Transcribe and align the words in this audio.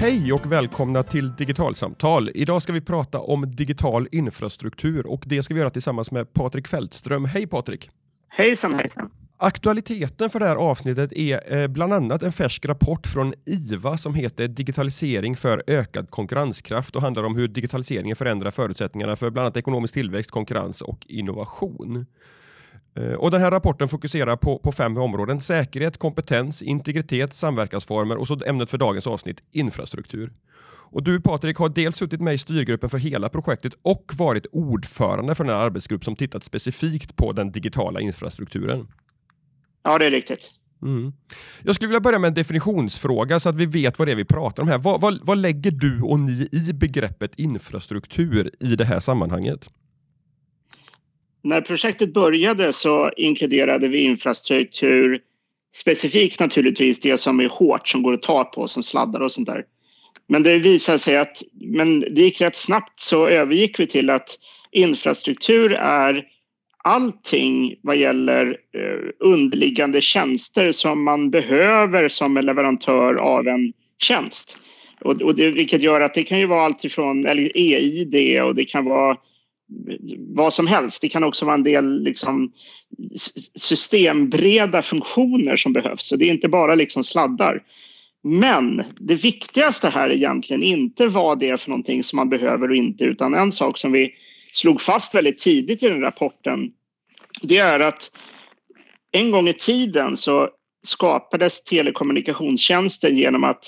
Hej 0.00 0.32
och 0.32 0.52
välkomna 0.52 1.02
till 1.02 1.34
Digitalsamtal. 1.34 2.30
Idag 2.34 2.62
ska 2.62 2.72
vi 2.72 2.80
prata 2.80 3.20
om 3.20 3.56
digital 3.56 4.08
infrastruktur 4.12 5.06
och 5.06 5.22
det 5.26 5.42
ska 5.42 5.54
vi 5.54 5.60
göra 5.60 5.70
tillsammans 5.70 6.10
med 6.10 6.32
Patrik 6.32 6.68
Fältström. 6.68 7.24
Hej 7.24 7.46
Patrik! 7.46 7.90
Hejsan 8.28 8.74
hejsan! 8.74 9.10
Aktualiteten 9.36 10.30
för 10.30 10.40
det 10.40 10.46
här 10.46 10.56
avsnittet 10.56 11.12
är 11.12 11.56
eh, 11.56 11.66
bland 11.68 11.92
annat 11.92 12.22
en 12.22 12.32
färsk 12.32 12.66
rapport 12.66 13.06
från 13.06 13.34
IVA 13.46 13.96
som 13.96 14.14
heter 14.14 14.48
Digitalisering 14.48 15.36
för 15.36 15.62
ökad 15.66 16.10
konkurrenskraft 16.10 16.96
och 16.96 17.02
handlar 17.02 17.22
om 17.22 17.36
hur 17.36 17.48
digitaliseringen 17.48 18.16
förändrar 18.16 18.50
förutsättningarna 18.50 19.16
för 19.16 19.30
bland 19.30 19.46
annat 19.46 19.56
ekonomisk 19.56 19.94
tillväxt, 19.94 20.30
konkurrens 20.30 20.82
och 20.82 21.06
innovation. 21.08 22.06
Eh, 22.98 23.12
och 23.12 23.30
den 23.30 23.40
här 23.40 23.50
rapporten 23.50 23.88
fokuserar 23.88 24.36
på, 24.36 24.58
på 24.58 24.72
fem 24.72 24.96
områden. 24.96 25.40
Säkerhet, 25.40 25.98
kompetens, 25.98 26.62
integritet, 26.62 27.34
samverkansformer 27.34 28.16
och 28.16 28.26
så 28.26 28.44
ämnet 28.46 28.70
för 28.70 28.78
dagens 28.78 29.06
avsnitt, 29.06 29.42
infrastruktur. 29.52 30.32
Och 30.90 31.02
du 31.02 31.20
Patrik 31.20 31.56
har 31.56 31.68
dels 31.68 31.96
suttit 31.96 32.20
med 32.20 32.34
i 32.34 32.38
styrgruppen 32.38 32.90
för 32.90 32.98
hela 32.98 33.28
projektet 33.28 33.72
och 33.82 34.12
varit 34.18 34.46
ordförande 34.52 35.34
för 35.34 35.44
den 35.44 35.54
här 35.54 35.60
arbetsgrupp 35.60 36.04
som 36.04 36.16
tittat 36.16 36.44
specifikt 36.44 37.16
på 37.16 37.32
den 37.32 37.52
digitala 37.52 38.00
infrastrukturen. 38.00 38.88
Ja, 39.82 39.98
det 39.98 40.06
är 40.06 40.10
riktigt. 40.10 40.50
Mm. 40.82 41.12
Jag 41.62 41.74
skulle 41.74 41.88
vilja 41.88 42.00
börja 42.00 42.18
med 42.18 42.28
en 42.28 42.34
definitionsfråga 42.34 43.40
så 43.40 43.48
att 43.48 43.56
vi 43.56 43.66
vet 43.66 43.98
vad 43.98 44.08
det 44.08 44.12
är 44.12 44.16
vi 44.16 44.24
pratar 44.24 44.62
om 44.62 44.68
här. 44.68 44.78
Vad, 44.78 45.00
vad, 45.00 45.18
vad 45.22 45.38
lägger 45.38 45.70
du 45.70 46.02
och 46.02 46.20
ni 46.20 46.48
i 46.52 46.72
begreppet 46.72 47.34
infrastruktur 47.34 48.50
i 48.60 48.76
det 48.76 48.84
här 48.84 49.00
sammanhanget? 49.00 49.70
När 51.42 51.60
projektet 51.60 52.12
började 52.12 52.72
så 52.72 53.10
inkluderade 53.16 53.88
vi 53.88 53.98
infrastruktur 53.98 55.20
specifikt 55.74 56.40
naturligtvis 56.40 57.00
det 57.00 57.18
som 57.18 57.40
är 57.40 57.48
hårt 57.48 57.88
som 57.88 58.02
går 58.02 58.12
att 58.12 58.22
ta 58.22 58.44
på 58.44 58.68
som 58.68 58.82
sladdar 58.82 59.20
och 59.20 59.32
sånt 59.32 59.46
där. 59.48 59.64
Men 60.26 60.42
det 60.42 60.58
visade 60.58 60.98
sig 60.98 61.16
att 61.16 61.42
men 61.60 62.00
det 62.00 62.20
gick 62.20 62.40
rätt 62.40 62.56
snabbt 62.56 63.00
så 63.00 63.26
övergick 63.28 63.80
vi 63.80 63.86
till 63.86 64.10
att 64.10 64.38
infrastruktur 64.70 65.72
är 65.72 66.24
allting 66.84 67.74
vad 67.82 67.96
gäller 67.96 68.46
eh, 68.46 69.28
underliggande 69.28 70.00
tjänster 70.00 70.72
som 70.72 71.04
man 71.04 71.30
behöver 71.30 72.08
som 72.08 72.36
en 72.36 72.46
leverantör 72.46 73.14
av 73.14 73.48
en 73.48 73.72
tjänst. 73.98 74.58
Och, 75.00 75.22
och 75.22 75.34
det, 75.34 75.50
vilket 75.50 75.82
gör 75.82 76.00
att 76.00 76.14
det 76.14 76.22
kan 76.22 76.38
ju 76.38 76.46
vara 76.46 76.64
allt 76.64 76.84
ifrån 76.84 77.26
eller 77.26 77.56
EID 77.56 78.42
och 78.42 78.54
det 78.54 78.64
kan 78.64 78.84
vara 78.84 79.16
vad 80.18 80.52
som 80.52 80.66
helst. 80.66 81.02
Det 81.02 81.08
kan 81.08 81.24
också 81.24 81.44
vara 81.44 81.54
en 81.54 81.62
del 81.62 82.02
liksom, 82.02 82.52
systembreda 83.54 84.82
funktioner 84.82 85.56
som 85.56 85.72
behövs. 85.72 86.08
Så 86.08 86.16
det 86.16 86.24
är 86.24 86.30
inte 86.30 86.48
bara 86.48 86.74
liksom 86.74 87.04
sladdar. 87.04 87.62
Men 88.22 88.84
det 89.00 89.14
viktigaste 89.14 89.88
här 89.88 90.10
är 90.10 90.14
egentligen 90.14 90.62
inte 90.62 91.06
vad 91.06 91.38
det 91.38 91.48
är 91.48 91.56
för 91.56 91.70
någonting 91.70 92.04
som 92.04 92.16
man 92.16 92.28
behöver 92.28 92.70
och 92.70 92.76
inte 92.76 93.04
utan 93.04 93.34
en 93.34 93.52
sak 93.52 93.78
som 93.78 93.92
vi 93.92 94.14
slog 94.52 94.80
fast 94.80 95.14
väldigt 95.14 95.38
tidigt 95.38 95.82
i 95.82 95.88
den 95.88 96.00
rapporten 96.00 96.70
det 97.42 97.58
är 97.58 97.80
att 97.80 98.10
en 99.12 99.30
gång 99.30 99.48
i 99.48 99.52
tiden 99.52 100.16
så 100.16 100.48
skapades 100.86 101.64
telekommunikationstjänsten 101.64 103.16
genom 103.16 103.44
att 103.44 103.64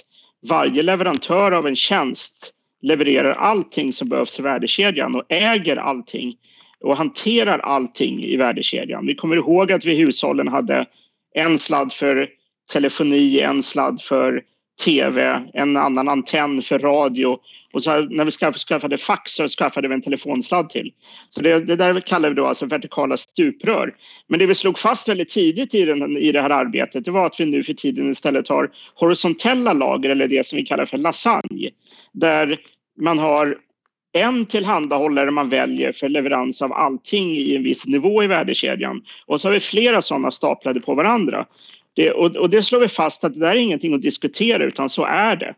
varje 0.48 0.83
leverantör 0.83 1.53
av 1.53 1.67
en 1.67 1.77
tjänst 1.77 2.55
levererar 2.83 3.31
allting 3.31 3.92
som 3.92 4.09
behövs 4.09 4.39
i 4.39 4.42
värdekedjan 4.42 5.17
och 5.17 5.25
äger 5.28 5.77
allting 5.77 6.34
och 6.81 6.97
hanterar 6.97 7.59
allting 7.59 8.25
i 8.25 8.36
värdekedjan. 8.36 9.06
Vi 9.06 9.14
kommer 9.14 9.36
ihåg 9.36 9.73
att 9.73 9.84
vi 9.84 9.92
i 9.92 9.97
hushållen 9.97 10.48
hade 10.48 10.86
en 11.34 11.58
sladd 11.58 11.92
för 11.92 12.28
telefoni, 12.73 13.41
en 13.41 13.62
sladd 13.62 14.03
för 14.03 14.42
tv, 14.84 15.42
en 15.55 15.77
annan 15.77 16.08
antenn 16.08 16.62
för 16.62 16.78
radio 16.78 17.39
och 17.73 17.83
så 17.83 18.02
när 18.02 18.24
vi 18.24 18.30
skaffade 18.58 18.98
fax 18.98 19.33
så 19.33 19.48
skaffade 19.48 19.89
vi 19.89 19.95
en 19.95 20.02
telefonsladd 20.02 20.70
till. 20.70 20.92
Så 21.30 21.41
det, 21.41 21.58
det 21.58 21.77
där 21.77 22.01
kallar 22.01 22.29
vi 22.29 22.35
då 22.35 22.47
alltså 22.47 22.67
vertikala 22.67 23.17
stuprör. 23.17 23.95
Men 24.29 24.39
det 24.39 24.47
vi 24.47 24.55
slog 24.55 24.79
fast 24.79 25.08
väldigt 25.08 25.29
tidigt 25.29 25.74
i, 25.74 25.85
den, 25.85 26.17
i 26.17 26.33
det 26.33 26.42
här 26.42 26.51
arbetet 26.51 27.05
det 27.05 27.11
var 27.11 27.27
att 27.27 27.41
vi 27.41 27.47
nu 27.47 27.64
för 27.64 27.74
tiden 27.74 28.11
istället 28.11 28.48
har 28.48 28.70
horisontella 28.95 29.73
lager 29.73 30.11
eller 30.11 30.29
det 30.29 30.47
som 30.47 30.57
vi 30.57 30.64
kallar 30.64 30.86
för 30.86 30.98
lasagne. 30.98 31.70
Där 32.13 32.61
man 33.01 33.19
har 33.19 33.59
en 34.13 34.47
tillhandahållare 34.47 35.31
man 35.31 35.48
väljer 35.48 35.93
för 35.93 36.09
leverans 36.09 36.63
av 36.63 36.73
allting 36.73 37.31
i 37.31 37.57
en 37.57 37.63
viss 37.63 37.87
nivå 37.87 38.23
i 38.23 38.27
värdekedjan. 38.27 39.03
Och 39.27 39.41
så 39.41 39.48
har 39.48 39.53
vi 39.53 39.61
flera 39.61 40.03
sådana 40.03 40.31
staplade 40.31 40.81
på 40.81 40.95
varandra. 40.95 41.47
Det, 41.95 42.11
och, 42.11 42.37
och, 42.37 42.51
det 42.51 42.63
slår 42.63 42.81
vi 42.81 42.89
fast 42.89 43.25
att 43.25 43.35
det 43.35 43.41
där 43.41 43.51
är 43.51 43.55
ingenting 43.55 43.95
att 43.95 44.03
diskutera 44.03 44.65
utan 44.65 44.89
så 44.89 45.05
är 45.05 45.37
det. 45.37 45.55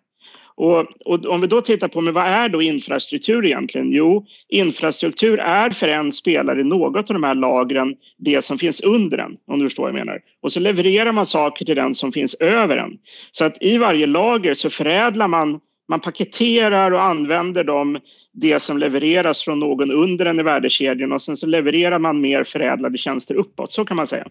Och, 0.55 0.87
och, 1.05 1.27
om 1.27 1.41
vi 1.41 1.47
då 1.47 1.61
tittar 1.61 1.89
på 1.89 2.01
men 2.01 2.15
vad 2.15 2.25
är 2.25 2.49
då 2.49 2.63
infrastruktur 2.63 3.47
egentligen? 3.47 3.93
Jo, 3.93 4.27
infrastruktur 4.49 5.39
är 5.41 5.71
för 5.71 5.89
en 5.89 6.13
spelare 6.13 6.61
i 6.61 6.65
något 6.65 7.11
av 7.11 7.15
de 7.15 7.25
här 7.25 7.35
lagren 7.35 7.95
det 8.19 8.45
som 8.45 8.59
finns 8.59 8.81
under 8.81 9.17
den, 9.17 9.37
om 9.47 9.59
du 9.59 9.67
förstår 9.67 9.83
vad 9.83 9.91
jag 9.91 10.07
menar. 10.07 10.21
Och 10.43 10.53
så 10.53 10.61
levererar 10.61 11.13
man 11.13 11.27
saker 11.27 11.65
till 11.65 11.77
den 11.77 11.95
som 11.95 12.13
finns 12.13 12.35
över 12.35 12.77
den. 12.77 12.91
Så 13.33 13.45
att 13.45 13.63
i 13.63 13.79
varje 13.79 14.07
lager 14.07 14.55
så 14.55 14.71
förädlar 14.71 15.29
man, 15.29 15.61
man 15.89 16.01
paketerar 16.01 16.91
och 16.91 17.03
använder 17.03 17.65
de 17.65 17.99
det 18.33 18.63
som 18.63 18.79
levereras 18.79 19.41
från 19.41 19.61
någon 19.61 19.91
under 19.91 20.25
den 20.25 20.41
i 20.41 20.43
värdekedjan 20.43 21.13
och 21.13 21.23
sen 21.23 21.37
så 21.37 21.47
levererar 21.47 21.99
man 21.99 22.21
mer 22.21 22.45
förädlade 22.45 22.99
tjänster 22.99 23.35
uppåt, 23.35 23.71
så 23.71 23.85
kan 23.85 23.97
man 23.97 24.07
säga. 24.07 24.27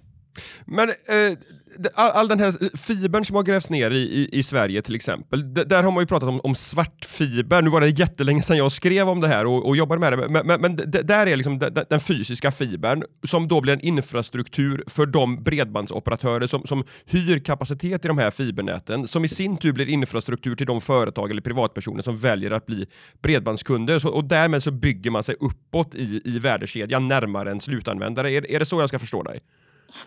Men 0.66 0.90
eh, 0.90 1.38
all, 1.94 2.12
all, 2.12 2.28
den 2.28 2.40
här 2.40 2.78
fibern 2.78 3.26
som 3.26 3.36
har 3.36 3.44
grävts 3.44 3.70
ner 3.70 3.92
i, 3.92 3.98
i, 3.98 4.30
i 4.32 4.44
Sverige 4.44 4.82
till 4.82 4.96
exempel, 4.96 5.54
D 5.54 5.64
där 5.64 5.84
har 5.84 5.92
man 5.92 6.02
ju 6.02 6.08
pratat 6.08 6.30
om, 6.30 6.40
om 6.44 6.56
svartfiber. 6.56 7.62
Nu 7.62 7.70
var 7.70 7.82
det 7.82 7.88
jättelänge 7.88 8.44
sedan 8.44 8.58
jag 8.58 8.72
skrev 8.72 9.10
om 9.10 9.22
det 9.22 9.28
här 9.28 9.46
och, 9.46 9.68
och 9.68 9.76
jobbade 9.76 10.00
med 10.00 10.14
det, 10.14 10.30
men, 10.30 10.48
men, 10.48 10.62
men 10.62 10.76
där 10.86 11.28
är 11.28 11.36
liksom 11.36 11.60
den, 11.60 11.78
den, 11.90 12.00
fysiska 12.00 12.52
fibern 12.52 13.04
som 13.24 13.48
då 13.48 13.62
blir 13.62 13.74
en 13.74 13.80
infrastruktur 13.80 14.84
för 14.88 15.06
de 15.06 15.44
bredbandsoperatörer 15.44 16.48
som, 16.48 16.64
som 16.66 16.84
hyr 17.06 17.40
kapacitet 17.40 18.06
i 18.06 18.08
de 18.08 18.18
här 18.18 18.32
fibernäten, 18.32 19.08
som 19.08 19.26
i 19.26 19.28
sin 19.28 19.58
tur 19.58 19.74
blir 19.74 19.90
infrastruktur 19.90 20.56
till 20.56 20.68
de 20.68 20.82
företag 20.82 21.32
eller 21.32 21.42
privatpersoner 21.42 22.04
som 22.04 22.18
väljer 22.18 22.52
att 22.52 22.66
bli 22.66 22.88
bredbandskunder. 23.22 24.00
Så, 24.00 24.10
och 24.10 24.24
därmed 24.24 24.64
så 24.64 24.72
bygger 24.72 25.12
man 25.12 25.24
sig 25.24 25.36
uppåt 25.40 25.96
i, 25.96 26.22
i 26.26 26.40
värdekedjan 26.40 27.08
närmare 27.08 27.52
en 27.52 27.62
slutanvändare. 27.62 28.32
Är, 28.32 28.52
är 28.52 28.60
det 28.60 28.66
så 28.66 28.80
jag 28.80 28.90
ska 28.90 29.00
förstå 29.00 29.24
dig? 29.24 29.40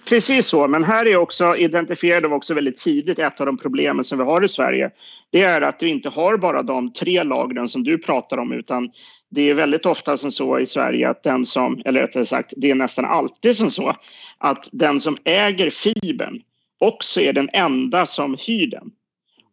Precis 0.09 0.47
så, 0.47 0.69
men 0.69 0.85
här 0.85 1.07
är 1.07 1.17
också 1.17 1.57
identifierade 1.57 2.29
vi 2.29 2.35
också 2.35 2.55
väldigt 2.55 2.77
tidigt 2.77 3.19
ett 3.19 3.41
av 3.41 3.47
de 3.47 3.59
problemen 3.59 4.05
som 4.05 4.19
vi 4.19 4.25
har 4.25 4.45
i 4.45 4.49
Sverige. 4.49 4.91
Det 5.33 5.43
är 5.43 5.61
att 5.61 5.83
vi 5.83 5.89
inte 5.89 6.09
har 6.09 6.37
bara 6.37 6.63
de 6.63 6.93
tre 6.93 7.23
lagren 7.23 7.69
som 7.69 7.85
du 7.85 7.99
pratar 7.99 8.39
om 8.39 8.53
utan 8.53 8.91
det 9.31 9.51
är 9.51 9.55
väldigt 9.55 9.87
ofta 9.87 10.17
som 10.17 10.31
så 10.31 10.59
i 10.59 10.67
Sverige 10.67 11.09
att 11.09 11.23
den 11.23 11.45
som, 11.45 11.83
eller 11.85 12.01
rättare 12.01 12.27
sagt 12.27 12.53
det 12.57 12.71
är 12.71 12.75
nästan 12.75 13.05
alltid 13.05 13.57
som 13.57 13.71
så 13.71 13.97
att 14.39 14.69
den 14.73 15.01
som 15.01 15.17
äger 15.25 15.71
fibern 15.71 16.41
också 16.81 17.21
är 17.21 17.33
den 17.33 17.51
enda 17.53 18.07
som 18.07 18.37
hyr 18.47 18.67
den. 18.67 18.91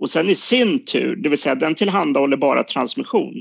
Och 0.02 0.10
sen 0.10 0.30
i 0.30 0.36
sin 0.36 0.86
tur, 0.86 1.16
det 1.16 1.30
vill 1.30 1.38
säga 1.38 1.56
den 1.56 1.76
tillhandahåller 1.76 2.38
bara 2.38 2.64
transmission. 2.64 3.34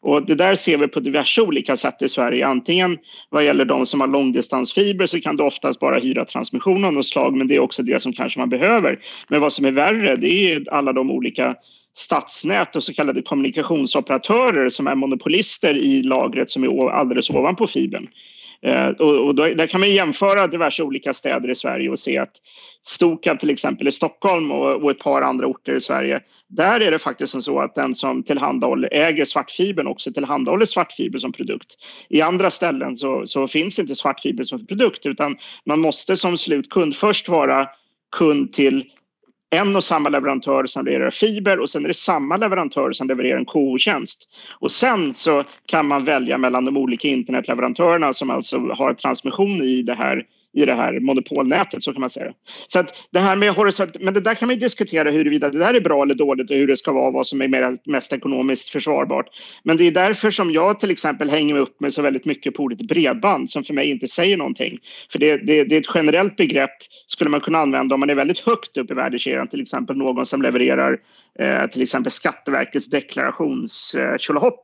Och 0.00 0.26
det 0.26 0.34
där 0.34 0.54
ser 0.54 0.76
vi 0.76 0.88
på 0.88 1.00
diverse 1.00 1.42
olika 1.42 1.76
sätt 1.76 2.02
i 2.02 2.08
Sverige. 2.08 2.46
Antingen 2.46 2.98
vad 3.30 3.44
gäller 3.44 3.64
de 3.64 3.86
som 3.86 4.00
har 4.00 4.08
långdistansfiber 4.08 5.06
så 5.06 5.20
kan 5.20 5.36
du 5.36 5.42
oftast 5.42 5.80
bara 5.80 5.98
hyra 5.98 6.24
transmission 6.24 6.84
av 6.84 6.92
något 6.92 7.06
slag 7.06 7.34
men 7.34 7.48
det 7.48 7.56
är 7.56 7.60
också 7.60 7.82
det 7.82 8.02
som 8.02 8.12
kanske 8.12 8.38
man 8.38 8.48
behöver. 8.48 8.98
Men 9.28 9.40
vad 9.40 9.52
som 9.52 9.64
är 9.64 9.72
värre 9.72 10.16
det 10.16 10.32
är 10.32 10.72
alla 10.72 10.92
de 10.92 11.10
olika 11.10 11.54
stadsnät 11.94 12.76
och 12.76 12.82
så 12.82 12.94
kallade 12.94 13.22
kommunikationsoperatörer 13.22 14.68
som 14.68 14.86
är 14.86 14.94
monopolister 14.94 15.74
i 15.74 16.02
lagret 16.02 16.50
som 16.50 16.64
är 16.64 16.90
alldeles 16.90 17.30
ovanpå 17.30 17.66
fibern. 17.66 18.08
Eh, 18.62 18.88
och, 18.88 19.26
och 19.26 19.34
då, 19.34 19.44
där 19.44 19.66
kan 19.66 19.80
man 19.80 19.90
jämföra 19.90 20.46
diverse 20.46 20.82
olika 20.82 21.14
städer 21.14 21.50
i 21.50 21.54
Sverige 21.54 21.90
och 21.90 21.98
se 21.98 22.18
att 22.18 22.32
Stokab 22.88 23.40
till 23.40 23.50
exempel 23.50 23.88
i 23.88 23.92
Stockholm 23.92 24.50
och, 24.50 24.82
och, 24.82 24.90
ett 24.90 24.98
par 24.98 25.22
andra 25.22 25.46
orter 25.46 25.72
i 25.72 25.80
Sverige. 25.80 26.20
Där 26.48 26.80
är 26.80 26.90
det 26.90 26.98
faktiskt 26.98 27.42
så 27.42 27.60
att 27.60 27.74
den 27.74 27.94
som 27.94 28.22
tillhandahåller, 28.22 28.94
äger 28.94 29.24
svartfibern 29.24 29.86
också 29.86 30.12
tillhandahåller 30.12 30.64
svartfiber 30.64 31.18
som 31.18 31.32
produkt. 31.32 31.74
I 32.08 32.22
andra 32.22 32.50
ställen 32.50 32.96
så, 32.96 33.26
så 33.26 33.48
finns 33.48 33.78
inte 33.78 33.94
svartfiber 33.94 34.44
som 34.44 34.66
produkt 34.66 35.06
utan 35.06 35.36
man 35.64 35.80
måste 35.80 36.16
som 36.16 36.38
slutkund 36.38 36.96
först 36.96 37.28
vara 37.28 37.68
kund 38.16 38.52
till 38.52 38.84
en 39.50 39.76
och 39.76 39.84
samma 39.84 40.08
leverantör 40.08 40.66
som 40.66 40.84
levererar 40.84 41.10
fiber 41.10 41.60
och 41.60 41.70
sen 41.70 41.84
är 41.84 41.88
det 41.88 41.94
samma 41.94 42.36
leverantör 42.36 42.92
som 42.92 43.08
levererar 43.08 43.38
en 43.38 43.44
KO-tjänst. 43.44 44.28
Och 44.60 44.70
sen 44.70 45.14
så 45.14 45.44
kan 45.66 45.86
man 45.86 46.04
välja 46.04 46.38
mellan 46.38 46.64
de 46.64 46.76
olika 46.76 47.08
internetleverantörerna 47.08 48.12
som 48.12 48.30
alltså 48.30 48.58
har 48.58 48.94
transmission 48.94 49.62
i 49.62 49.82
det 49.82 49.94
här 49.94 50.24
i 50.56 50.64
det 50.64 50.74
här 50.74 51.00
monopolnätet 51.00 51.82
så 51.82 51.92
kan 51.92 52.00
man 52.00 52.10
säga. 52.10 52.32
Så 52.66 52.78
att 52.78 53.08
det 53.10 53.18
här 53.18 53.36
med 53.36 53.52
horisont, 53.52 53.96
men 54.00 54.14
det 54.14 54.20
där 54.20 54.34
kan 54.34 54.48
man 54.48 54.58
diskutera 54.58 55.10
huruvida 55.10 55.50
det 55.50 55.58
där 55.58 55.74
är 55.74 55.80
bra 55.80 56.02
eller 56.02 56.14
dåligt 56.14 56.50
och 56.50 56.56
hur 56.56 56.66
det 56.66 56.76
ska 56.76 56.92
vara, 56.92 57.10
vad 57.10 57.26
som 57.26 57.42
är 57.42 57.90
mest 57.90 58.12
ekonomiskt 58.12 58.68
försvarbart. 58.68 59.26
Men 59.62 59.76
det 59.76 59.84
är 59.84 59.90
därför 59.90 60.30
som 60.30 60.50
jag 60.50 60.80
till 60.80 60.90
exempel 60.90 61.30
hänger 61.30 61.56
upp 61.56 61.80
mig 61.80 61.92
så 61.92 62.02
väldigt 62.02 62.24
mycket 62.24 62.54
på 62.54 62.62
ordet 62.62 62.88
bredband 62.88 63.50
som 63.50 63.64
för 63.64 63.74
mig 63.74 63.90
inte 63.90 64.08
säger 64.08 64.36
någonting. 64.36 64.78
För 65.12 65.18
det, 65.18 65.36
det, 65.36 65.64
det 65.64 65.76
är 65.76 65.80
ett 65.80 65.94
generellt 65.94 66.36
begrepp 66.36 66.76
skulle 67.06 67.30
man 67.30 67.40
kunna 67.40 67.58
använda 67.58 67.94
om 67.94 68.00
man 68.00 68.10
är 68.10 68.14
väldigt 68.14 68.38
högt 68.38 68.76
upp 68.76 68.90
i 68.90 68.94
värdekedjan, 68.94 69.48
till 69.48 69.62
exempel 69.62 69.96
någon 69.96 70.26
som 70.26 70.42
levererar 70.42 70.98
Eh, 71.38 71.66
till 71.66 71.82
exempel 71.82 72.12
Skatteverkets 72.12 72.86
deklarationstjolahopp 72.86 74.60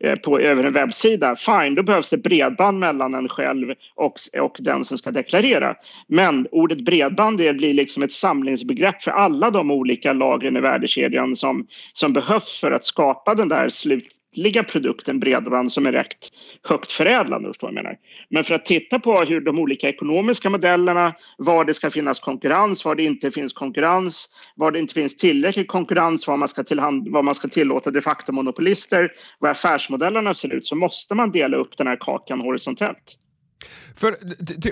eh, 0.00 0.14
på 0.14 0.40
över 0.40 0.64
en 0.64 0.72
webbsida. 0.72 1.36
Fine, 1.36 1.74
då 1.74 1.82
behövs 1.82 2.10
det 2.10 2.16
bredband 2.16 2.78
mellan 2.78 3.14
en 3.14 3.28
själv 3.28 3.74
och, 3.94 4.14
och 4.40 4.56
den 4.60 4.84
som 4.84 4.98
ska 4.98 5.10
deklarera. 5.10 5.74
Men 6.08 6.48
ordet 6.52 6.84
bredband 6.84 7.38
det 7.38 7.52
blir 7.52 7.74
liksom 7.74 8.02
ett 8.02 8.12
samlingsbegrepp 8.12 9.02
för 9.02 9.10
alla 9.10 9.50
de 9.50 9.70
olika 9.70 10.12
lagren 10.12 10.56
i 10.56 10.60
värdekedjan 10.60 11.36
som, 11.36 11.66
som 11.92 12.12
behövs 12.12 12.60
för 12.60 12.70
att 12.70 12.84
skapa 12.84 13.34
den 13.34 13.48
där 13.48 13.68
slut 13.68 14.15
slutliga 14.36 14.62
produkten 14.62 15.20
bredband 15.20 15.72
som 15.72 15.86
är 15.86 15.92
rätt 15.92 16.28
högt 16.62 16.92
förädlande. 16.92 17.48
Förstår 17.48 17.68
jag 17.68 17.74
menar. 17.74 17.96
Men 18.30 18.44
för 18.44 18.54
att 18.54 18.66
titta 18.66 18.98
på 18.98 19.20
hur 19.20 19.40
de 19.40 19.58
olika 19.58 19.88
ekonomiska 19.88 20.50
modellerna, 20.50 21.14
var 21.38 21.64
det 21.64 21.74
ska 21.74 21.90
finnas 21.90 22.20
konkurrens, 22.20 22.84
var 22.84 22.94
det 22.94 23.02
inte 23.04 23.30
finns 23.30 23.52
konkurrens, 23.52 24.28
var 24.56 24.70
det 24.70 24.78
inte 24.78 24.94
finns 24.94 25.16
tillräcklig 25.16 25.68
konkurrens, 25.68 26.26
var 26.26 26.36
man 26.36 26.48
ska, 26.48 26.64
tillhand, 26.64 27.08
var 27.08 27.22
man 27.22 27.34
ska 27.34 27.48
tillåta 27.48 27.90
de 27.90 28.00
facto 28.00 28.32
monopolister, 28.32 29.12
vad 29.38 29.50
affärsmodellerna 29.50 30.34
ser 30.34 30.52
ut, 30.52 30.66
så 30.66 30.76
måste 30.76 31.14
man 31.14 31.30
dela 31.30 31.56
upp 31.56 31.76
den 31.76 31.86
här 31.86 31.96
kakan 32.00 32.40
horisontellt. 32.40 33.18
För, 33.94 34.16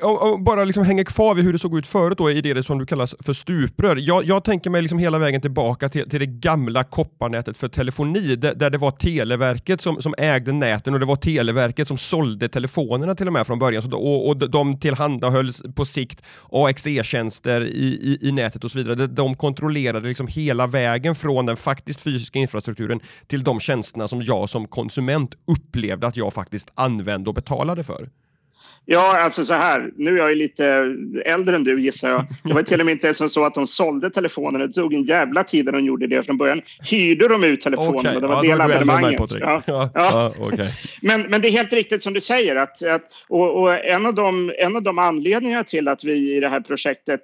om 0.03 0.45
bara 0.45 0.65
liksom 0.65 0.85
hänga 0.85 1.05
kvar 1.05 1.35
vid 1.35 1.45
hur 1.45 1.53
det 1.53 1.59
såg 1.59 1.79
ut 1.79 1.87
förut 1.87 2.19
då, 2.19 2.31
i 2.31 2.41
det 2.41 2.63
som 2.63 2.79
du 2.79 2.87
kallar 2.87 3.25
för 3.25 3.33
stuprör. 3.33 3.97
Jag, 3.97 4.25
jag 4.25 4.45
tänker 4.45 4.71
mig 4.71 4.83
liksom 4.83 4.99
hela 4.99 5.19
vägen 5.19 5.41
tillbaka 5.41 5.89
till, 5.89 6.11
till 6.11 6.21
det 6.21 6.27
gamla 6.27 6.85
kopparnätet 6.85 7.57
för 7.57 7.69
telefoni, 7.69 8.37
där, 8.37 8.55
där, 8.55 8.71
det 8.71 8.79
var 8.79 8.91
Televerket 8.91 9.81
som, 9.81 10.03
som 10.03 10.15
ägde 10.19 10.53
näten 10.53 10.95
och 10.95 11.01
det 11.01 11.07
var 11.07 11.17
Televerket 11.17 11.89
som 11.89 11.99
sålde 11.99 12.49
telefonerna 12.49 13.15
till 13.15 13.27
och 13.27 13.33
med 13.33 13.47
från 13.47 13.59
början. 13.59 13.83
Så, 13.83 13.97
och, 13.97 14.29
och 14.29 14.51
de 14.51 14.81
tillhandahöll 14.81 15.53
på 15.75 15.85
sikt 15.85 16.23
AXE-tjänster 16.51 17.61
i, 17.61 17.85
i, 17.85 18.29
i, 18.29 18.33
nätet 18.33 18.65
och 18.65 18.71
så 18.71 18.79
vidare. 18.79 19.07
De 19.07 19.35
kontrollerade 19.35 20.09
liksom 20.09 20.27
hela 20.27 20.67
vägen 20.67 21.15
från 21.15 21.47
den 21.47 21.57
faktiskt 21.57 22.01
fysiska 22.01 22.39
infrastrukturen 22.39 23.01
till 23.27 23.45
de 23.45 23.61
tjänsterna 23.61 24.09
som 24.09 24.23
jag 24.23 24.49
som 24.49 24.69
konsument 24.69 25.35
upplevde 25.47 26.07
att 26.07 26.17
jag 26.17 26.33
faktiskt 26.33 26.71
använde 26.75 27.31
och 27.31 27.35
betalade 27.35 27.85
för. 27.85 28.09
Ja, 28.87 29.21
alltså 29.21 29.45
så 29.45 29.55
här. 29.55 29.91
Nu 29.97 30.15
är 30.15 30.19
jag 30.19 30.31
ju 30.31 30.37
lite 30.37 30.67
äldre 31.25 31.57
än 31.57 31.65
du 31.65 31.81
gissar 31.81 32.11
jag. 32.11 32.27
Det 32.45 32.55
var 32.55 32.63
till 32.63 32.81
och 32.81 32.87
med 32.87 32.93
inte 32.93 33.15
som 33.15 33.29
så 33.29 33.45
att 33.45 33.55
de 33.55 33.67
sålde 33.67 34.11
telefonerna. 34.11 34.67
Det 34.67 34.73
tog 34.73 34.95
en 34.95 35.05
jävla 35.05 35.45
tid 35.45 35.65
när 35.65 35.73
de 35.73 35.85
gjorde 35.85 36.07
det. 36.07 36.23
Från 36.23 36.39
början 36.39 36.63
hyrde 36.91 37.29
de 37.29 37.45
ut 37.45 37.61
telefonerna. 37.61 37.99
Okay. 37.99 38.21
Det 38.21 38.27
var 38.27 38.45
ja, 38.45 38.51
del 38.51 38.61
av 38.61 38.71
evenemanget. 38.71 39.21
Ja. 39.31 39.63
Ja. 39.67 39.91
Ja. 39.95 40.33
Okay. 40.41 40.69
men, 41.03 41.23
men 41.23 41.41
det 41.41 41.49
är 41.49 41.53
helt 41.53 41.73
riktigt 41.73 42.03
som 42.03 42.13
du 42.13 42.21
säger. 42.21 42.57
Att, 42.57 42.83
att, 42.83 43.03
och, 43.29 43.63
och 43.63 43.85
en, 43.85 44.07
av 44.07 44.15
de, 44.15 44.53
en 44.59 44.77
av 44.77 44.83
de 44.83 44.99
anledningarna 44.99 45.65
till 45.65 45.89
att 45.89 46.05
vi 46.05 46.37
i 46.37 46.41
det 46.41 46.49
här 46.49 46.61
projektet 46.61 47.21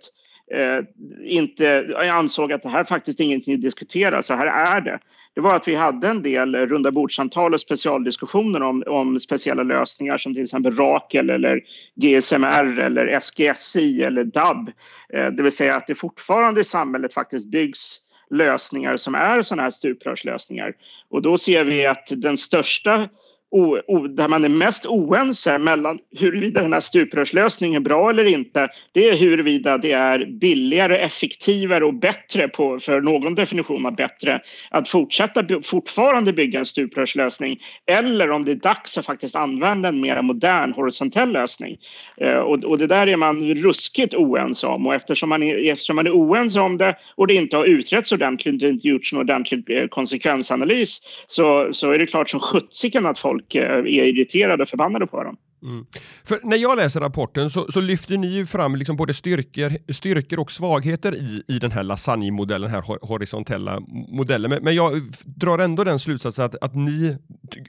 eh, 0.55 0.85
inte 1.25 1.97
ansåg 2.13 2.53
att 2.53 2.63
det 2.63 2.69
här 2.69 2.85
faktiskt 2.85 3.21
är 3.21 3.25
ingenting 3.25 3.55
att 3.55 3.63
diskutera. 3.63 4.23
Så 4.23 4.35
här 4.35 4.47
är 4.47 4.81
det 4.81 4.99
det 5.35 5.41
var 5.41 5.57
att 5.57 5.69
vi 5.69 5.75
hade 5.75 6.09
en 6.09 6.23
del 6.23 6.55
runda 6.55 6.91
bordsamtal 6.91 7.55
och 7.55 7.61
specialdiskussioner 7.61 8.63
om, 8.63 8.83
om 8.87 9.21
speciella 9.21 9.63
lösningar 9.63 10.19
som 10.19 10.35
till 10.35 10.43
exempel 10.43 10.77
Rakel 10.77 11.31
eller 11.31 11.61
GSMR 11.95 12.79
eller 12.79 13.21
SGSI 13.21 14.03
eller 14.03 14.25
DAB. 14.25 14.69
Eh, 15.15 15.27
det 15.27 15.43
vill 15.43 15.53
säga 15.53 15.77
att 15.77 15.87
det 15.87 15.95
fortfarande 15.95 16.61
i 16.61 16.65
samhället 16.65 17.15
faktiskt 17.15 17.47
byggs 17.47 18.01
lösningar 18.31 18.97
som 18.97 19.15
är 19.15 19.43
sådana 19.43 19.63
här 19.63 19.71
stuprörslösningar. 19.71 20.73
Och 21.09 21.23
då 21.23 21.39
ser 21.39 21.65
vi 21.65 21.87
att 21.87 22.07
den 22.17 22.37
största 22.37 23.09
o, 23.51 23.79
o, 23.87 24.07
där 24.07 24.29
man 24.29 24.45
är 24.45 24.49
mest 24.49 24.87
oense 24.87 25.59
mellan 25.59 25.99
huruvida 26.17 26.63
den 26.63 26.73
här 26.73 26.81
stuprörslösningen 26.81 27.83
är 27.83 27.85
bra 27.85 28.11
eller 28.11 28.25
inte 28.25 28.69
det 28.93 29.09
är 29.09 29.17
huruvida 29.17 29.79
det 29.79 29.93
är 29.93 30.27
billigare, 30.27 30.99
effektivare 30.99 31.85
och 31.85 31.95
bättre 31.95 32.49
på, 32.49 32.81
för 32.81 33.01
någon 33.01 33.35
definition 33.35 33.87
av 33.87 33.97
bättre 33.97 34.41
att 34.71 34.89
fortsätta 34.89 35.45
fortfarande 35.65 36.33
bygga 36.33 36.59
en 36.59 36.67
stuprörslösning 36.67 37.61
eller 37.87 38.31
om 38.31 38.45
det 38.45 38.53
är 38.53 38.57
dags 38.57 38.99
att 38.99 39.07
faktiskt 39.07 39.37
använda 39.37 39.89
en 39.89 40.01
mer 40.01 40.23
modern 40.23 40.73
horisontell 40.73 41.33
lösning. 41.33 41.77
Eh, 42.17 42.39
och, 42.39 42.65
och, 42.65 42.79
det 42.79 42.87
där 42.87 43.07
är 43.07 43.17
man 43.17 43.55
ruskigt 43.55 44.15
oense 44.15 44.67
om 44.67 44.87
och 44.87 44.95
eftersom 44.95 45.29
man, 45.29 45.43
är, 45.43 45.73
eftersom 45.73 45.97
man 45.97 46.07
är 46.07 46.13
oense 46.13 46.61
om 46.61 46.77
det 46.77 46.97
och 47.15 47.27
det 47.27 47.35
inte 47.35 47.57
har 47.57 47.65
utretts 47.65 48.13
ordentligt, 48.13 48.61
det 48.61 48.69
inte 48.69 48.89
gjorts 48.89 49.13
en 49.13 49.19
ordentlig 49.19 49.71
eh, 49.71 49.87
konsekvensanalys 49.87 51.01
så, 51.27 51.69
så 51.73 51.91
är 51.93 51.99
det 51.99 52.07
klart 52.07 52.31
som 52.31 52.41
sjuttsiken 52.41 53.07
att 53.07 53.19
folk 53.19 53.40
folk 53.41 53.55
är 53.55 53.87
irriterade 53.87 54.63
och 54.63 54.69
förbannade 54.69 55.07
på 55.07 55.25
dem. 55.25 55.37
Mm. 55.63 55.87
För 56.25 56.41
när 56.43 56.57
jag 56.57 56.77
läser 56.77 57.01
rapporten 57.01 57.51
så, 57.51 57.73
så 57.73 57.81
lyfter 57.81 58.19
ni 58.19 58.47
fram 58.47 58.77
liksom 58.77 58.97
både 58.97 59.15
styrkor, 59.15 59.93
styrkor 59.93 60.41
och 60.41 60.53
svagheter 60.53 61.15
i, 61.15 61.43
i 61.49 61.59
den 61.59 61.71
här 61.71 61.83
lasagne-modellen, 61.83 62.71
den 62.71 62.83
här 62.83 63.07
horisontella 63.07 63.81
modellen. 64.09 64.51
Men, 64.51 64.63
men, 64.63 64.75
jag 64.75 65.03
drar 65.25 65.59
ändå 65.59 65.85
den 65.85 65.99
slutsatsen 65.99 66.45
att, 66.45 66.65
att 66.65 66.75
ni 66.75 67.17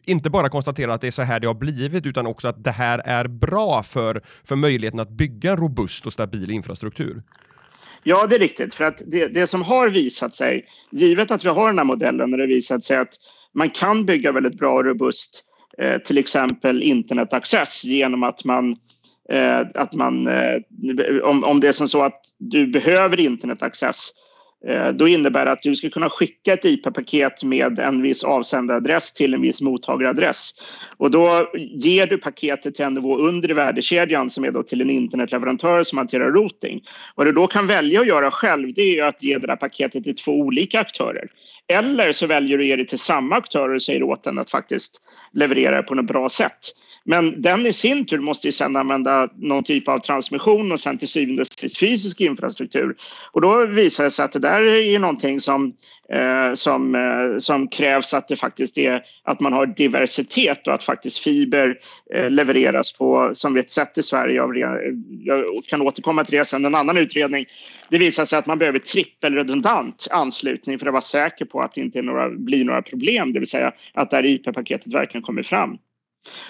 inte 0.06 0.30
bara 0.30 0.50
konstaterar 0.50 0.92
att 0.92 1.02
det 1.02 1.08
är 1.08 1.12
så 1.12 1.22
här 1.22 1.40
det 1.40 1.48
har 1.48 1.54
blivit 1.54 2.06
utan 2.06 2.28
också 2.28 2.48
att 2.48 2.64
det 2.64 2.72
här 2.72 3.02
är 3.06 3.28
bra 3.28 3.84
för, 3.84 4.22
för 4.44 4.56
möjligheten 4.56 5.00
att 5.00 5.10
bygga 5.10 5.52
en 5.52 5.58
robust 5.58 6.06
och 6.06 6.14
stabil 6.14 6.52
infrastruktur. 6.52 7.24
Ja, 8.04 8.28
det 8.28 8.36
är 8.36 8.40
riktigt. 8.40 8.74
För 8.74 8.84
att 8.84 9.02
det, 9.08 9.28
det 9.28 9.48
som 9.48 9.62
har 9.62 9.90
visat 9.90 10.36
sig, 10.36 10.66
givet 10.92 11.32
att 11.32 11.46
vi 11.46 11.50
har 11.50 11.68
den 11.68 11.78
här 11.78 11.86
modellen, 11.86 12.32
när 12.32 12.38
det 12.38 12.48
visat 12.48 12.84
sig 12.84 12.98
att 12.98 13.14
man 13.54 13.70
kan 13.70 14.06
bygga 14.06 14.32
väldigt 14.32 14.58
bra 14.58 14.74
och 14.74 14.86
robust 14.86 15.46
Eh, 15.51 15.51
Eh, 15.78 15.98
till 15.98 16.18
exempel 16.18 16.84
internetaccess 16.84 17.84
genom 17.84 18.24
att 18.24 18.44
man 18.44 18.76
eh, 19.30 19.60
att 19.76 19.94
man, 19.94 20.28
eh, 20.28 20.62
om, 21.24 21.44
om 21.44 21.60
det 21.60 21.68
är 21.68 21.72
som 21.72 21.88
så 21.88 22.04
att 22.04 22.22
du 22.38 22.68
behöver 22.68 23.20
internetaccess 23.20 24.12
Eh, 24.68 24.90
då 24.90 25.08
innebär 25.08 25.46
det 25.46 25.52
att 25.52 25.62
du 25.62 25.76
ska 25.76 25.90
kunna 25.90 26.10
skicka 26.10 26.54
ett 26.54 26.66
IP-paket 26.66 27.44
med 27.44 27.80
en 27.80 28.02
viss 28.02 28.24
avsändaradress 28.24 29.14
till 29.14 29.34
en 29.34 29.42
viss 29.42 29.62
mottagaradress. 29.62 30.52
Och 30.98 31.12
då 31.12 31.52
ger 31.56 32.08
du 32.08 32.18
paketet 32.18 32.76
till 32.76 32.86
en 32.86 32.94
nivå 32.94 33.18
under 33.18 33.52
i 33.52 33.54
värdekedjan 33.54 34.30
som 34.30 34.44
är 34.44 34.52
då 34.52 34.64
till 34.64 34.82
en 34.82 34.90
internetleverantör 34.90 35.84
som 35.84 35.98
hanterar 35.98 36.32
routing. 36.32 36.82
Vad 37.16 37.28
du 37.28 37.32
då 37.32 37.48
kan 37.48 37.68
välja 37.68 38.02
att 38.02 38.08
göra 38.08 38.32
själv 38.32 38.74
det 38.74 39.00
är 39.00 39.04
att 39.04 39.24
ge 39.24 39.38
det 39.38 39.48
där 39.48 39.56
paketet 39.56 40.04
till 40.04 40.16
två 40.16 40.32
olika 40.32 40.80
aktörer. 40.80 41.28
Eller 41.68 42.12
så 42.12 42.28
väljer 42.28 42.58
du 42.58 42.64
att 42.64 42.68
ge 42.68 42.76
det 42.76 42.86
till 42.86 43.00
samma 43.00 43.36
aktörer 43.36 43.76
och 43.76 43.84
säger 43.84 44.04
åt 44.04 44.24
den 44.24 44.40
att 44.40 44.52
faktiskt 44.52 45.02
leverera 45.34 45.76
det 45.76 45.84
på 45.84 45.96
något 45.96 46.08
bra 46.08 46.30
sätt. 46.30 46.74
Men 47.04 47.42
den 47.42 47.66
i 47.66 47.74
sin 47.74 48.06
tur 48.06 48.20
måste 48.20 48.48
ju 48.48 48.52
sedan 48.52 48.76
använda 48.76 49.30
någon 49.36 49.64
typ 49.64 49.88
av 49.88 50.00
transmission 50.00 50.72
och 50.72 50.80
sen 50.80 50.98
till 50.98 51.08
syvende 51.08 51.42
och 51.42 51.48
sist 51.48 51.80
fysisk 51.80 52.22
infrastruktur. 52.22 52.96
Och 53.32 53.42
då 53.42 53.66
visar 53.66 54.04
det 54.04 54.12
sig 54.12 54.26
att 54.26 54.32
det 54.32 54.40
där 54.40 54.62
är 54.62 55.00
någonting 55.00 55.40
som, 55.40 55.74
eh, 56.14 56.54
som, 56.54 56.96
eh, 56.96 57.40
som 57.40 57.68
krävs 57.68 58.14
att 58.14 58.28
det 58.28 58.36
faktiskt 58.36 58.78
är 58.78 59.04
att 59.24 59.40
man 59.40 59.54
har 59.54 59.66
diversitet 59.66 60.68
och 60.68 60.74
att 60.74 60.84
faktiskt 60.84 61.20
fiber 61.20 61.80
eh, 62.14 62.30
levereras 62.30 62.94
på 62.94 63.32
som 63.34 63.54
vi 63.54 63.60
har 63.60 63.68
sett 63.68 63.98
i 63.98 64.04
Sverige. 64.04 64.44
Av, 64.44 64.58
jag 65.24 65.64
kan 65.70 65.82
återkomma 65.82 66.24
till 66.24 66.38
det 66.38 66.46
sen, 66.46 66.66
en 66.66 66.76
annan 66.76 66.98
utredning. 66.98 67.46
Det 67.90 67.98
visar 67.98 68.26
sig 68.26 68.40
att 68.40 68.46
man 68.46 68.60
behöver 68.60 68.80
trippelredundant 68.80 70.08
anslutning 70.12 70.80
för 70.80 70.86
att 70.86 70.94
vara 70.94 71.02
säker 71.02 71.46
på 71.46 71.62
att 71.62 71.74
det 71.74 71.82
inte 71.82 72.02
några, 72.02 72.30
blir 72.30 72.66
några 72.66 72.82
problem, 72.82 73.34
det 73.34 73.40
vill 73.40 73.50
säga 73.50 73.72
att 73.94 74.10
det 74.10 74.16
här 74.16 74.26
IP-paketet 74.26 74.94
verkligen 74.94 75.24
kommer 75.24 75.44
fram. 75.44 75.78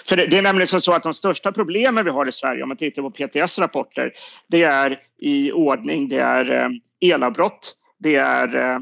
För 0.04 0.16
det, 0.16 0.26
det, 0.26 0.38
är 0.38 0.42
nämligen 0.42 0.80
så 0.80 0.92
att 0.92 1.02
de 1.02 1.14
största 1.14 1.52
problemen 1.52 2.04
vi 2.04 2.10
har 2.10 2.28
i 2.28 2.32
Sverige 2.32 2.62
om 2.62 2.68
man 2.68 2.76
tittar 2.76 3.02
på 3.02 3.10
PTS 3.10 3.58
rapporter 3.58 4.12
det 4.48 4.62
är 4.62 5.00
i 5.20 5.52
ordning, 5.52 6.08
det 6.08 6.18
är 6.18 6.50
eh, 6.50 6.68
elavbrott, 7.00 7.74
det 7.98 8.14
är 8.14 8.56
eh, 8.56 8.78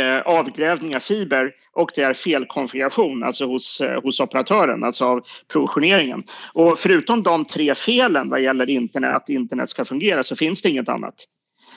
eh 0.00 0.20
avgrävning 0.20 0.96
av 0.96 1.00
fiber 1.00 1.52
och 1.72 1.90
det 1.94 2.02
är 2.02 2.14
felkonfiguration 2.14 3.22
alltså 3.22 3.46
hos, 3.46 3.80
eh, 3.80 4.02
hos 4.02 4.20
operatören, 4.20 4.84
alltså 4.84 5.04
av 5.04 5.24
provisioneringen. 5.52 6.24
Och 6.52 6.78
förutom 6.78 7.22
de 7.22 7.44
tre 7.44 7.74
felen 7.74 8.28
vad 8.30 8.40
gäller 8.40 8.70
internet, 8.70 9.16
att 9.16 9.28
internet 9.28 9.70
ska 9.70 9.84
fungera 9.84 10.22
så 10.22 10.36
finns 10.36 10.62
det 10.62 10.70
inget 10.70 10.88
annat. 10.88 11.14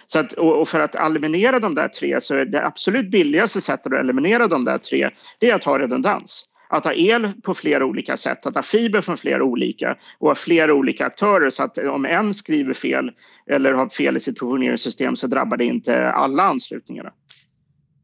Så 0.05 0.19
att, 0.19 0.33
och 0.33 0.69
för 0.69 0.79
att 0.79 0.95
eliminera 0.95 1.59
de 1.59 1.75
där 1.75 1.88
tre 1.88 2.21
så 2.21 2.36
är 2.36 2.45
det 2.45 2.65
absolut 2.65 3.12
billigaste 3.12 3.62
sättet 3.62 3.93
att 3.93 4.00
eliminera 4.00 4.47
de 4.47 4.65
där 4.65 4.77
tre 4.77 5.09
det 5.39 5.50
är 5.50 5.55
att 5.55 5.63
ha 5.63 5.79
redundans 5.79 6.50
att 6.69 6.86
ha 6.86 6.93
el 6.93 7.31
på 7.43 7.53
flera 7.53 7.86
olika 7.86 8.17
sätt, 8.17 8.45
att 8.45 8.55
ha 8.55 8.63
fiber 8.63 9.01
från 9.01 9.17
flera 9.17 9.43
olika 9.43 9.97
och 10.19 10.27
ha 10.27 10.36
flera 10.36 10.74
olika 10.74 11.05
aktörer 11.05 11.50
så 11.50 11.63
att 11.63 11.77
om 11.77 12.05
en 12.05 12.33
skriver 12.33 12.74
fel 12.74 13.12
eller 13.51 13.74
har 13.74 13.89
fel 13.89 14.17
i 14.17 14.19
sitt 14.19 14.39
provisioneringssystem 14.39 15.15
så 15.15 15.27
drabbar 15.27 15.57
det 15.57 15.65
inte 15.65 16.12
alla 16.12 16.43
anslutningarna. 16.43 17.12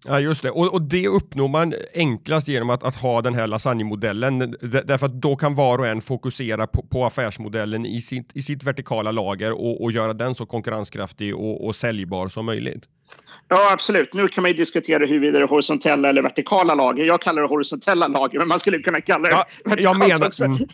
Ja, 0.08 0.20
just 0.20 0.44
det. 0.44 0.52
Och, 0.52 0.74
och, 0.74 0.82
det 0.82 1.08
uppnår 1.08 1.48
man 1.48 1.74
enklast 1.94 2.48
genom 2.48 2.70
att, 2.70 2.84
att 2.84 2.96
ha 2.96 3.22
den 3.22 3.36
här 3.36 3.48
lasagnemodellen. 3.48 4.40
Därför 4.62 5.06
att 5.06 5.22
då 5.22 5.36
kan 5.36 5.56
var 5.56 5.78
och 5.80 5.88
en 5.88 6.02
fokusera 6.02 6.68
på, 6.68 6.82
på 6.82 7.06
affärsmodellen 7.06 7.86
i 7.86 8.02
sitt, 8.02 8.30
i 8.34 8.42
sitt 8.42 8.64
vertikala 8.64 9.12
lager 9.12 9.52
och, 9.52 9.84
och 9.84 9.92
göra 9.92 10.14
den 10.14 10.36
så 10.36 10.46
konkurrenskraftig 10.46 11.36
och, 11.36 11.66
och 11.66 11.76
säljbar 11.76 12.28
som 12.28 12.46
möjligt. 12.46 12.88
Ja, 13.54 13.72
absolut. 13.72 14.14
Nu 14.14 14.28
kan 14.28 14.42
man 14.42 14.52
ju 14.52 14.58
diskutera 14.58 15.06
huruvida 15.06 15.40
det 15.40 15.46
är 15.46 15.48
horisontella 15.48 16.10
eller 16.10 16.22
vertikala 16.22 16.76
lager. 16.76 17.06
Jag 17.06 17.22
kallar 17.22 17.42
det 17.42 17.48
horisontella 17.48 18.08
lager, 18.08 18.40
men 18.40 18.48
man 18.48 18.60
skulle 18.60 18.80
kunna 18.80 19.02
kalla 19.02 19.30
det 19.30 19.36
ja, 19.66 19.76
jag 19.78 19.98
menar... 19.98 20.28
också. 20.28 20.46
Mm. 20.46 20.58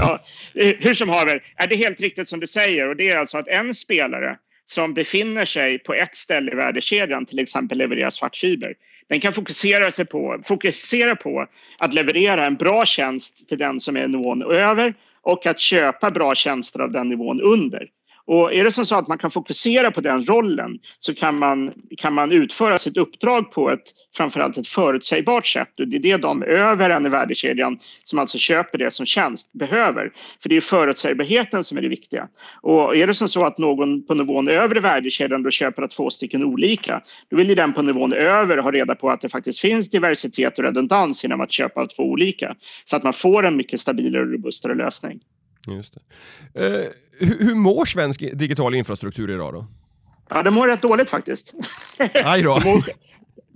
ja, 0.00 0.22
hur 0.54 0.94
som 0.94 1.08
haver, 1.08 1.42
är 1.56 1.66
det 1.66 1.76
helt 1.76 2.00
riktigt 2.00 2.28
som 2.28 2.40
du 2.40 2.46
säger. 2.46 2.88
Och 2.88 2.96
det 2.96 3.10
är 3.10 3.16
alltså 3.16 3.38
att 3.38 3.48
en 3.48 3.74
spelare 3.74 4.36
som 4.66 4.94
befinner 4.94 5.44
sig 5.44 5.78
på 5.78 5.94
ett 5.94 6.16
ställe 6.16 6.52
i 6.52 6.54
värdekedjan, 6.54 7.26
till 7.26 7.38
exempel 7.38 7.78
levererar 7.78 8.10
svartfiber. 8.10 8.74
Den 9.08 9.20
kan 9.20 9.32
fokusera, 9.32 9.90
sig 9.90 10.04
på, 10.04 10.42
fokusera 10.46 11.16
på 11.16 11.46
att 11.78 11.94
leverera 11.94 12.46
en 12.46 12.56
bra 12.56 12.86
tjänst 12.86 13.48
till 13.48 13.58
den 13.58 13.80
som 13.80 13.96
är 13.96 14.08
nivån 14.08 14.42
över 14.42 14.94
och 15.22 15.46
att 15.46 15.60
köpa 15.60 16.10
bra 16.10 16.34
tjänster 16.34 16.80
av 16.80 16.92
den 16.92 17.08
nivån 17.08 17.40
under. 17.40 17.88
Och 18.26 18.54
är 18.54 18.64
det 18.64 18.72
som 18.72 18.86
så 18.86 18.94
att 18.94 19.08
man 19.08 19.18
kan 19.18 19.30
fokusera 19.30 19.90
på 19.90 20.00
den 20.00 20.22
rollen 20.22 20.78
så 20.98 21.14
kan 21.14 21.38
man, 21.38 21.72
kan 21.96 22.14
man 22.14 22.32
utföra 22.32 22.78
sitt 22.78 22.96
uppdrag 22.96 23.52
på 23.52 23.70
ett 23.70 23.82
framförallt 24.16 24.58
ett 24.58 24.68
förutsägbart 24.68 25.46
sätt. 25.46 25.80
Och 25.80 25.88
det 25.88 25.96
är 25.96 26.00
det 26.00 26.16
de 26.16 26.42
över 26.42 26.90
en 26.90 27.06
i 27.06 27.08
värdekedjan 27.08 27.78
som 28.04 28.18
alltså 28.18 28.38
köper 28.38 28.78
det 28.78 28.90
som 28.90 29.06
tjänst 29.06 29.52
behöver. 29.52 30.12
För 30.42 30.48
det 30.48 30.56
är 30.56 30.60
förutsägbarheten 30.60 31.64
som 31.64 31.78
är 31.78 31.82
det 31.82 31.88
viktiga. 31.88 32.28
Och 32.62 32.96
är 32.96 33.06
det 33.06 33.14
som 33.14 33.28
så 33.28 33.44
att 33.44 33.58
någon 33.58 34.06
på 34.06 34.14
nivån 34.14 34.48
över 34.48 34.76
i 34.76 34.80
värdekedjan 34.80 35.42
då 35.42 35.50
köper 35.50 35.82
att 35.82 35.90
två 35.90 36.10
stycken 36.10 36.44
olika 36.44 37.02
då 37.30 37.36
vill 37.36 37.48
ju 37.48 37.54
den 37.54 37.72
på 37.72 37.82
nivån 37.82 38.12
över 38.12 38.58
ha 38.58 38.70
reda 38.70 38.94
på 38.94 39.10
att 39.10 39.20
det 39.20 39.28
faktiskt 39.28 39.60
finns 39.60 39.90
diversitet 39.90 40.58
och 40.58 40.64
redundans 40.64 41.24
genom 41.24 41.40
att 41.40 41.52
köpa 41.52 41.86
två 41.86 42.02
olika. 42.02 42.56
Så 42.84 42.96
att 42.96 43.02
man 43.02 43.12
får 43.12 43.46
en 43.46 43.56
mycket 43.56 43.80
stabilare 43.80 44.22
och 44.22 44.32
robustare 44.32 44.74
lösning. 44.74 45.20
Just 45.66 45.94
det. 45.94 46.00
Eh, 46.66 46.88
hur, 47.18 47.38
hur 47.38 47.54
mår 47.54 47.84
svensk 47.84 48.20
digital 48.20 48.74
infrastruktur 48.74 49.30
idag 49.30 49.54
då? 49.54 49.66
Ja, 50.28 50.42
det 50.42 50.50
mår 50.50 50.68
rätt 50.68 50.82
dåligt 50.82 51.10
faktiskt. 51.10 51.54
Aj 52.24 52.42
då. 52.42 52.60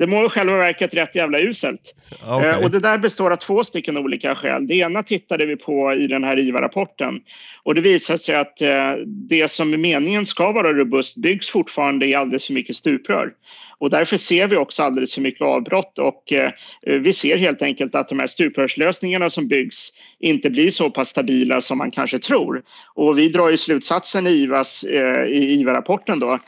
det, 0.01 0.07
mår, 0.07 0.17
mår 0.17 0.27
i 0.27 0.29
själva 0.29 0.57
verket 0.57 0.95
rätt 0.95 1.15
jävla 1.15 1.39
uselt. 1.39 1.95
Okay. 2.23 2.49
Eh, 2.49 2.65
och 2.65 2.71
det 2.71 2.79
där 2.79 2.99
består 2.99 3.31
av 3.31 3.37
två 3.37 3.65
stycken 3.65 3.97
olika 3.97 4.35
skäl. 4.35 4.67
Det 4.67 4.75
ena 4.75 5.03
tittade 5.03 5.47
vi 5.47 5.57
på 5.57 5.95
i 5.95 6.07
den 6.07 6.25
här 6.25 6.39
IVA-rapporten 6.39 7.21
och 7.63 7.75
det 7.75 7.81
visar 7.81 8.17
sig 8.17 8.35
att 8.35 8.63
eh, 8.63 8.93
det 9.07 9.51
som 9.51 9.73
är 9.73 9.79
meningen 9.79 10.27
ska 10.27 10.53
vara 10.53 10.73
robust 10.73 11.17
byggs 11.17 11.51
fortfarande 11.51 12.07
i 12.07 12.15
alldeles 12.15 12.47
för 12.47 12.55
mycket 12.55 12.77
stuprör. 12.77 13.33
Och 13.81 13.91
därför 13.91 14.17
ser 14.17 14.47
vi 14.47 14.57
också 14.57 14.83
alldeles 14.83 15.15
för 15.15 15.21
mycket 15.21 15.43
avbrott 15.43 15.99
och 15.99 16.33
eh, 16.33 16.51
vi 16.83 17.13
ser 17.13 17.39
helt 17.39 17.63
enkelt 17.63 17.95
att 17.95 18.09
de 18.09 18.19
här 18.19 18.27
stuprörslösningarna 18.27 19.31
som 19.31 19.49
byggs 19.49 19.91
inte 20.19 20.51
blir 20.51 20.71
så 20.71 20.91
pass 20.91 21.09
stabila 21.09 21.61
som 21.61 21.79
man 21.79 21.91
kanske 21.91 22.19
tror. 22.19 22.63
Och 22.95 23.19
vi 23.19 23.29
drar 23.29 23.51
ju 23.51 23.57
slutsatsen 23.57 24.27
i 24.27 24.31
IVAs, 24.31 24.85
eh, 24.85 25.25
i 25.25 25.61
IVA-rapporten 25.61 26.19
då, 26.19 26.39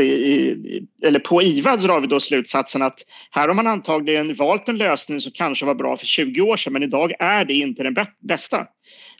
i, 0.00 0.82
eller 1.02 1.18
på 1.18 1.42
IVA 1.42 1.76
drar 1.76 2.00
vi 2.00 2.06
då 2.06 2.20
slutsatsen 2.20 2.82
att 2.82 3.01
här 3.30 3.48
har 3.48 3.54
man 3.54 3.66
antagligen 3.66 4.34
valt 4.34 4.68
en 4.68 4.76
lösning 4.76 5.20
som 5.20 5.32
kanske 5.32 5.66
var 5.66 5.74
bra 5.74 5.96
för 5.96 6.06
20 6.06 6.40
år 6.40 6.56
sedan 6.56 6.72
men 6.72 6.82
idag 6.82 7.12
är 7.18 7.44
det 7.44 7.54
inte 7.54 7.82
den 7.82 7.96
bästa. 8.20 8.66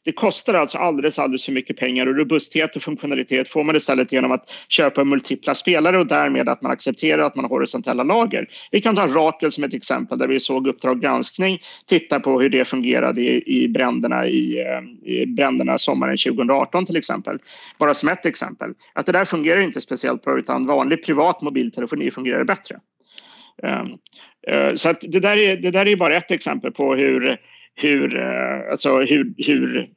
Det 0.05 0.13
kostar 0.13 0.55
alltså 0.55 0.79
alldeles, 0.79 1.19
alldeles 1.19 1.45
för 1.45 1.53
mycket 1.53 1.77
pengar 1.77 2.07
och 2.07 2.17
robusthet 2.17 2.77
och 2.77 2.83
funktionalitet 2.83 3.49
får 3.49 3.65
man 3.65 3.77
istället 3.77 4.13
genom 4.13 4.33
att 4.33 4.51
köpa 4.69 5.05
multipla 5.05 5.55
spelare 5.55 5.99
och 5.99 6.07
därmed 6.07 6.49
att 6.49 6.63
man 6.63 6.73
accepterar 6.73 7.23
att 7.23 7.37
man 7.37 7.45
har 7.45 7.51
horisontella 7.51 8.03
lager. 8.03 8.49
Vi 8.71 8.81
kan 8.81 8.97
ta 8.97 9.07
Rakel 9.07 9.53
som 9.53 9.65
ett 9.65 9.75
exempel 9.75 10.19
där 10.19 10.29
vi 10.29 10.41
såg 10.41 10.67
Uppdrag 10.67 11.01
granskning 11.01 11.59
titta 11.87 12.21
på 12.21 12.41
hur 12.41 12.49
det 12.49 12.65
fungerade 12.65 13.21
i, 13.21 13.63
i, 13.63 13.69
bränderna, 13.69 14.27
i, 14.27 14.61
eh, 14.61 15.13
i 15.13 15.27
bränderna 15.27 15.79
sommaren 15.79 16.17
2018 16.17 16.87
till 16.87 16.97
exempel. 16.97 17.39
Bara 17.79 17.95
som 17.95 18.09
ett 18.09 18.27
exempel. 18.27 18.71
Att 18.93 19.07
det 19.07 19.13
där 19.13 19.25
fungerar 19.25 19.61
inte 19.61 19.81
speciellt 19.81 20.23
bra 20.25 20.39
utan 20.39 20.67
vanlig 20.67 21.05
privat 21.05 21.43
mobiltelefoni 21.43 22.11
fungerar 22.11 22.45
bättre. 22.45 22.77
Ehm, 23.63 23.87
eh, 24.49 24.75
så 24.75 24.89
att 24.89 25.01
det, 25.01 25.21
där 25.21 25.37
är, 25.37 25.57
det 25.57 25.71
där 25.71 25.89
är 25.89 25.97
bara 25.97 26.17
ett 26.17 26.31
exempel 26.31 26.73
på 26.73 26.95
hur 26.95 27.39
hur, 27.75 28.17
eh, 28.17 28.71
alltså 28.71 28.99
hur, 28.99 29.35
hur 29.37 29.89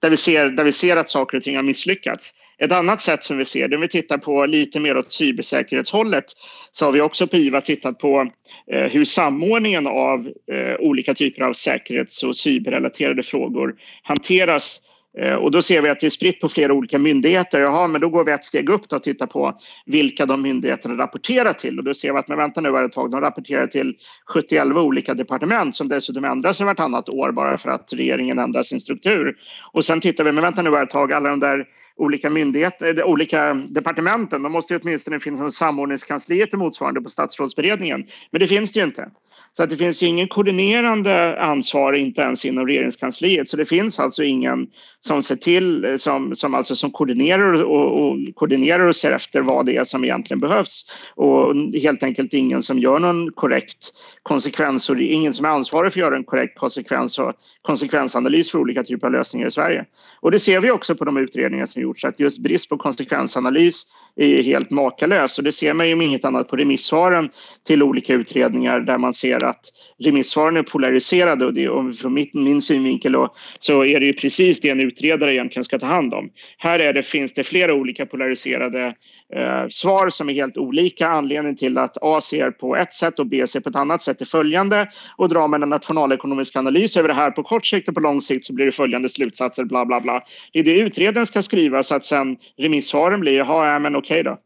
där, 0.00 0.10
vi 0.10 0.16
ser, 0.16 0.50
där 0.50 0.64
vi 0.64 0.72
ser 0.72 0.96
att 0.96 1.08
saker 1.08 1.36
och 1.36 1.42
ting 1.42 1.56
har 1.56 1.62
misslyckats. 1.62 2.34
Ett 2.58 2.72
annat 2.72 3.02
sätt 3.02 3.24
som 3.24 3.38
vi 3.38 3.44
ser 3.44 3.68
det, 3.68 3.76
om 3.76 3.82
vi 3.82 3.88
tittar 3.88 4.18
på 4.18 4.46
lite 4.46 4.80
mer 4.80 4.96
åt 4.96 5.12
cybersäkerhetshållet 5.12 6.24
så 6.70 6.84
har 6.84 6.92
vi 6.92 7.00
också 7.00 7.26
på 7.26 7.36
IVA 7.36 7.60
tittat 7.60 7.98
på 7.98 8.30
eh, 8.72 8.84
hur 8.84 9.04
samordningen 9.04 9.86
av 9.86 10.32
olika 10.78 11.14
typer 11.14 11.42
av 11.42 11.52
säkerhets 11.52 12.22
och 12.22 12.36
cyberrelaterade 12.36 13.22
frågor 13.22 13.74
hanteras 14.02 14.80
Eh, 15.18 15.34
och 15.34 15.50
då 15.50 15.62
ser 15.62 15.82
vi 15.82 15.88
att 15.88 16.00
det 16.00 16.06
är 16.06 16.10
spritt 16.10 16.40
på 16.40 16.48
flera 16.48 16.72
olika 16.72 16.98
myndigheter. 16.98 17.60
Jaha, 17.60 17.86
men 17.86 18.00
då 18.00 18.08
går 18.08 18.24
vi 18.24 18.32
ett 18.32 18.44
steg 18.44 18.68
upp 18.68 18.92
och 18.92 19.02
tittar 19.02 19.26
på 19.26 19.60
vilka 19.86 20.26
de 20.26 20.42
myndigheterna 20.42 21.02
rapporterar 21.02 21.52
till. 21.52 21.78
Och 21.78 21.84
då 21.84 21.94
ser 21.94 22.12
vi 22.12 22.18
att, 22.18 22.28
men 22.28 22.38
vänta 22.38 22.60
nu 22.60 22.84
ett 22.84 22.92
tag, 22.92 23.10
de 23.10 23.20
rapporterar 23.20 23.66
till 23.66 23.94
71 24.32 24.64
olika 24.64 25.14
departement 25.14 25.76
som 25.76 25.88
dessutom 25.88 26.24
ändrar 26.24 26.52
sig 26.52 26.66
vartannat 26.66 27.08
år 27.08 27.32
bara 27.32 27.58
för 27.58 27.70
att 27.70 27.92
regeringen 27.92 28.38
ändrar 28.38 28.62
sin 28.62 28.80
struktur. 28.80 29.36
Och 29.72 29.84
sen 29.84 30.00
tittar 30.00 30.24
vi, 30.24 30.32
men 30.32 30.42
vänta 30.42 30.62
nu 30.62 30.78
ett 30.78 30.90
tag, 30.90 31.12
alla 31.12 31.28
de 31.28 31.40
där 31.40 31.64
olika 31.96 32.30
myndigheter, 32.30 32.94
de 32.94 33.02
olika 33.02 33.54
departementen, 33.54 34.42
de 34.42 34.52
måste 34.52 34.74
ju 34.74 34.80
åtminstone 34.82 35.20
finnas 35.20 35.40
en 35.40 35.50
samordningskansliet 35.50 36.52
motsvarande 36.52 37.00
på 37.00 37.10
statsrådsberedningen. 37.10 38.06
Men 38.30 38.40
det 38.40 38.48
finns 38.48 38.72
det 38.72 38.80
ju 38.80 38.86
inte. 38.86 39.08
Så 39.56 39.62
att 39.62 39.70
det 39.70 39.76
finns 39.76 40.02
ingen 40.02 40.28
koordinerande 40.28 41.40
ansvar, 41.40 41.92
inte 41.92 42.20
ens 42.20 42.44
inom 42.44 42.66
regeringskansliet. 42.66 43.48
Så 43.48 43.56
det 43.56 43.64
finns 43.64 44.00
alltså 44.00 44.22
ingen 44.22 44.66
som 45.00 45.22
ser 45.22 45.36
till, 45.36 45.94
som, 45.98 46.34
som, 46.34 46.54
alltså, 46.54 46.76
som 46.76 46.90
koordinerar, 46.90 47.64
och, 47.64 48.04
och, 48.04 48.18
koordinerar 48.34 48.86
och 48.86 48.96
ser 48.96 49.12
efter 49.12 49.40
vad 49.40 49.66
det 49.66 49.76
är 49.76 49.84
som 49.84 50.04
egentligen 50.04 50.40
behövs. 50.40 50.84
Och 51.14 51.54
helt 51.82 52.02
enkelt 52.02 52.34
ingen 52.34 52.62
som 52.62 52.78
gör 52.78 52.98
någon 52.98 53.32
korrekt 53.32 53.92
konsekvens 54.22 54.90
och 54.90 55.00
ingen 55.00 55.34
som 55.34 55.44
är 55.44 55.48
ansvarig 55.48 55.92
för 55.92 56.00
att 56.00 56.04
göra 56.04 56.16
en 56.16 56.24
korrekt 56.24 56.58
konsekvens 56.58 57.18
och 57.18 57.32
konsekvensanalys 57.62 58.50
för 58.50 58.58
olika 58.58 58.82
typer 58.82 59.06
av 59.06 59.12
lösningar 59.12 59.46
i 59.46 59.50
Sverige. 59.50 59.84
Och 60.20 60.30
det 60.30 60.38
ser 60.38 60.60
vi 60.60 60.70
också 60.70 60.94
på 60.94 61.04
de 61.04 61.16
utredningar 61.16 61.66
som 61.66 61.82
gjorts 61.82 62.04
att 62.04 62.20
just 62.20 62.38
brist 62.38 62.68
på 62.68 62.76
konsekvensanalys 62.76 63.86
är 64.16 64.42
helt 64.42 64.70
makalös 64.70 65.38
och 65.38 65.44
det 65.44 65.52
ser 65.52 65.74
man 65.74 65.88
ju 65.88 65.94
om 65.94 66.02
inget 66.02 66.24
annat 66.24 66.48
på 66.48 66.56
remissvaren 66.56 67.30
till 67.66 67.82
olika 67.82 68.14
utredningar 68.14 68.80
där 68.80 68.98
man 68.98 69.14
ser 69.14 69.44
att 69.44 69.60
remissvaren 70.04 70.56
är 70.56 70.62
polariserade 70.62 71.44
och, 71.44 71.54
det, 71.54 71.68
och 71.68 71.96
från 71.96 72.14
min, 72.14 72.30
min 72.32 72.62
synvinkel 72.62 73.12
då, 73.12 73.34
så 73.58 73.84
är 73.84 74.00
det 74.00 74.06
ju 74.06 74.12
precis 74.12 74.60
det 74.60 74.68
en 74.68 74.80
utredare 74.80 75.34
egentligen 75.34 75.64
ska 75.64 75.78
ta 75.78 75.86
hand 75.86 76.14
om. 76.14 76.30
Här 76.58 76.78
är 76.78 76.92
det, 76.92 77.02
finns 77.02 77.32
det 77.32 77.44
flera 77.44 77.74
olika 77.74 78.06
polariserade 78.06 78.94
eh, 79.36 79.68
svar 79.70 80.10
som 80.10 80.28
är 80.28 80.32
helt 80.32 80.56
olika. 80.56 81.08
Anledningen 81.08 81.56
till 81.56 81.78
att 81.78 81.96
A 82.00 82.20
ser 82.20 82.50
på 82.50 82.76
ett 82.76 82.94
sätt 82.94 83.18
och 83.18 83.26
B 83.26 83.46
ser 83.46 83.60
på 83.60 83.68
ett 83.68 83.76
annat 83.76 84.02
sätt 84.02 84.20
är 84.20 84.24
följande 84.24 84.88
och 85.16 85.28
drar 85.28 85.48
man 85.48 85.62
en 85.62 85.68
nationalekonomisk 85.68 86.56
analys 86.56 86.96
över 86.96 87.08
det 87.08 87.14
här 87.14 87.30
på 87.30 87.42
kort 87.42 87.66
sikt 87.66 87.88
och 87.88 87.94
på 87.94 88.00
lång 88.00 88.20
sikt 88.20 88.44
så 88.44 88.54
blir 88.54 88.66
det 88.66 88.72
följande 88.72 89.08
slutsatser 89.08 89.64
bla 89.64 89.86
bla 89.86 90.00
bla. 90.00 90.22
Det 90.52 90.58
är 90.58 90.64
det 90.64 90.78
utredaren 90.78 91.26
ska 91.26 91.42
skriva 91.42 91.82
så 91.82 91.94
att 91.94 92.04
sen 92.04 92.36
remissvaren 92.58 93.20
blir 93.20 93.34
ja 93.34 93.78
men 93.78 93.96
okej 93.96 94.22
då. 94.22 94.38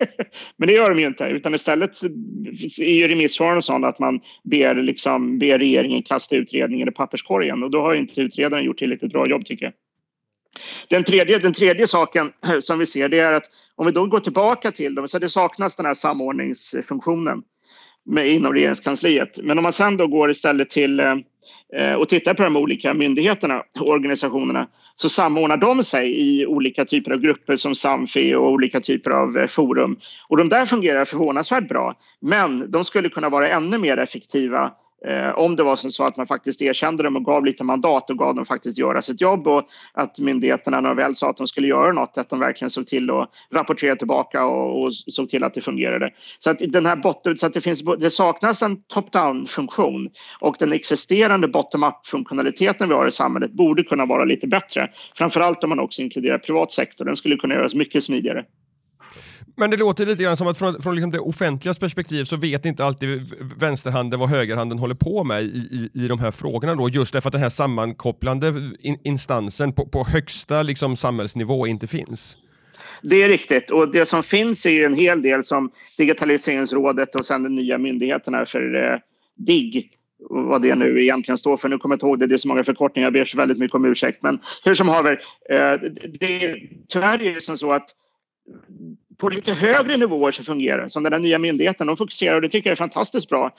Men 0.56 0.66
det 0.66 0.72
gör 0.74 0.90
de 0.90 0.98
ju 0.98 1.06
inte 1.06 1.24
utan 1.24 1.54
istället 1.54 2.02
är 2.80 2.94
ju 2.94 3.08
remissvaren 3.08 3.62
sådana 3.62 3.88
att 3.88 3.98
man 3.98 4.20
ber, 4.44 4.74
liksom, 4.74 5.38
ber 5.38 5.58
regeringen 5.58 6.02
kasta 6.02 6.36
utredningen 6.36 6.88
i 6.88 6.90
papperskorgen 6.90 7.62
och 7.62 7.70
då 7.70 7.80
har 7.80 7.94
inte 7.94 8.20
utredaren 8.20 8.64
gjort 8.64 8.78
tillräckligt 8.78 9.12
bra 9.12 9.26
jobb 9.26 9.44
tycker 9.44 9.66
jag. 9.66 9.72
Den 10.88 11.04
tredje, 11.04 11.38
den 11.38 11.52
tredje 11.52 11.86
saken 11.86 12.32
som 12.60 12.78
vi 12.78 12.86
ser 12.86 13.08
det 13.08 13.18
är 13.18 13.32
att 13.32 13.44
om 13.76 13.86
vi 13.86 13.92
då 13.92 14.06
går 14.06 14.20
tillbaka 14.20 14.70
till 14.70 14.94
dem 14.94 15.08
så 15.08 15.18
det 15.18 15.28
saknas 15.28 15.76
den 15.76 15.86
här 15.86 15.94
samordningsfunktionen 15.94 17.42
med, 18.04 18.28
inom 18.28 18.52
regeringskansliet. 18.52 19.38
Men 19.42 19.58
om 19.58 19.62
man 19.62 19.72
sen 19.72 19.96
då 19.96 20.06
går 20.06 20.30
istället 20.30 20.70
till 20.70 21.00
eh, 21.00 21.94
och 21.98 22.08
tittar 22.08 22.34
på 22.34 22.42
de 22.42 22.56
olika 22.56 22.94
myndigheterna 22.94 23.62
och 23.80 23.88
organisationerna 23.88 24.68
så 24.94 25.08
samordnar 25.08 25.56
de 25.56 25.82
sig 25.82 26.20
i 26.20 26.46
olika 26.46 26.84
typer 26.84 27.10
av 27.10 27.18
grupper 27.18 27.56
som 27.56 27.74
Samfi 27.74 28.34
och 28.34 28.50
olika 28.50 28.80
typer 28.80 29.10
av 29.10 29.38
eh, 29.38 29.46
forum. 29.46 29.98
Och 30.28 30.36
de 30.36 30.48
där 30.48 30.66
fungerar 30.66 31.04
förvånansvärt 31.04 31.68
bra. 31.68 31.94
Men 32.20 32.70
de 32.70 32.84
skulle 32.84 33.08
kunna 33.08 33.28
vara 33.28 33.48
ännu 33.48 33.78
mer 33.78 33.96
effektiva 33.96 34.72
Eh, 35.06 35.38
om 35.38 35.56
det 35.56 35.62
var 35.62 35.76
så 35.76 36.04
att 36.04 36.16
man 36.16 36.26
faktiskt 36.26 36.62
erkände 36.62 37.02
dem 37.02 37.16
och 37.16 37.24
gav 37.24 37.44
lite 37.44 37.64
mandat 37.64 38.10
och 38.10 38.18
gav 38.18 38.34
dem 38.34 38.44
faktiskt 38.44 38.78
göra 38.78 39.02
sitt 39.02 39.20
jobb 39.20 39.48
och 39.48 39.66
att 39.92 40.18
myndigheterna 40.18 40.80
när 40.80 40.88
de 40.88 40.96
väl 40.96 41.16
sa 41.16 41.30
att 41.30 41.36
de 41.36 41.46
skulle 41.46 41.66
göra 41.68 41.92
något 41.92 42.18
att 42.18 42.28
de 42.28 42.40
verkligen 42.40 42.70
såg 42.70 42.86
till 42.86 43.10
att 43.10 43.30
rapportera 43.54 43.96
tillbaka 43.96 44.46
och, 44.46 44.84
och 44.84 44.94
såg 44.94 45.28
till 45.28 45.44
att 45.44 45.54
det 45.54 45.60
fungerade. 45.60 46.10
Så 46.38 46.50
att 46.50 46.58
den 46.58 46.86
här 46.86 46.96
botten, 46.96 47.36
så 47.36 47.46
att 47.46 47.52
det, 47.52 47.60
finns, 47.60 47.82
det 47.98 48.10
saknas 48.10 48.62
en 48.62 48.76
top-down 48.76 49.46
funktion 49.46 50.10
och 50.40 50.56
den 50.58 50.72
existerande 50.72 51.48
bottom-up 51.48 52.06
funktionaliteten 52.06 52.88
vi 52.88 52.94
har 52.94 53.06
i 53.06 53.10
samhället 53.10 53.52
borde 53.52 53.82
kunna 53.82 54.06
vara 54.06 54.24
lite 54.24 54.46
bättre. 54.46 54.90
Framförallt 55.14 55.64
om 55.64 55.68
man 55.68 55.80
också 55.80 56.02
inkluderar 56.02 56.38
privat 56.38 56.72
sektor. 56.72 57.04
Den 57.04 57.16
skulle 57.16 57.36
kunna 57.36 57.54
göras 57.54 57.74
mycket 57.74 58.04
smidigare. 58.04 58.44
Men 59.56 59.70
det 59.70 59.76
låter 59.76 60.06
lite 60.06 60.22
grann 60.22 60.36
som 60.36 60.46
att 60.46 60.58
från, 60.58 60.82
från 60.82 60.94
liksom 60.94 61.10
det 61.10 61.18
offentliga 61.18 61.74
perspektiv 61.74 62.24
så 62.24 62.36
vet 62.36 62.66
inte 62.66 62.84
alltid 62.84 63.30
vänsterhanden 63.58 64.20
vad 64.20 64.28
högerhanden 64.28 64.78
håller 64.78 64.94
på 64.94 65.24
med 65.24 65.42
i, 65.42 65.46
i, 65.46 66.04
i 66.04 66.08
de 66.08 66.18
här 66.18 66.30
frågorna 66.30 66.74
då, 66.74 66.88
just 66.88 67.12
därför 67.12 67.28
att 67.28 67.32
den 67.32 67.42
här 67.42 67.48
sammankopplande 67.48 68.54
in, 68.80 68.98
instansen 69.04 69.72
på, 69.72 69.86
på 69.88 70.04
högsta 70.04 70.62
liksom, 70.62 70.96
samhällsnivå 70.96 71.66
inte 71.66 71.86
finns. 71.86 72.36
Det 73.02 73.22
är 73.22 73.28
riktigt 73.28 73.70
och 73.70 73.92
det 73.92 74.06
som 74.06 74.22
finns 74.22 74.66
är 74.66 74.70
ju 74.70 74.84
en 74.84 74.94
hel 74.94 75.22
del 75.22 75.44
som 75.44 75.70
Digitaliseringsrådet 75.98 77.14
och 77.14 77.26
sen 77.26 77.42
den 77.42 77.54
nya 77.54 77.78
myndigheten 77.78 78.46
för 78.46 78.92
eh, 78.92 78.98
DIGG 79.36 79.90
vad 80.28 80.62
det 80.62 80.74
nu 80.74 81.02
egentligen 81.02 81.38
står 81.38 81.56
för. 81.56 81.68
Nu 81.68 81.78
kommer 81.78 81.92
jag 81.92 81.96
inte 81.96 82.06
ihåg 82.06 82.18
det, 82.18 82.26
det 82.26 82.34
är 82.34 82.38
så 82.38 82.48
många 82.48 82.64
förkortningar, 82.64 83.06
jag 83.06 83.12
ber 83.12 83.24
så 83.24 83.36
väldigt 83.36 83.58
mycket 83.58 83.74
om 83.74 83.84
ursäkt. 83.84 84.22
Men 84.22 84.40
hur 84.64 84.74
som 84.74 84.88
haver, 84.88 85.20
eh, 85.50 85.72
det, 86.20 86.56
tyvärr 86.88 87.22
är 87.22 87.34
det 87.34 87.40
som 87.40 87.58
så 87.58 87.72
att 87.72 87.90
på 89.20 89.28
lite 89.28 89.52
högre 89.52 89.96
nivåer 89.96 90.32
så 90.32 90.42
fungerar 90.42 90.88
som 90.88 91.02
den 91.02 91.12
här 91.12 91.20
nya 91.20 91.38
myndigheten. 91.38 91.86
De 91.86 91.96
fokuserar, 91.96 92.34
och 92.34 92.42
det 92.42 92.48
tycker 92.48 92.70
jag 92.70 92.72
är 92.72 92.76
fantastiskt 92.76 93.28
bra, 93.28 93.50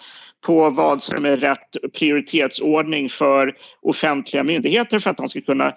på 0.45 0.69
vad 0.69 1.03
som 1.03 1.25
är 1.25 1.37
rätt 1.37 1.77
prioritetsordning 1.93 3.09
för 3.09 3.55
offentliga 3.81 4.43
myndigheter 4.43 4.99
för 4.99 5.09
att 5.09 5.17
de 5.17 5.27
ska 5.27 5.41
kunna 5.41 5.67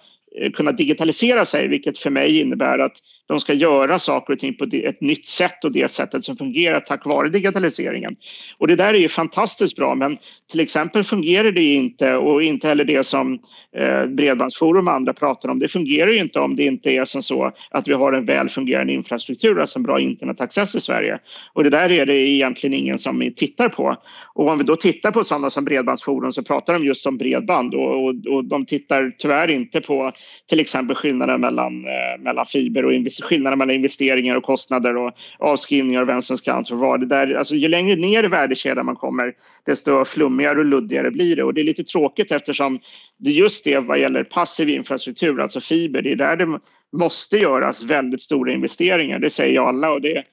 eh, 0.40 0.50
kunna 0.52 0.72
digitalisera 0.72 1.44
sig 1.44 1.68
vilket 1.68 1.98
för 1.98 2.10
mig 2.10 2.40
innebär 2.40 2.78
att 2.78 2.96
de 3.26 3.40
ska 3.40 3.52
göra 3.52 3.98
saker 3.98 4.32
och 4.32 4.38
ting 4.38 4.54
på 4.54 4.64
ett 4.64 5.00
nytt 5.00 5.26
sätt 5.26 5.64
och 5.64 5.72
det 5.72 5.90
sättet 5.90 6.24
som 6.24 6.36
fungerar 6.36 6.80
tack 6.80 7.06
vare 7.06 7.28
digitaliseringen. 7.28 8.16
Och 8.58 8.68
det 8.68 8.76
där 8.76 8.94
är 8.94 8.98
ju 8.98 9.08
fantastiskt 9.08 9.76
bra 9.76 9.94
men 9.94 10.18
till 10.50 10.60
exempel 10.60 11.04
fungerar 11.04 11.52
det 11.52 11.62
inte 11.62 12.16
och 12.16 12.42
inte 12.42 12.68
heller 12.68 12.84
det 12.84 13.06
som 13.06 13.38
eh, 13.76 14.06
Bredbandsforum 14.06 14.88
och 14.88 14.94
andra 14.94 15.12
pratar 15.12 15.48
om. 15.48 15.58
Det 15.58 15.68
fungerar 15.68 16.10
ju 16.10 16.18
inte 16.18 16.40
om 16.40 16.56
det 16.56 16.64
inte 16.64 16.90
är 16.90 17.04
som 17.04 17.22
så 17.22 17.52
att 17.70 17.88
vi 17.88 17.92
har 17.92 18.12
en 18.12 18.26
väl 18.26 18.48
fungerande 18.48 18.92
infrastruktur, 18.92 19.60
alltså 19.60 19.78
en 19.78 19.82
bra 19.82 20.00
internetaccess 20.00 20.74
i 20.74 20.80
Sverige. 20.80 21.18
Och 21.52 21.64
det 21.64 21.70
där 21.70 21.92
är 21.92 22.06
det 22.06 22.16
egentligen 22.16 22.74
ingen 22.74 22.98
som 22.98 23.32
tittar 23.36 23.68
på. 23.68 23.96
Och 24.34 24.48
om 24.48 24.58
vi 24.58 24.64
då 24.64 24.76
tittar 24.76 25.10
på 25.10 25.24
sådana 25.24 25.50
som 25.50 25.64
Bredbandsforum 25.64 26.32
så 26.32 26.42
pratar 26.42 26.74
de 26.74 26.84
just 26.84 27.06
om 27.06 27.18
bredband 27.18 27.74
och, 27.74 28.04
och, 28.04 28.14
och 28.26 28.44
de 28.44 28.66
tittar 28.66 29.14
tyvärr 29.18 29.50
inte 29.50 29.80
på 29.80 30.12
till 30.48 30.60
exempel 30.60 30.96
skillnaden 30.96 31.40
mellan, 31.40 31.84
eh, 31.84 32.22
mellan 32.22 32.46
fiber 32.46 32.84
och 32.84 32.94
investeringar 32.94 33.13
skillnaden 33.22 33.58
mellan 33.58 33.74
investeringar 33.74 34.36
och 34.36 34.42
kostnader 34.42 34.96
och 34.96 35.12
avskrivningar 35.38 36.02
och 36.02 36.08
vem 36.08 36.22
som 36.22 36.36
ska 36.36 36.52
ansvara 36.52 36.98
det 36.98 37.06
där. 37.06 37.34
Alltså, 37.34 37.54
ju 37.54 37.68
längre 37.68 37.96
ner 37.96 38.24
i 38.24 38.28
värdekedjan 38.28 38.86
man 38.86 38.96
kommer 38.96 39.32
desto 39.66 40.04
flummigare 40.04 40.58
och 40.58 40.64
luddigare 40.64 41.10
blir 41.10 41.36
det 41.36 41.44
och 41.44 41.54
det 41.54 41.60
är 41.60 41.64
lite 41.64 41.84
tråkigt 41.84 42.32
eftersom 42.32 42.80
det 43.18 43.30
just 43.30 43.64
det 43.64 43.78
vad 43.78 43.98
gäller 43.98 44.24
passiv 44.24 44.68
infrastruktur, 44.68 45.40
alltså 45.40 45.60
fiber, 45.60 46.02
det 46.02 46.12
är 46.12 46.16
där 46.16 46.36
det 46.36 46.60
måste 46.96 47.36
göras 47.36 47.82
väldigt 47.82 48.22
stora 48.22 48.52
investeringar. 48.52 49.18
Det 49.18 49.30
säger 49.30 49.60
alla 49.60 49.92
och 49.92 50.00
det 50.00 50.24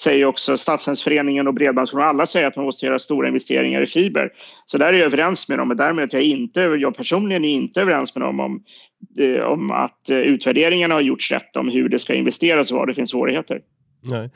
säger 0.00 0.24
också 0.24 0.56
Stadsnätsföreningen 0.56 1.46
och 1.46 1.54
Bredbandsforum. 1.54 2.08
Alla 2.08 2.26
säger 2.26 2.46
att 2.46 2.56
man 2.56 2.64
måste 2.64 2.86
göra 2.86 2.98
stora 2.98 3.28
investeringar 3.28 3.82
i 3.82 3.86
fiber. 3.86 4.32
Så 4.66 4.78
där 4.78 4.86
är 4.86 4.92
jag 4.92 5.06
överens 5.06 5.48
med 5.48 5.58
dem. 5.58 5.68
Men 5.68 5.76
därmed 5.76 6.08
jag, 6.12 6.22
inte, 6.22 6.60
jag 6.60 6.96
personligen 6.96 7.44
är 7.44 7.48
inte 7.48 7.80
överens 7.80 8.14
med 8.14 8.22
dem 8.22 8.40
om, 8.40 8.62
eh, 9.18 9.40
om 9.40 9.70
att 9.70 10.10
eh, 10.10 10.18
utvärderingarna 10.18 10.94
har 10.94 11.00
gjorts 11.00 11.32
rätt 11.32 11.56
om 11.56 11.68
hur 11.68 11.88
det 11.88 11.98
ska 11.98 12.14
investeras 12.14 12.70
och 12.70 12.78
var 12.78 12.86
det 12.86 12.94
finns 12.94 13.10
svårigheter. 13.10 13.60
Nej. 14.00 14.30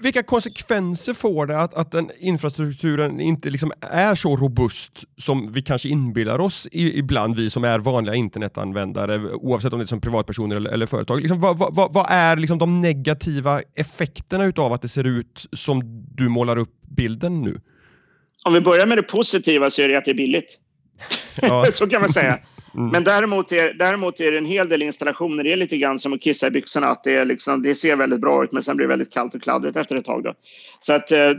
Vilka 0.00 0.22
konsekvenser 0.22 1.14
får 1.14 1.46
det 1.46 1.60
att, 1.60 1.74
att 1.74 1.92
den 1.92 2.10
infrastrukturen 2.18 3.20
inte 3.20 3.50
liksom 3.50 3.72
är 3.80 4.14
så 4.14 4.36
robust 4.36 4.92
som 5.16 5.52
vi 5.52 5.62
kanske 5.62 5.88
inbillar 5.88 6.38
oss 6.38 6.68
i, 6.72 6.98
ibland, 6.98 7.36
vi 7.36 7.50
som 7.50 7.64
är 7.64 7.78
vanliga 7.78 8.14
internetanvändare, 8.14 9.18
oavsett 9.18 9.72
om 9.72 9.78
det 9.78 9.84
är 9.84 9.86
som 9.86 10.00
privatpersoner 10.00 10.56
eller, 10.56 10.70
eller 10.70 10.86
företag. 10.86 11.20
Liksom, 11.20 11.40
vad, 11.40 11.58
vad, 11.58 11.92
vad, 11.92 12.06
är 12.10 12.36
liksom 12.36 12.58
de 12.58 12.80
negativa 12.80 13.60
effekterna 13.74 14.44
utav 14.44 14.72
att 14.72 14.82
det 14.82 14.88
ser 14.88 15.04
ut 15.04 15.46
som 15.52 15.80
du 16.14 16.28
målar 16.28 16.56
upp 16.56 16.72
bilden 16.82 17.42
nu? 17.42 17.60
Om 18.44 18.52
vi 18.52 18.60
börjar 18.60 18.86
med 18.86 18.98
det 18.98 19.02
positiva 19.02 19.70
så 19.70 19.82
är 19.82 19.88
det 19.88 19.98
att 19.98 20.04
det 20.04 20.10
är 20.10 20.14
billigt. 20.14 20.58
Ja. 21.42 21.66
så 21.72 21.86
kan 21.86 22.00
man 22.00 22.12
säga. 22.12 22.38
Mm. 22.74 22.88
Men 22.90 23.04
däremot 23.04 23.52
är, 23.52 23.74
däremot 23.74 24.20
är 24.20 24.32
det 24.32 24.38
en 24.38 24.46
hel 24.46 24.68
del 24.68 24.82
installationer. 24.82 25.44
Det 25.44 25.52
är 25.52 25.56
lite 25.56 25.76
grann 25.76 25.98
som 25.98 26.12
att 26.12 26.22
kissa 26.22 26.46
i 26.46 26.50
byxorna. 26.50 26.86
Att 26.86 27.04
det, 27.04 27.14
är 27.14 27.24
liksom, 27.24 27.62
det 27.62 27.74
ser 27.74 27.96
väldigt 27.96 28.20
bra 28.20 28.44
ut 28.44 28.52
men 28.52 28.62
sen 28.62 28.76
blir 28.76 28.86
det 28.86 28.90
väldigt 28.90 29.12
kallt 29.12 29.34
och 29.34 29.42
kladdigt 29.42 29.76
efter 29.76 29.96
ett 29.96 30.04
tag. 30.04 30.22
Då. 30.22 30.34
Så 30.80 30.92
att, 30.92 31.12
eh, 31.12 31.30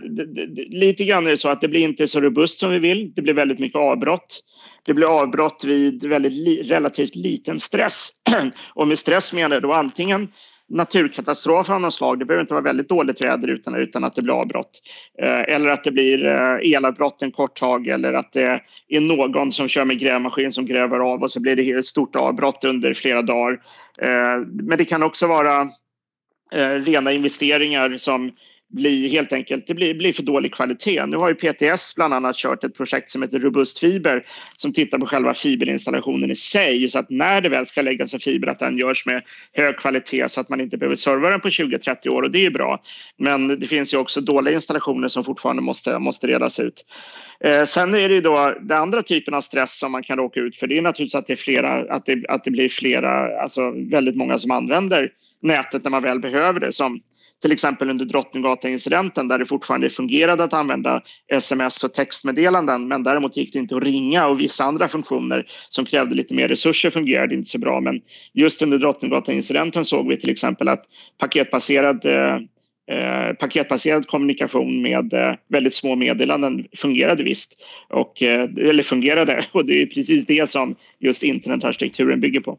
lite 0.70 1.06
grann 1.06 1.28
är 1.28 1.32
det 1.32 1.38
så 1.38 1.50
att 1.50 1.62
det 1.62 1.68
blir 1.68 1.82
inte 1.82 2.08
så 2.08 2.22
robust 2.22 2.60
som 2.60 2.72
vi 2.72 2.80
vill. 2.80 3.14
Det 3.16 3.22
blir 3.22 3.34
väldigt 3.34 3.60
mycket 3.60 3.80
avbrott. 3.80 4.44
Det 4.86 4.94
blir 4.94 5.22
avbrott 5.22 5.64
vid 5.64 6.06
väldigt 6.06 6.34
li, 6.34 6.64
relativt 6.64 7.16
liten 7.16 7.60
stress. 7.60 8.10
och 8.74 8.88
med 8.88 9.00
stress 9.00 9.34
menar 9.34 9.56
jag 9.56 9.64
då 9.64 9.74
antingen 9.74 10.28
naturkatastrof 10.72 11.70
av 11.70 11.82
något 11.82 11.94
slag. 11.94 12.20
Det 12.20 12.25
behöver 12.25 12.42
inte 12.42 12.54
vara 12.54 12.63
väldigt 12.63 12.90
dåligt 12.90 13.25
väder 13.25 13.48
utan, 13.48 13.75
utan 13.75 14.04
att 14.04 14.16
det 14.16 14.22
blir 14.22 14.34
avbrott. 14.34 14.82
Eh, 15.22 15.41
eller 15.41 15.69
att 15.69 15.84
det 15.84 15.91
blir 15.91 16.26
eh, 16.26 16.76
elavbrott 16.76 17.22
en 17.22 17.32
kort 17.32 17.56
tag 17.56 17.88
eller 17.88 18.13
att 18.13 18.34
det 18.34 18.62
är 18.88 19.02
någon 19.02 19.52
som 19.52 19.67
kör 19.67 19.86
med 19.86 20.00
grävmaskin 20.00 20.52
som 20.52 20.65
gräver 20.65 21.00
av 21.00 21.24
och 21.24 21.32
så 21.32 21.39
blir 21.39 21.56
det 21.56 21.72
ett 21.72 21.86
stort 21.86 22.15
avbrott 22.15 22.63
under 22.63 22.93
flera 22.93 23.22
dagar. 23.22 23.60
Eh, 24.02 24.39
men 24.48 24.78
det 24.78 24.86
kan 24.86 25.04
också 25.04 25.28
vara 25.28 25.62
eh, 26.54 26.69
rena 26.69 27.12
investeringar 27.12 27.98
som 27.98 28.32
blir 28.71 29.10
helt 29.10 29.34
enkelt 29.34 29.67
det 29.67 29.73
blir, 29.73 29.93
blir 29.93 30.13
för 30.13 30.23
dålig 30.23 30.53
kvalitet. 30.53 31.05
Nu 31.05 31.17
har 31.17 31.29
ju 31.29 31.36
PTS 31.36 31.95
bland 31.95 32.13
annat 32.13 32.36
kört 32.36 32.63
ett 32.63 32.77
projekt 32.77 33.12
som 33.12 33.21
heter 33.21 33.39
Robust 33.39 33.79
fiber 33.79 34.25
som 34.57 34.73
tittar 34.73 34.99
på 34.99 35.05
själva 35.05 35.34
fiberinstallationen 35.34 36.31
i 36.31 36.36
sig 36.36 36.89
så 36.89 36.99
att 36.99 37.10
när 37.10 37.41
det 37.41 37.49
väl 37.49 37.65
ska 37.65 37.81
läggas 37.81 38.13
en 38.13 38.19
fiber 38.19 38.47
att 38.47 38.60
den 38.60 38.77
görs 38.77 39.05
med 39.05 39.23
hög 39.53 39.77
kvalitet 39.77 40.29
så 40.29 40.41
att 40.41 40.49
man 40.49 40.62
inte 40.62 40.77
behöver 40.77 40.95
serva 40.95 41.29
den 41.29 41.39
på 41.39 41.49
20-30 41.49 42.10
år 42.10 42.21
och 42.21 42.31
det 42.31 42.45
är 42.45 42.51
bra. 42.51 42.81
Men 43.17 43.60
det 43.60 43.67
finns 43.67 43.93
ju 43.93 43.97
också 43.97 44.21
dåliga 44.21 44.55
installationer 44.55 45.07
som 45.07 45.23
fortfarande 45.23 45.62
måste, 45.62 45.99
måste 45.99 46.27
redas 46.27 46.60
ut. 46.60 46.86
Eh, 47.43 47.63
sen 47.63 47.93
är 47.93 48.10
det 48.10 48.15
ju 48.15 48.21
då 48.21 48.55
den 48.62 48.77
andra 48.77 49.01
typen 49.01 49.34
av 49.34 49.41
stress 49.41 49.79
som 49.79 49.91
man 49.91 50.03
kan 50.03 50.17
råka 50.17 50.39
ut 50.39 50.57
för. 50.57 50.67
Det 50.67 50.77
är 50.77 50.81
naturligtvis 50.81 51.15
att 51.15 51.25
det, 51.25 51.34
är 51.34 51.38
flera, 51.38 51.93
att 51.95 52.05
det, 52.05 52.25
att 52.27 52.43
det 52.43 52.51
blir 52.51 52.69
flera, 52.69 53.41
alltså 53.41 53.71
väldigt 53.71 54.15
många 54.15 54.38
som 54.38 54.51
använder 54.51 55.12
nätet 55.41 55.84
när 55.84 55.91
man 55.91 56.03
väl 56.03 56.19
behöver 56.19 56.60
det 56.60 56.73
som 56.73 57.01
till 57.41 57.51
exempel 57.51 57.89
under 57.89 58.06
Drottninggatan-incidenten 58.06 59.27
där 59.27 59.39
det 59.39 59.45
fortfarande 59.45 59.89
fungerade 59.89 60.43
att 60.43 60.54
använda 60.54 61.01
sms 61.27 61.84
och 61.84 61.93
textmeddelanden 61.93 62.88
men 62.88 63.04
däremot 63.04 63.38
gick 63.38 63.54
det 63.54 63.60
inte 63.60 63.75
att 63.75 63.84
ringa 63.84 64.27
och 64.27 64.39
vissa 64.39 64.63
andra 64.63 64.88
funktioner 64.88 65.45
som 65.69 65.86
krävde 65.86 66.15
lite 66.15 66.34
mer 66.34 66.47
resurser 66.47 66.89
fungerade 66.89 67.36
inte 67.36 67.49
så 67.49 67.60
bra. 67.60 67.82
Men 67.82 68.01
just 68.34 68.62
under 68.62 68.77
Drottninggatan-incidenten 68.77 69.86
såg 69.86 70.08
vi 70.08 70.19
till 70.19 70.30
exempel 70.30 70.67
att 70.67 70.84
paketbaserad 71.17 72.06
eh, 72.06 72.36
eh 72.91 73.34
paketbaserad 73.34 74.08
kommunikation 74.08 74.82
med 74.82 75.13
eh, 75.13 75.34
väldigt 75.49 75.73
små 75.73 75.95
meddelanden 75.95 76.65
fungerade 76.77 77.23
visst. 77.23 77.62
Och, 77.89 78.23
eh, 78.23 78.49
eller 78.58 78.84
fungerade 78.84 79.45
och 79.51 79.65
det 79.65 79.82
är 79.82 79.86
precis 79.86 80.25
det 80.25 80.49
som 80.49 80.75
just 80.99 81.23
internetarkitekturen 81.23 82.21
bygger 82.21 82.41
på. 82.41 82.58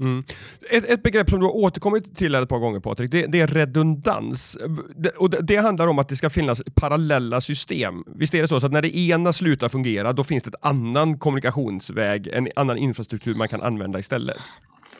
Mm. 0.00 0.24
Ett, 0.70 0.90
ett, 0.90 1.02
begrepp 1.02 1.30
som 1.30 1.40
du 1.40 1.46
har 1.46 1.56
återkommit 1.56 2.16
till 2.16 2.34
ett 2.34 2.48
par 2.48 2.58
gånger 2.58 2.80
Patrik, 2.80 3.10
det, 3.10 3.26
det 3.26 3.40
är 3.40 3.46
redundans. 3.46 4.58
Det, 4.96 5.10
och 5.10 5.30
det, 5.30 5.38
det, 5.40 5.56
handlar 5.56 5.86
om 5.86 5.98
att 5.98 6.08
det 6.08 6.16
ska 6.16 6.30
finnas 6.30 6.62
parallella 6.74 7.40
system. 7.40 8.04
Visst 8.06 8.34
är 8.34 8.42
det 8.42 8.48
så, 8.48 8.60
så 8.60 8.66
att 8.66 8.72
när 8.72 8.82
det 8.82 8.96
ena 8.96 9.32
slutar 9.32 9.68
fungera, 9.68 10.12
då 10.12 10.24
finns 10.24 10.42
det 10.42 10.50
en 10.62 10.70
annan 10.70 11.18
kommunikationsväg, 11.18 12.26
en 12.26 12.48
annan 12.56 12.78
infrastruktur 12.78 13.34
man 13.34 13.48
kan 13.48 13.62
använda 13.62 13.98
istället? 13.98 14.40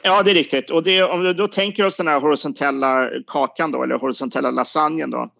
Ja, 0.02 0.22
det 0.22 0.30
är 0.30 0.34
riktigt. 0.34 0.70
Och 0.70 0.82
det, 0.82 1.02
om 1.02 1.22
vi 1.22 1.32
då 1.32 1.48
tänker 1.48 1.86
oss 1.86 1.96
den 1.96 2.08
här 2.08 2.20
horisontella 2.20 3.08
kakan 3.26 3.70
då, 3.70 3.82
eller 3.82 3.98
horisontella 3.98 4.50
lasagnen 4.50 5.10
då, 5.10 5.30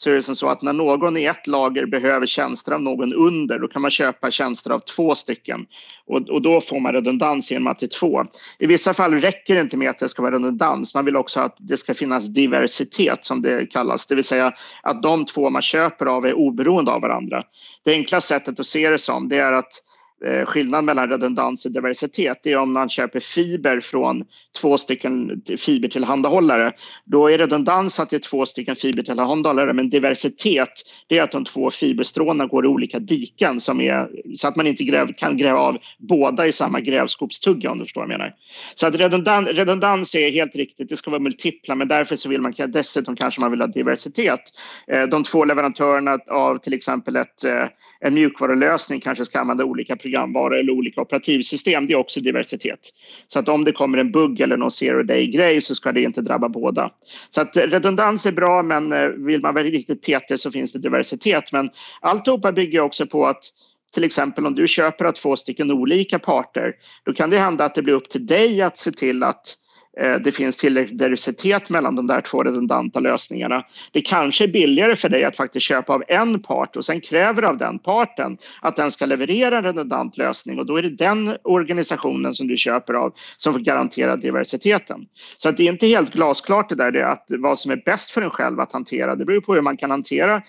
så 0.00 0.10
är 0.10 0.14
det 0.14 0.22
som 0.22 0.36
så 0.36 0.48
att 0.48 0.62
när 0.62 0.72
någon 0.72 1.16
i 1.16 1.24
ett 1.24 1.46
lager 1.46 1.86
behöver 1.86 2.26
tjänster 2.26 2.72
av 2.72 2.82
någon 2.82 3.14
under 3.14 3.58
då 3.58 3.68
kan 3.68 3.82
man 3.82 3.90
köpa 3.90 4.30
tjänster 4.30 4.70
av 4.70 4.78
två 4.78 5.14
stycken 5.14 5.66
och, 6.06 6.28
och 6.28 6.42
då 6.42 6.60
får 6.60 6.80
man 6.80 6.92
redundans 6.92 7.50
genom 7.50 7.66
att 7.66 7.78
det 7.78 7.86
är 7.86 7.98
två. 7.98 8.24
I 8.58 8.66
vissa 8.66 8.94
fall 8.94 9.14
räcker 9.14 9.54
det 9.54 9.60
inte 9.60 9.76
med 9.76 9.90
att 9.90 9.98
det 9.98 10.08
ska 10.08 10.22
vara 10.22 10.34
redundans. 10.34 10.94
Man 10.94 11.04
vill 11.04 11.16
också 11.16 11.40
att 11.40 11.56
det 11.58 11.76
ska 11.76 11.94
finnas 11.94 12.26
diversitet 12.26 13.24
som 13.24 13.42
det 13.42 13.66
kallas, 13.66 14.06
det 14.06 14.14
vill 14.14 14.24
säga 14.24 14.52
att 14.82 15.02
de 15.02 15.24
två 15.24 15.50
man 15.50 15.62
köper 15.62 16.06
av 16.06 16.26
är 16.26 16.34
oberoende 16.34 16.90
av 16.90 17.00
varandra. 17.00 17.42
Det 17.84 17.92
enkla 17.92 18.20
sättet 18.20 18.60
att 18.60 18.66
se 18.66 18.90
det 18.90 18.98
som 18.98 19.28
det 19.28 19.36
är 19.36 19.52
att 19.52 19.72
Skillnaden 20.20 20.46
skillnad 20.46 20.84
mellan 20.84 21.08
redundans 21.10 21.66
och 21.66 21.72
diversitet 21.72 22.46
är 22.46 22.56
om 22.56 22.72
man 22.72 22.88
köper 22.88 23.20
fiber 23.20 23.80
från 23.80 24.24
två 24.60 24.78
stycken 24.78 25.42
fibertillhandahållare. 25.58 26.72
Då 27.04 27.30
är 27.30 27.38
redundans 27.38 28.00
att 28.00 28.10
det 28.10 28.16
är 28.16 28.20
två 28.20 28.46
stycken 28.46 28.76
fibertillhandahållare 28.76 29.72
men 29.72 29.90
diversitet 29.90 30.68
det 31.08 31.18
är 31.18 31.22
att 31.22 31.32
de 31.32 31.44
två 31.44 31.70
fiberstråna 31.70 32.46
går 32.46 32.64
i 32.64 32.68
olika 32.68 32.98
diken 32.98 33.60
som 33.60 33.80
är, 33.80 34.08
så 34.36 34.48
att 34.48 34.56
man 34.56 34.66
inte 34.66 34.84
gräv, 34.84 35.12
kan 35.16 35.36
gräva 35.36 35.58
av 35.58 35.78
båda 35.98 36.46
i 36.46 36.52
samma 36.52 36.80
grävskopstugga 36.80 37.70
om 37.70 37.78
du 37.78 37.84
förstår 37.84 38.00
vad 38.00 38.10
jag 38.10 38.18
menar. 38.18 38.34
Så 38.74 38.86
att 38.86 38.94
redundans, 38.94 39.48
redundans 39.48 40.14
är 40.14 40.30
helt 40.30 40.56
riktigt, 40.56 40.88
det 40.88 40.96
ska 40.96 41.10
vara 41.10 41.20
multipla 41.20 41.74
men 41.74 41.88
därför 41.88 42.16
så 42.16 42.28
vill 42.28 42.40
man 42.40 42.54
dessutom 42.68 43.16
kanske 43.16 43.40
man 43.40 43.50
vill 43.50 43.60
ha 43.60 43.66
diversitet. 43.66 44.40
Eh, 44.86 45.02
de 45.02 45.24
två 45.24 45.44
leverantörerna 45.44 46.18
av 46.30 46.58
till 46.58 46.72
exempel 46.72 47.16
ett, 47.16 47.44
eh, 47.44 47.64
en 48.00 48.14
mjukvarulösning 48.14 49.00
kanske 49.00 49.24
ska 49.24 49.40
använda 49.40 49.64
olika 49.64 49.96
programvara 49.96 50.58
eller 50.58 50.72
olika 50.72 51.00
operativsystem. 51.00 51.86
Det 51.86 51.92
är 51.92 51.98
också 51.98 52.20
diversitet. 52.20 52.80
Så 53.28 53.38
att 53.38 53.48
om 53.48 53.64
det 53.64 53.72
kommer 53.72 53.98
en 53.98 54.12
bugg 54.12 54.40
eller 54.40 54.56
någon 54.56 54.70
zero 54.70 55.02
day-grej 55.02 55.60
så 55.60 55.74
ska 55.74 55.92
det 55.92 56.02
inte 56.02 56.20
drabba 56.20 56.48
båda. 56.48 56.90
Så 57.30 57.40
att 57.40 57.56
redundans 57.56 58.26
är 58.26 58.32
bra 58.32 58.62
men 58.62 58.92
eh, 58.92 59.08
vill 59.08 59.40
man 59.40 59.54
vara 59.54 59.64
riktigt 59.64 60.02
petig 60.02 60.40
så 60.40 60.50
finns 60.50 60.72
det 60.72 60.78
diversitet. 60.78 61.52
Men 61.52 61.70
alltihopa 62.00 62.52
bygger 62.52 62.80
också 62.80 63.06
på 63.06 63.26
att 63.26 63.44
till 63.92 64.04
exempel 64.04 64.46
om 64.46 64.54
du 64.54 64.68
köper 64.68 65.04
av 65.04 65.12
två 65.12 65.36
stycken 65.36 65.70
olika 65.70 66.18
parter 66.18 66.74
då 67.04 67.12
kan 67.12 67.30
det 67.30 67.38
hända 67.38 67.64
att 67.64 67.74
det 67.74 67.82
blir 67.82 67.94
upp 67.94 68.08
till 68.08 68.26
dig 68.26 68.62
att 68.62 68.78
se 68.78 68.90
till 68.90 69.22
att 69.22 69.56
Eh, 70.00 70.18
det 70.18 70.32
finns 70.32 70.56
tillräcklig 70.56 70.98
diversitet 70.98 71.70
mellan 71.70 71.96
de 71.96 72.06
där 72.06 72.20
två 72.20 72.42
redundanta 72.42 73.00
lösningarna. 73.00 73.64
Det 73.92 74.00
kanske 74.00 74.44
är 74.44 74.48
billigare 74.48 74.96
för 74.96 75.08
dig 75.08 75.24
att 75.24 75.36
faktiskt 75.36 75.66
köpa 75.66 75.92
av 75.92 76.02
en 76.08 76.42
part 76.42 76.76
och 76.76 76.84
sen 76.84 77.00
kräver 77.00 77.42
av 77.42 77.58
den 77.58 77.78
parten 77.78 78.38
att 78.62 78.76
den 78.76 78.90
ska 78.90 79.06
leverera 79.06 79.58
en 79.58 79.64
redundant 79.64 80.16
lösning 80.16 80.58
och 80.58 80.66
då 80.66 80.76
är 80.76 80.82
det 80.82 80.96
den 80.96 81.36
organisationen 81.44 82.34
som 82.34 82.48
du 82.48 82.56
köper 82.56 82.94
av 82.94 83.14
som 83.36 83.52
får 83.52 83.60
garantera 83.60 84.16
diversiteten. 84.16 85.06
Så 85.38 85.48
att 85.48 85.56
det 85.56 85.68
är 85.68 85.72
inte 85.72 85.86
helt 85.86 86.12
glasklart 86.12 86.68
det 86.68 86.74
där 86.74 86.90
det 86.90 87.06
att 87.06 87.24
vad 87.28 87.58
som 87.58 87.72
är 87.72 87.82
bäst 87.84 88.10
för 88.10 88.22
en 88.22 88.30
själv 88.30 88.60
att 88.60 88.72
hantera. 88.72 89.16
Det 89.16 89.24
beror 89.24 89.40
på 89.40 89.54
hur 89.54 89.62
man 89.62 89.76
kan 89.76 89.90
hantera 89.90 90.42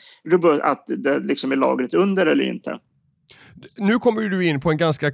att 0.61 0.83
det 0.87 1.19
liksom 1.19 1.51
är 1.51 1.55
lagret 1.55 1.93
under 1.93 2.25
eller 2.25 2.43
inte. 2.43 2.79
Nu 3.77 3.99
kommer 3.99 4.21
du 4.21 4.45
in 4.45 4.59
på 4.59 4.71
en 4.71 4.77
ganska, 4.77 5.11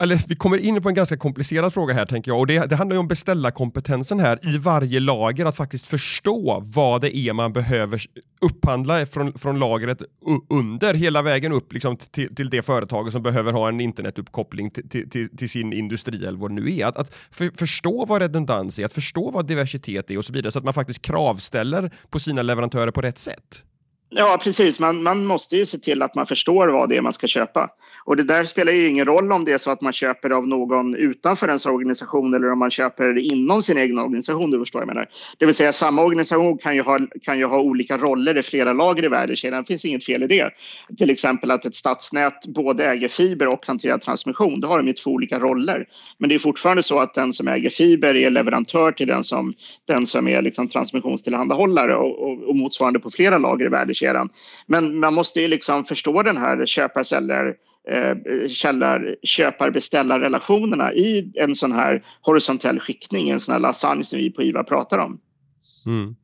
eller 0.00 0.28
vi 0.28 0.36
kommer 0.36 0.58
in 0.58 0.82
på 0.82 0.88
en 0.88 0.94
ganska 0.94 1.16
komplicerad 1.16 1.74
fråga 1.74 1.94
här 1.94 2.06
tänker 2.06 2.30
jag 2.30 2.38
och 2.38 2.46
det, 2.46 2.66
det 2.70 2.76
handlar 2.76 2.94
ju 2.94 3.00
om 3.00 3.08
beställarkompetensen 3.08 4.20
här 4.20 4.54
i 4.54 4.58
varje 4.58 5.00
lager 5.00 5.46
att 5.46 5.56
faktiskt 5.56 5.86
förstå 5.86 6.62
vad 6.64 7.00
det 7.00 7.16
är 7.16 7.32
man 7.32 7.52
behöver 7.52 8.02
upphandla 8.40 9.06
från, 9.06 9.38
från 9.38 9.58
lagret 9.58 10.02
under 10.50 10.94
hela 10.94 11.22
vägen 11.22 11.52
upp 11.52 11.72
liksom 11.72 11.96
till, 11.96 12.34
till 12.34 12.50
det 12.50 12.62
företaget 12.62 13.12
som 13.12 13.22
behöver 13.22 13.52
ha 13.52 13.68
en 13.68 13.80
internetuppkoppling 13.80 14.70
till, 14.70 15.10
till, 15.10 15.36
till 15.36 15.50
sin 15.50 15.72
industri 15.72 16.26
eller 16.26 16.38
vad 16.38 16.50
det 16.50 16.54
nu 16.54 16.76
är. 16.76 16.86
Att, 16.86 16.96
att 16.96 17.14
för, 17.30 17.50
förstå 17.56 18.06
vad 18.06 18.22
redundans 18.22 18.78
är, 18.78 18.84
att 18.84 18.92
förstå 18.92 19.30
vad 19.30 19.46
diversitet 19.46 20.10
är 20.10 20.18
och 20.18 20.24
så 20.24 20.32
vidare 20.32 20.52
så 20.52 20.58
att 20.58 20.64
man 20.64 20.74
faktiskt 20.74 21.02
kravställer 21.02 21.92
på 22.10 22.18
sina 22.18 22.42
leverantörer 22.42 22.90
på 22.90 23.00
rätt 23.00 23.18
sätt. 23.18 23.64
Ja, 24.16 24.38
precis. 24.42 24.80
Man, 24.80 25.02
man 25.02 25.24
måste 25.24 25.56
ju 25.56 25.66
se 25.66 25.78
till 25.78 26.02
att 26.02 26.14
man 26.14 26.26
förstår 26.26 26.68
vad 26.68 26.88
det 26.88 26.96
är 26.96 27.00
man 27.00 27.12
ska 27.12 27.26
köpa. 27.26 27.70
Och 28.04 28.16
det 28.16 28.22
där 28.22 28.44
spelar 28.44 28.72
ju 28.72 28.88
ingen 28.88 29.06
roll 29.06 29.32
om 29.32 29.44
det 29.44 29.52
är 29.52 29.58
så 29.58 29.70
att 29.70 29.80
man 29.80 29.92
köper 29.92 30.30
av 30.30 30.48
någon 30.48 30.94
utanför 30.94 31.48
ens 31.48 31.66
organisation 31.66 32.34
eller 32.34 32.52
om 32.52 32.58
man 32.58 32.70
köper 32.70 33.18
inom 33.18 33.62
sin 33.62 33.78
egen 33.78 33.98
organisation. 33.98 34.50
Du 34.50 34.58
förstår 34.58 34.82
jag 34.82 34.86
menar. 34.86 35.08
Det 35.38 35.46
vill 35.46 35.54
säga 35.54 35.72
samma 35.72 36.02
organisation 36.02 36.58
kan 36.58 36.74
ju 36.74 36.82
ha, 36.82 36.98
kan 37.22 37.38
ju 37.38 37.44
ha 37.44 37.60
olika 37.60 37.98
roller 37.98 38.36
i 38.36 38.42
flera 38.42 38.72
lager 38.72 39.04
i 39.04 39.08
värdekedjan. 39.08 39.62
Det 39.62 39.66
finns 39.66 39.84
inget 39.84 40.04
fel 40.04 40.22
i 40.22 40.26
det. 40.26 40.50
Till 40.98 41.10
exempel 41.10 41.50
att 41.50 41.66
ett 41.66 41.74
stadsnät 41.74 42.46
både 42.46 42.84
äger 42.84 43.08
fiber 43.08 43.48
och 43.48 43.66
hanterar 43.66 43.98
transmission. 43.98 44.60
Då 44.60 44.68
har 44.68 44.78
de 44.78 44.86
ju 44.86 44.92
två 44.92 45.10
olika 45.10 45.38
roller. 45.38 45.86
Men 46.18 46.28
det 46.28 46.34
är 46.34 46.38
fortfarande 46.38 46.82
så 46.82 46.98
att 46.98 47.14
den 47.14 47.32
som 47.32 47.48
äger 47.48 47.70
fiber 47.70 48.16
är 48.16 48.30
leverantör 48.30 48.92
till 48.92 49.06
den 49.06 49.24
som, 49.24 49.54
den 49.86 50.06
som 50.06 50.28
är 50.28 50.42
liksom 50.42 50.68
transmissionstillhandahållare 50.68 51.96
och, 51.96 52.22
och, 52.22 52.48
och 52.48 52.56
motsvarande 52.56 52.98
på 52.98 53.10
flera 53.10 53.38
lager 53.38 53.66
i 53.66 53.68
värdekedjan 53.68 54.03
kedjan. 54.04 54.28
Men 54.66 54.98
man 54.98 55.14
måste 55.14 55.40
ju 55.40 55.48
liksom 55.48 55.84
förstå 55.84 56.22
den 56.22 56.36
här 56.36 56.66
köpar-säljer 56.66 57.54
eh, 57.90 58.48
källar, 58.48 59.16
köpar 59.22 59.70
beställarrelationerna 59.70 60.92
i 60.92 61.32
en 61.34 61.54
sån 61.54 61.72
här 61.72 62.04
horisontell 62.20 62.80
skiktning, 62.80 63.30
en 63.30 63.40
sån 63.40 63.52
här 63.52 63.60
lasagne 63.60 64.04
som 64.04 64.18
vi 64.18 64.30
på 64.30 64.42
IVA 64.42 64.64
pratar 64.64 64.98
om. 64.98 65.18
Mm. 65.86 66.14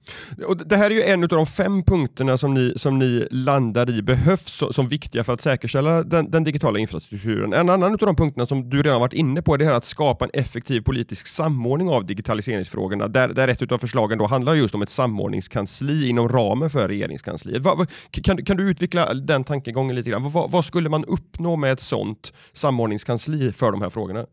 Och 0.47 0.57
det 0.57 0.77
här 0.77 0.91
är 0.91 0.95
ju 0.95 1.03
en 1.03 1.23
av 1.23 1.29
de 1.29 1.47
fem 1.47 1.83
punkterna 1.83 2.39
som 2.39 2.55
ni, 2.55 2.73
som 2.77 2.99
ni 2.99 3.27
landar 3.31 3.91
i 3.91 4.03
behövs 4.03 4.63
som 4.71 4.89
viktiga 4.89 5.25
för 5.25 5.33
att 5.33 5.41
säkerställa 5.41 6.03
den, 6.03 6.31
den, 6.31 6.45
digitala 6.45 6.79
infrastrukturen. 6.79 7.53
En 7.53 7.71
annan 7.71 7.93
av 7.93 7.99
de 7.99 8.17
punkterna 8.17 8.47
som 8.47 8.71
du 8.71 8.83
redan 8.83 9.01
varit 9.01 9.13
inne 9.13 9.43
på 9.43 9.55
är 9.55 9.59
det 9.59 9.65
här 9.65 9.73
att 9.73 9.85
skapa 9.85 10.25
en 10.25 10.31
effektiv 10.33 10.81
politisk 10.81 11.27
samordning 11.27 11.89
av 11.89 12.07
digitaliseringsfrågorna 12.07 13.09
där, 13.09 13.29
där 13.29 13.49
ett 13.49 13.73
av 13.73 13.79
förslagen 13.79 14.19
då 14.19 14.27
handlar 14.27 14.55
just 14.55 14.75
om 14.75 14.83
ett 14.83 14.89
samordningskansli 14.89 16.09
inom 16.09 16.29
ramen 16.29 16.71
för 16.71 16.89
regeringskansliet. 16.89 17.63
Va, 17.63 17.75
va, 17.75 17.87
kan, 18.11 18.45
kan 18.45 18.57
du 18.57 18.71
utveckla 18.71 19.15
den 19.15 19.45
tankegången 19.45 19.97
lite 19.97 20.11
grann? 20.11 20.31
Va, 20.31 20.49
vad 20.51 20.65
skulle 20.65 20.89
man 20.89 21.05
uppnå 21.05 21.57
med 21.57 21.73
ett 21.73 21.81
sådant 21.81 22.33
samordningskansli 22.53 23.53
för 23.53 23.73
de 23.73 23.83
här 23.83 23.91
frågorna? 23.91 24.27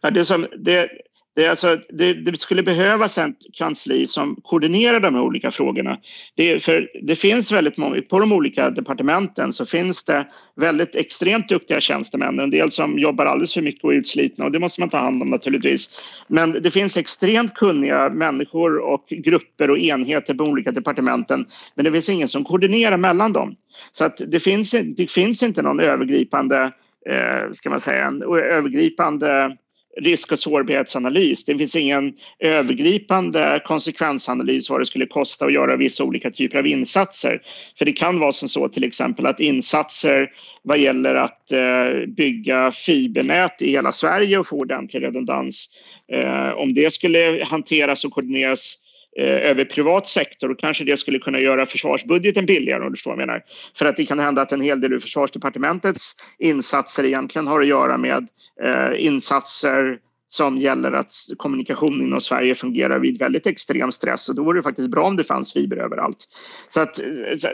Ja, 0.00 0.10
det, 0.10 0.24
som, 0.24 0.46
det, 0.58 0.88
det, 1.36 1.48
alltså, 1.48 1.78
det, 1.88 2.14
det, 2.14 2.40
skulle 2.40 2.62
behövas 2.62 3.18
ett 3.18 3.36
kansli 3.52 4.06
som 4.06 4.36
koordinerar 4.42 5.00
de 5.00 5.14
här 5.14 5.22
olika 5.22 5.50
frågorna. 5.50 5.98
Det, 6.36 6.64
för 6.64 6.88
det 7.02 7.16
finns 7.16 7.52
väldigt 7.52 7.76
många, 7.76 8.02
på 8.02 8.18
de 8.18 8.32
olika 8.32 8.70
departementen 8.70 9.52
så 9.52 9.66
finns 9.66 10.04
det 10.04 10.26
väldigt 10.56 10.94
extremt 10.94 11.48
duktiga 11.48 11.80
tjänstemän. 11.80 12.40
En 12.40 12.50
del 12.50 12.70
som 12.70 12.98
jobbar 12.98 13.26
alldeles 13.26 13.54
för 13.54 13.62
mycket 13.62 13.84
och 13.84 13.92
är 13.92 13.96
utslitna 13.96 14.44
och 14.44 14.52
det 14.52 14.58
måste 14.58 14.80
man 14.80 14.88
ta 14.88 14.98
hand 14.98 15.22
om 15.22 15.28
naturligtvis. 15.28 16.00
Men 16.28 16.52
det 16.52 16.70
finns 16.70 16.96
extremt 16.96 17.54
kunniga 17.54 18.08
människor 18.08 18.78
och 18.78 19.06
grupper 19.08 19.70
och 19.70 19.78
enheter 19.78 20.34
på 20.34 20.44
olika 20.44 20.72
departementen. 20.72 21.46
Men 21.74 21.84
det 21.84 21.92
finns 21.92 22.08
ingen 22.08 22.28
som 22.28 22.44
koordinerar 22.44 22.96
mellan 22.96 23.32
dem. 23.32 23.56
Så 23.92 24.04
att 24.04 24.20
det, 24.26 24.40
finns, 24.40 24.70
det 24.70 25.10
finns 25.10 25.42
inte 25.42 25.62
någon 25.62 25.80
övergripande, 25.80 26.72
eh, 27.08 27.52
ska 27.52 27.70
man 27.70 27.80
säga, 27.80 28.06
en 28.06 28.22
övergripande 28.22 29.56
risk 29.96 30.32
och 30.32 30.38
sårbarhetsanalys. 30.38 31.44
Det 31.44 31.58
finns 31.58 31.76
ingen 31.76 32.12
övergripande 32.38 33.62
konsekvensanalys 33.64 34.70
vad 34.70 34.80
det 34.80 34.86
skulle 34.86 35.06
kosta 35.06 35.44
att 35.44 35.52
göra 35.52 35.76
vissa 35.76 36.04
olika 36.04 36.30
typer 36.30 36.58
av 36.58 36.66
insatser. 36.66 37.42
För 37.78 37.84
det 37.84 37.92
kan 37.92 38.18
vara 38.18 38.32
som 38.32 38.48
så 38.48 38.68
till 38.68 38.84
exempel 38.84 39.26
att 39.26 39.40
insatser 39.40 40.28
vad 40.62 40.78
gäller 40.78 41.14
att 41.14 41.52
eh, 41.52 42.06
bygga 42.16 42.72
fibernät 42.72 43.62
i 43.62 43.70
hela 43.70 43.92
Sverige 43.92 44.38
och 44.38 44.46
få 44.46 44.56
ordentlig 44.56 45.02
redundans. 45.02 45.68
Eh, 46.12 46.50
om 46.50 46.74
det 46.74 46.92
skulle 46.92 47.44
hanteras 47.48 48.04
och 48.04 48.12
koordineras 48.12 48.78
Eh, 49.18 49.50
över 49.50 49.64
privat 49.64 50.06
sektor 50.06 50.50
och 50.50 50.58
kanske 50.58 50.84
det 50.84 50.96
skulle 50.96 51.18
kunna 51.18 51.40
göra 51.40 51.66
försvarsbudgeten 51.66 52.46
billigare 52.46 52.82
om 52.82 52.90
du 52.90 52.96
förstår 52.96 53.10
vad 53.10 53.20
jag 53.20 53.26
menar. 53.26 53.42
För 53.78 53.86
att 53.86 53.96
det 53.96 54.06
kan 54.06 54.18
hända 54.18 54.42
att 54.42 54.52
en 54.52 54.60
hel 54.60 54.80
del 54.80 54.94
av 54.94 55.00
försvarsdepartementets 55.00 56.16
insatser 56.38 57.04
egentligen 57.04 57.46
har 57.46 57.60
att 57.60 57.66
göra 57.66 57.98
med 57.98 58.28
eh, 58.62 59.06
insatser 59.06 59.98
som 60.28 60.58
gäller 60.58 60.92
att 60.92 61.12
kommunikationen 61.36 62.00
inom 62.00 62.20
Sverige 62.20 62.54
fungerar 62.54 62.98
vid 62.98 63.18
väldigt 63.18 63.46
extrem 63.46 63.92
stress 63.92 64.28
och 64.28 64.34
då 64.34 64.44
vore 64.44 64.58
det 64.58 64.62
faktiskt 64.62 64.90
bra 64.90 65.06
om 65.06 65.16
det 65.16 65.24
fanns 65.24 65.52
fiber 65.52 65.76
överallt. 65.76 66.26
Så 66.68 66.80
att, 66.80 67.00
eh, 67.00 67.06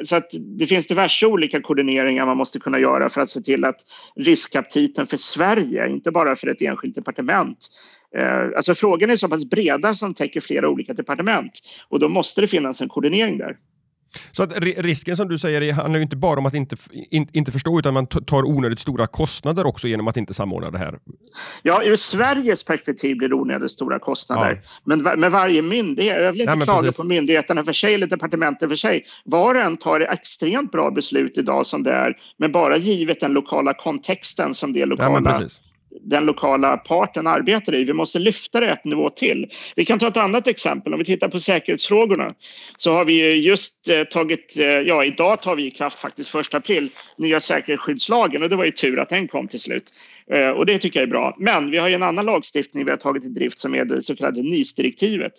så 0.04 0.16
att 0.16 0.30
det 0.58 0.66
finns 0.66 0.86
diverse 0.86 1.26
olika 1.26 1.62
koordineringar 1.62 2.26
man 2.26 2.36
måste 2.36 2.58
kunna 2.58 2.78
göra 2.78 3.08
för 3.08 3.20
att 3.20 3.30
se 3.30 3.40
till 3.40 3.64
att 3.64 3.80
riskaptiten 4.16 5.06
för 5.06 5.16
Sverige, 5.16 5.88
inte 5.88 6.10
bara 6.10 6.36
för 6.36 6.46
ett 6.46 6.62
enskilt 6.62 6.94
departement, 6.94 7.58
alltså 8.56 8.74
frågan 8.74 9.10
är 9.10 9.16
så 9.16 9.28
pass 9.28 9.44
breda 9.44 9.94
som 9.94 10.14
täcker 10.14 10.40
flera 10.40 10.68
olika 10.68 10.94
departement 10.94 11.52
och 11.88 12.00
då 12.00 12.08
måste 12.08 12.40
det 12.40 12.46
finnas 12.46 12.80
en 12.80 12.88
koordinering 12.88 13.38
där. 13.38 13.56
Så 14.32 14.42
att 14.42 14.58
risken 14.60 15.16
som 15.16 15.28
du 15.28 15.38
säger 15.38 15.72
handlar 15.72 16.00
inte 16.00 16.16
bara 16.16 16.38
om 16.38 16.46
att 16.46 16.54
inte, 16.54 16.76
in, 17.10 17.28
inte 17.32 17.52
förstå 17.52 17.78
utan 17.78 17.94
man 17.94 18.06
tar 18.06 18.44
onödigt 18.44 18.78
stora 18.78 19.06
kostnader 19.06 19.66
också 19.66 19.88
genom 19.88 20.08
att 20.08 20.16
inte 20.16 20.34
samordna 20.34 20.70
det 20.70 20.78
här. 20.78 20.98
Ja, 21.62 21.84
ur 21.84 21.96
Sveriges 21.96 22.64
perspektiv 22.64 23.16
blir 23.16 23.28
det 23.28 23.34
onödigt 23.34 23.70
stora 23.70 23.98
kostnader. 23.98 24.62
Ja. 24.62 24.70
Men 24.84 25.20
med 25.20 25.30
varje 25.30 25.62
myndighet, 25.62 26.22
jag 26.22 26.32
vill 26.32 26.40
inte 26.40 26.54
Nej, 26.54 26.64
klaga 26.64 26.80
precis. 26.80 26.96
på 26.96 27.04
myndigheterna 27.04 27.64
för 27.64 27.72
sig 27.72 27.94
eller 27.94 28.06
departementen 28.06 28.68
för 28.68 28.76
sig. 28.76 29.04
Var 29.24 29.54
och 29.54 29.60
en 29.60 29.76
tar 29.76 30.00
extremt 30.00 30.72
bra 30.72 30.90
beslut 30.90 31.38
idag 31.38 31.66
som 31.66 31.82
det 31.82 31.92
är, 31.92 32.16
men 32.38 32.52
bara 32.52 32.76
givet 32.76 33.20
den 33.20 33.32
lokala 33.32 33.74
kontexten 33.74 34.54
som 34.54 34.72
det 34.72 34.86
lokala 34.86 35.22
ja, 35.24 35.48
den 36.00 36.24
lokala 36.24 36.76
parten 36.76 37.26
arbetar 37.26 37.74
i. 37.74 37.84
Vi 37.84 37.92
måste 37.92 38.18
lyfta 38.18 38.60
det 38.60 38.70
ett 38.70 38.84
nivå 38.84 39.10
till. 39.10 39.50
Vi 39.76 39.84
kan 39.84 39.98
ta 39.98 40.08
ett 40.08 40.16
annat 40.16 40.46
exempel. 40.46 40.92
Om 40.92 40.98
vi 40.98 41.04
tittar 41.04 41.28
på 41.28 41.40
säkerhetsfrågorna 41.40 42.34
så 42.76 42.92
har 42.92 43.04
vi 43.04 43.34
just 43.34 43.88
eh, 43.88 44.02
tagit, 44.04 44.56
eh, 44.58 44.64
ja 44.64 45.04
idag 45.04 45.42
tar 45.42 45.56
vi 45.56 45.66
i 45.66 45.70
kraft 45.70 45.98
faktiskt 45.98 46.34
1 46.34 46.54
april, 46.54 46.88
nya 47.18 47.40
säkerhetsskyddslagen 47.40 48.42
och 48.42 48.48
det 48.48 48.56
var 48.56 48.64
ju 48.64 48.70
tur 48.70 48.98
att 48.98 49.08
den 49.08 49.28
kom 49.28 49.48
till 49.48 49.60
slut. 49.60 49.92
Eh, 50.30 50.48
och 50.48 50.66
det 50.66 50.78
tycker 50.78 51.00
jag 51.00 51.06
är 51.06 51.10
bra. 51.10 51.36
Men 51.38 51.70
vi 51.70 51.78
har 51.78 51.88
ju 51.88 51.94
en 51.94 52.02
annan 52.02 52.24
lagstiftning 52.24 52.84
vi 52.84 52.90
har 52.90 52.98
tagit 52.98 53.24
i 53.24 53.28
drift 53.28 53.58
som 53.58 53.74
är 53.74 53.84
det 53.84 54.02
så 54.02 54.16
kallade 54.16 54.42
NIS-direktivet. 54.42 55.32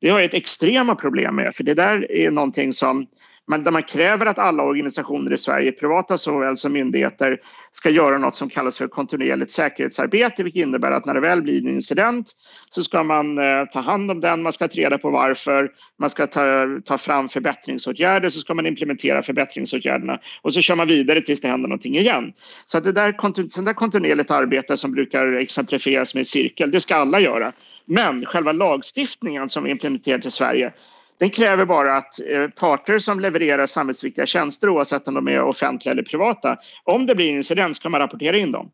Det 0.00 0.08
har 0.08 0.18
jag 0.18 0.26
ett 0.26 0.34
extrema 0.34 0.94
problem 0.94 1.36
med 1.36 1.54
för 1.54 1.64
det 1.64 1.74
där 1.74 2.12
är 2.12 2.30
någonting 2.30 2.72
som 2.72 3.06
man, 3.50 3.64
där 3.64 3.70
man 3.70 3.82
kräver 3.82 4.26
att 4.26 4.38
alla 4.38 4.62
organisationer 4.62 5.32
i 5.32 5.38
Sverige, 5.38 5.72
privata 5.72 6.18
såväl 6.18 6.56
som 6.56 6.72
myndigheter, 6.72 7.38
ska 7.70 7.90
göra 7.90 8.18
något 8.18 8.34
som 8.34 8.48
kallas 8.48 8.78
för 8.78 8.88
kontinuerligt 8.88 9.50
säkerhetsarbete, 9.50 10.42
vilket 10.42 10.62
innebär 10.62 10.90
att 10.90 11.06
när 11.06 11.14
det 11.14 11.20
väl 11.20 11.42
blir 11.42 11.60
en 11.62 11.68
incident 11.68 12.32
så 12.70 12.82
ska 12.82 13.02
man 13.02 13.38
eh, 13.38 13.64
ta 13.72 13.80
hand 13.80 14.10
om 14.10 14.20
den, 14.20 14.42
man 14.42 14.52
ska 14.52 14.68
ta 14.68 14.80
reda 14.80 14.98
på 14.98 15.10
varför, 15.10 15.70
man 15.98 16.10
ska 16.10 16.26
ta, 16.26 16.66
ta 16.84 16.98
fram 16.98 17.28
förbättringsåtgärder, 17.28 18.28
så 18.28 18.40
ska 18.40 18.54
man 18.54 18.66
implementera 18.66 19.22
förbättringsåtgärderna 19.22 20.18
och 20.42 20.54
så 20.54 20.60
kör 20.60 20.76
man 20.76 20.88
vidare 20.88 21.20
tills 21.20 21.40
det 21.40 21.48
händer 21.48 21.68
någonting 21.68 21.96
igen. 21.96 22.32
Så 22.66 22.78
att 22.78 22.84
det 22.84 22.92
där, 22.92 23.48
sånt 23.48 23.66
där 23.66 23.74
kontinuerligt 23.74 24.30
arbete 24.30 24.76
som 24.76 24.92
brukar 24.92 25.32
exemplifieras 25.32 26.14
med 26.14 26.26
cirkel, 26.26 26.70
det 26.70 26.80
ska 26.80 26.96
alla 26.96 27.20
göra. 27.20 27.52
Men 27.84 28.26
själva 28.26 28.52
lagstiftningen 28.52 29.48
som 29.48 29.64
vi 29.64 29.70
implementerar 29.70 30.18
till 30.18 30.30
Sverige 30.30 30.72
den 31.20 31.30
kräver 31.30 31.64
bara 31.64 31.96
att 31.96 32.20
eh, 32.28 32.48
parter 32.48 32.98
som 32.98 33.20
levererar 33.20 33.66
samhällsviktiga 33.66 34.26
tjänster 34.26 34.68
oavsett 34.68 35.08
om 35.08 35.14
de 35.14 35.28
är 35.28 35.42
offentliga 35.42 35.92
eller 35.92 36.02
privata, 36.02 36.56
om 36.84 37.06
det 37.06 37.14
blir 37.14 37.30
en 37.30 37.36
incident 37.36 37.76
ska 37.76 37.88
man 37.88 38.00
rapportera 38.00 38.36
in 38.36 38.52
dem. 38.52 38.70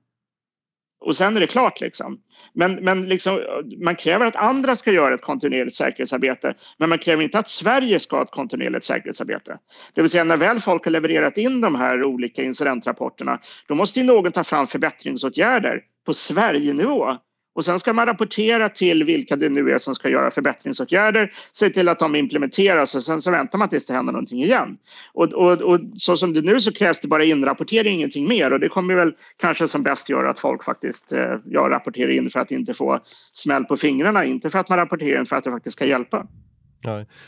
Och 1.00 1.16
sen 1.16 1.36
är 1.36 1.40
det 1.40 1.46
klart 1.46 1.80
liksom. 1.80 2.18
Men, 2.54 2.74
men 2.74 3.08
liksom, 3.08 3.40
man 3.84 3.96
kräver 3.96 4.26
att 4.26 4.36
andra 4.36 4.76
ska 4.76 4.92
göra 4.92 5.14
ett 5.14 5.22
kontinuerligt 5.22 5.76
säkerhetsarbete. 5.76 6.54
Men 6.78 6.88
man 6.88 6.98
kräver 6.98 7.22
inte 7.22 7.38
att 7.38 7.48
Sverige 7.48 8.00
ska 8.00 8.16
ha 8.16 8.22
ett 8.22 8.30
kontinuerligt 8.30 8.84
säkerhetsarbete. 8.84 9.58
Det 9.94 10.00
vill 10.02 10.10
säga 10.10 10.24
när 10.24 10.36
väl 10.36 10.60
folk 10.60 10.84
har 10.84 10.90
levererat 10.90 11.38
in 11.38 11.60
de 11.60 11.74
här 11.74 12.04
olika 12.04 12.42
incidentrapporterna 12.42 13.38
då 13.68 13.74
måste 13.74 14.00
ju 14.00 14.06
någon 14.06 14.32
ta 14.32 14.44
fram 14.44 14.66
förbättringsåtgärder 14.66 15.80
på 16.06 16.14
Sverigenivå 16.14 17.16
och 17.56 17.64
sen 17.64 17.78
ska 17.78 17.92
man 17.92 18.06
rapportera 18.06 18.68
till 18.68 19.04
vilka 19.04 19.36
det 19.36 19.48
nu 19.48 19.70
är 19.70 19.78
som 19.78 19.94
ska 19.94 20.08
göra 20.08 20.30
förbättringsåtgärder, 20.30 21.32
se 21.52 21.70
till 21.70 21.88
att 21.88 21.98
de 21.98 22.14
implementeras 22.14 22.94
och 22.94 23.02
sen 23.02 23.20
så 23.20 23.30
väntar 23.30 23.58
man 23.58 23.68
tills 23.68 23.86
det 23.86 23.94
händer 23.94 24.12
någonting 24.12 24.42
igen. 24.42 24.78
Och, 25.12 25.32
och, 25.32 25.62
och 25.62 25.80
så 25.96 26.16
som 26.16 26.32
det 26.32 26.42
nu 26.42 26.60
så 26.60 26.72
krävs 26.72 27.00
det 27.00 27.08
bara 27.08 27.24
inrapportering, 27.24 27.94
ingenting 27.94 28.28
mer 28.28 28.52
och 28.52 28.60
det 28.60 28.68
kommer 28.68 28.94
väl 28.94 29.12
kanske 29.36 29.68
som 29.68 29.82
bäst 29.82 30.08
göra 30.08 30.30
att 30.30 30.38
folk 30.38 30.64
faktiskt 30.64 31.12
eh, 31.12 31.36
ja, 31.44 31.60
rapporterar 31.70 32.10
in 32.10 32.30
för 32.30 32.40
att 32.40 32.50
inte 32.50 32.74
få 32.74 33.00
smäll 33.32 33.64
på 33.64 33.76
fingrarna, 33.76 34.24
inte 34.24 34.50
för 34.50 34.58
att 34.58 34.68
man 34.68 34.78
rapporterar 34.78 35.20
in 35.20 35.26
för 35.26 35.36
att 35.36 35.44
det 35.44 35.50
faktiskt 35.50 35.76
ska 35.76 35.86
hjälpa. 35.86 36.26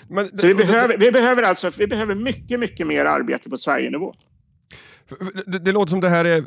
Men, 0.08 0.38
så 0.38 0.46
vi, 0.46 0.54
behöver, 0.54 0.98
vi, 0.98 1.12
behöver 1.12 1.42
alltså, 1.42 1.70
vi 1.78 1.86
behöver 1.86 2.14
mycket, 2.14 2.60
mycket 2.60 2.86
mer 2.86 3.04
arbete 3.04 3.50
på 3.50 3.56
Sverigenivå. 3.56 4.14
Det, 5.46 5.58
det, 5.58 5.72
låter 5.72 5.90
som 5.90 6.00
det 6.00 6.08
här 6.08 6.24
är, 6.24 6.44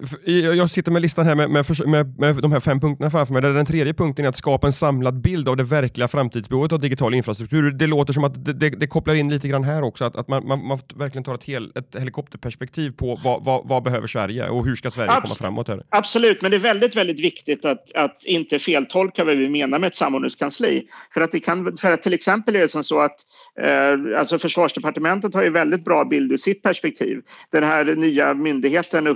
jag 0.56 0.70
sitter 0.70 0.92
med 0.92 1.02
listan 1.02 1.26
här 1.26 1.36
med, 1.36 1.50
med, 1.50 1.66
med, 1.88 2.20
med 2.20 2.36
de 2.36 2.52
här 2.52 2.60
fem 2.60 2.80
punkterna 2.80 3.12
framför 3.12 3.34
mig. 3.34 3.42
Där 3.42 3.54
den 3.54 3.66
tredje 3.66 3.94
punkten 3.94 4.26
är 4.26 4.30
att 4.30 4.36
skapa 4.36 4.68
en 4.68 4.74
samlad 4.74 5.22
bild 5.22 5.50
av 5.50 5.58
det 5.58 5.64
verkliga 5.64 6.08
framtidsbehovet 6.08 6.72
av 6.72 6.80
digital 6.80 7.14
infrastruktur. 7.14 7.72
Det 7.72 7.88
låter 7.88 8.14
som 8.14 8.24
att 8.24 8.46
det, 8.46 8.54
det, 8.54 8.70
det 8.70 8.88
kopplar 8.88 9.16
in 9.16 9.30
lite 9.30 9.48
grann 9.48 9.64
här 9.64 9.82
också, 9.82 10.06
att, 10.06 10.16
att 10.16 10.28
man, 10.28 10.48
man, 10.48 10.68
man 10.68 10.80
verkligen 10.96 11.24
tar 11.24 11.36
ett, 11.36 11.44
hel, 11.44 11.72
ett 11.76 11.96
helikopterperspektiv 12.00 12.92
på 12.92 13.20
vad, 13.24 13.44
vad, 13.44 13.68
vad, 13.68 13.84
behöver 13.84 14.08
Sverige 14.08 14.50
och 14.50 14.66
hur 14.66 14.76
ska 14.76 14.92
Sverige 14.92 15.12
Abs 15.12 15.22
komma 15.22 15.36
framåt? 15.36 15.68
Här? 15.68 15.84
Absolut, 15.90 16.42
men 16.42 16.52
det 16.52 16.58
är 16.58 16.60
väldigt, 16.60 16.96
väldigt 16.96 17.20
viktigt 17.20 17.66
att, 17.66 17.96
att 17.96 18.26
inte 18.26 18.60
feltolka 18.60 19.24
vad 19.24 19.38
vi 19.38 19.50
menar 19.50 19.80
med 19.80 19.88
ett 19.88 19.96
samordningskansli. 19.96 20.84
För 21.14 21.22
att, 21.22 21.32
det 21.32 21.40
kan, 21.40 21.78
för 21.78 21.92
att 21.92 22.02
till 22.02 22.14
exempel 22.14 22.56
är 22.56 22.60
det 22.60 22.68
som 22.68 22.84
så 22.84 23.00
att 23.00 23.16
eh, 23.62 24.20
alltså 24.20 24.40
Försvarsdepartementet 24.40 25.34
har 25.34 25.44
ju 25.44 25.50
väldigt 25.50 25.86
bra 25.86 26.06
bild 26.06 26.32
ur 26.32 26.38
sitt 26.38 26.62
perspektiv. 26.62 27.22
Den 27.52 27.64
här 27.64 27.86
nya 27.96 28.34
myndigheten, 28.52 29.08
eh, 29.08 29.14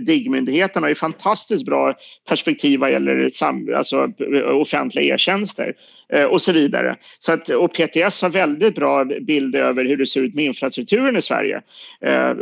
DIGG-myndigheten 0.00 0.82
har 0.82 0.88
ju 0.88 0.94
fantastiskt 0.94 1.64
bra 1.64 1.94
perspektiv 2.28 2.80
vad 2.80 2.92
gäller 2.92 3.30
sam, 3.30 3.74
alltså, 3.76 4.12
eh, 4.34 4.60
offentliga 4.60 5.14
e-tjänster 5.14 5.74
eh, 6.12 6.24
och 6.24 6.42
så 6.42 6.52
vidare. 6.52 6.96
Så 7.18 7.32
att, 7.32 7.48
och 7.48 7.72
PTS 7.72 8.22
har 8.22 8.28
väldigt 8.28 8.74
bra 8.74 9.04
bild 9.04 9.56
över 9.56 9.84
hur 9.84 9.96
det 9.96 10.06
ser 10.06 10.20
ut 10.20 10.34
med 10.34 10.44
infrastrukturen 10.44 11.16
i 11.16 11.22
Sverige. 11.22 11.62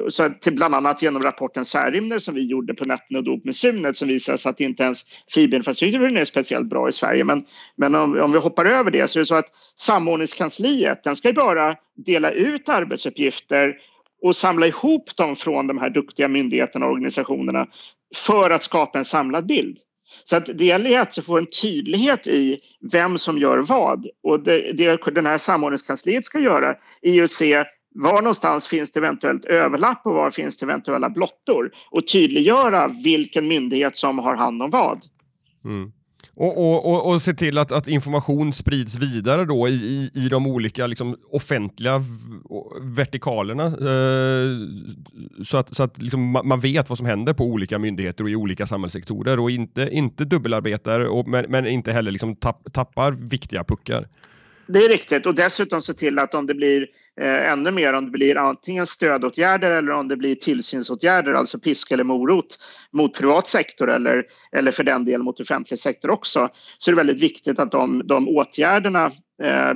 Så 0.08 0.22
att, 0.22 0.44
bland 0.44 0.74
annat 0.74 1.02
genom 1.02 1.22
rapporten 1.22 1.64
Särimner 1.64 2.18
som 2.18 2.34
vi 2.34 2.46
gjorde 2.46 2.74
på 2.74 2.84
nätten 2.84 3.16
och 3.16 3.24
dop 3.24 3.44
med 3.44 3.56
Sunet 3.56 3.96
som 3.96 4.08
visar 4.08 4.50
att 4.50 4.60
inte 4.60 4.82
ens 4.82 5.02
fiberinfrastrukturen 5.34 6.16
är 6.16 6.24
speciellt 6.24 6.68
bra 6.68 6.88
i 6.88 6.92
Sverige. 6.92 7.24
Men, 7.24 7.44
men 7.76 7.94
om, 7.94 8.20
om 8.20 8.32
vi 8.32 8.38
hoppar 8.38 8.64
över 8.64 8.90
det 8.90 9.08
så 9.08 9.18
är 9.18 9.20
det 9.20 9.26
så 9.26 9.34
att 9.34 9.52
samordningskansliet 9.76 11.04
den 11.04 11.16
ska 11.16 11.32
bara 11.32 11.76
dela 11.96 12.30
ut 12.30 12.68
arbetsuppgifter 12.68 13.74
och 14.24 14.36
samla 14.36 14.66
ihop 14.66 15.16
dem 15.16 15.36
från 15.36 15.66
de 15.66 15.78
här 15.78 15.90
duktiga 15.90 16.28
myndigheterna 16.28 16.86
och 16.86 16.92
organisationerna 16.92 17.66
för 18.16 18.50
att 18.50 18.62
skapa 18.62 18.98
en 18.98 19.04
samlad 19.04 19.46
bild. 19.46 19.78
Så 20.24 20.36
att 20.36 20.46
det 20.54 20.64
gäller 20.64 21.00
att 21.00 21.24
få 21.24 21.38
en 21.38 21.46
tydlighet 21.62 22.26
i 22.26 22.60
vem 22.92 23.18
som 23.18 23.38
gör 23.38 23.58
vad. 23.58 24.06
Och 24.22 24.40
det, 24.40 24.72
det 24.72 25.10
den 25.14 25.26
här 25.26 25.38
samordningskansliet 25.38 26.24
ska 26.24 26.38
göra 26.38 26.76
är 27.02 27.22
att 27.22 27.30
se 27.30 27.64
var 27.94 28.22
någonstans 28.22 28.68
finns 28.68 28.90
det 28.92 29.00
eventuellt 29.00 29.44
överlapp 29.44 30.06
och 30.06 30.14
var 30.14 30.30
finns 30.30 30.56
det 30.56 30.66
eventuella 30.66 31.10
blottor 31.10 31.70
och 31.90 32.06
tydliggöra 32.08 32.88
vilken 33.04 33.48
myndighet 33.48 33.96
som 33.96 34.18
har 34.18 34.36
hand 34.36 34.62
om 34.62 34.70
vad. 34.70 35.04
Mm. 35.64 35.92
Och, 36.36 36.58
och, 36.58 36.86
och, 36.86 37.12
och, 37.12 37.22
se 37.22 37.34
till 37.34 37.58
att, 37.58 37.72
att 37.72 37.88
information 37.88 38.52
sprids 38.52 38.96
vidare 38.96 39.44
då 39.44 39.68
i, 39.68 39.72
i, 39.72 40.10
i 40.14 40.28
de 40.28 40.46
olika 40.46 40.86
liksom, 40.86 41.16
offentliga 41.32 42.04
vertikalerna 42.80 43.64
eh, 43.64 44.48
så 45.44 45.56
att, 45.56 45.76
så 45.76 45.82
att 45.82 46.02
liksom, 46.02 46.40
man 46.44 46.60
vet 46.60 46.88
vad 46.88 46.98
som 46.98 47.06
händer 47.06 47.32
på 47.32 47.44
olika 47.44 47.78
myndigheter 47.78 48.24
och 48.24 48.30
i 48.30 48.36
olika 48.36 48.66
samhällssektorer 48.66 49.40
och 49.40 49.50
inte, 49.50 49.88
inte 49.92 50.24
dubbelarbetar 50.24 51.00
och, 51.00 51.28
men, 51.28 51.44
men 51.48 51.66
inte 51.66 51.92
heller 51.92 52.10
liksom 52.10 52.36
tapp, 52.36 52.72
tappar 52.72 53.12
viktiga 53.12 53.64
puckar. 53.64 54.08
Det 54.66 54.78
är 54.78 54.88
riktigt 54.88 55.26
och 55.26 55.34
dessutom 55.34 55.82
se 55.82 55.92
till 55.92 56.18
att 56.18 56.34
om 56.34 56.46
det 56.46 56.54
blir 56.54 56.86
eh, 57.20 57.52
ännu 57.52 57.70
mer 57.70 57.92
om 57.92 58.04
det 58.04 58.10
blir 58.10 58.36
antingen 58.36 58.86
stödåtgärder 58.86 59.70
eller 59.70 59.92
om 59.92 60.08
det 60.08 60.16
blir 60.16 60.34
tillsynsåtgärder, 60.34 61.32
alltså 61.32 61.58
pisk 61.58 61.90
eller 61.90 62.04
morot 62.04 62.58
mot 62.92 63.18
privat 63.18 63.46
sektor 63.46 63.90
eller, 63.90 64.24
eller 64.52 64.72
för 64.72 64.84
den 64.84 65.04
delen 65.04 65.24
mot 65.24 65.40
offentlig 65.40 65.78
sektor 65.78 66.10
också, 66.10 66.48
så 66.78 66.90
är 66.90 66.92
det 66.92 66.96
väldigt 66.96 67.22
viktigt 67.22 67.58
att 67.58 67.70
de, 67.70 68.02
de 68.06 68.28
åtgärderna 68.28 69.06
eh, 69.42 69.72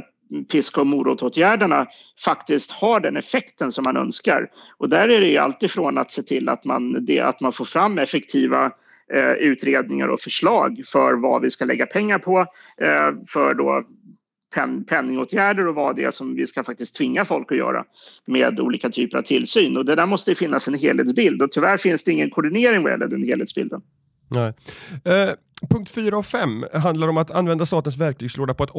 pisk 0.52 0.78
och 0.78 0.86
morotåtgärderna 0.86 1.86
faktiskt 2.24 2.70
har 2.70 3.00
den 3.00 3.16
effekten 3.16 3.72
som 3.72 3.82
man 3.86 3.96
önskar. 3.96 4.50
Och 4.78 4.88
där 4.88 5.08
är 5.08 5.20
det 5.20 5.28
ju 5.28 5.36
alltifrån 5.36 5.98
att 5.98 6.12
se 6.12 6.22
till 6.22 6.48
att 6.48 6.64
man, 6.64 7.04
det, 7.04 7.20
att 7.20 7.40
man 7.40 7.52
får 7.52 7.64
fram 7.64 7.98
effektiva 7.98 8.72
eh, 9.14 9.32
utredningar 9.32 10.08
och 10.08 10.20
förslag 10.20 10.82
för 10.86 11.14
vad 11.14 11.42
vi 11.42 11.50
ska 11.50 11.64
lägga 11.64 11.86
pengar 11.86 12.18
på 12.18 12.38
eh, 12.80 13.12
för 13.28 13.54
då 13.54 13.84
pen, 14.54 14.84
penningåtgärder 14.84 15.66
och 15.66 15.74
vad 15.74 15.96
det 15.96 16.04
är 16.04 16.10
som 16.10 16.34
vi 16.34 16.46
ska 16.46 16.64
faktiskt 16.64 16.96
tvinga 16.96 17.24
folk 17.24 17.52
att 17.52 17.58
göra 17.58 17.84
med 18.26 18.60
olika 18.60 18.90
typer 18.90 19.18
av 19.18 19.22
tillsyn. 19.22 19.76
Och 19.76 19.84
det 19.84 19.94
där 19.94 20.06
måste 20.06 20.34
finnas 20.34 20.68
en 20.68 20.74
helhetsbild 20.74 21.42
och 21.42 21.52
tyvärr 21.52 21.76
finns 21.76 22.04
det 22.04 22.12
ingen 22.12 22.30
koordinering 22.30 22.82
vad 22.82 22.92
gäller 22.92 23.08
den 23.08 23.22
helhetsbilden. 23.22 23.80
Nej. 24.28 24.52
Eh, 25.04 25.34
punkt 25.70 25.90
4 25.90 26.18
och 26.18 26.26
5 26.26 26.64
handlar 26.74 27.08
om 27.08 27.16
att 27.16 27.30
använda 27.30 27.66
statens 27.66 27.96
verktygslåda 27.96 28.54
på 28.54 28.64
ett 28.64 28.70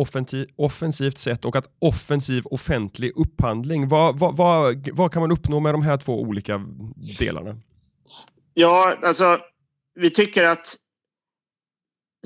offensivt 0.55 1.17
sätt 1.17 1.45
och 1.45 1.55
att 1.55 1.65
offensiv 1.79 2.43
offentlig 2.45 3.12
upphandling. 3.15 3.88
Vad, 3.88 4.19
vad, 4.19 4.38
vad, 4.38 4.89
vad 4.93 5.13
kan 5.13 5.21
man 5.21 5.32
uppnå 5.32 5.60
med 5.60 5.73
de 5.73 5.82
här 5.82 5.97
två 5.97 6.21
olika 6.21 6.65
delarna? 7.19 7.55
Ja, 8.53 8.97
alltså 9.03 9.38
vi 9.95 10.10
tycker 10.10 10.43
att 10.43 10.75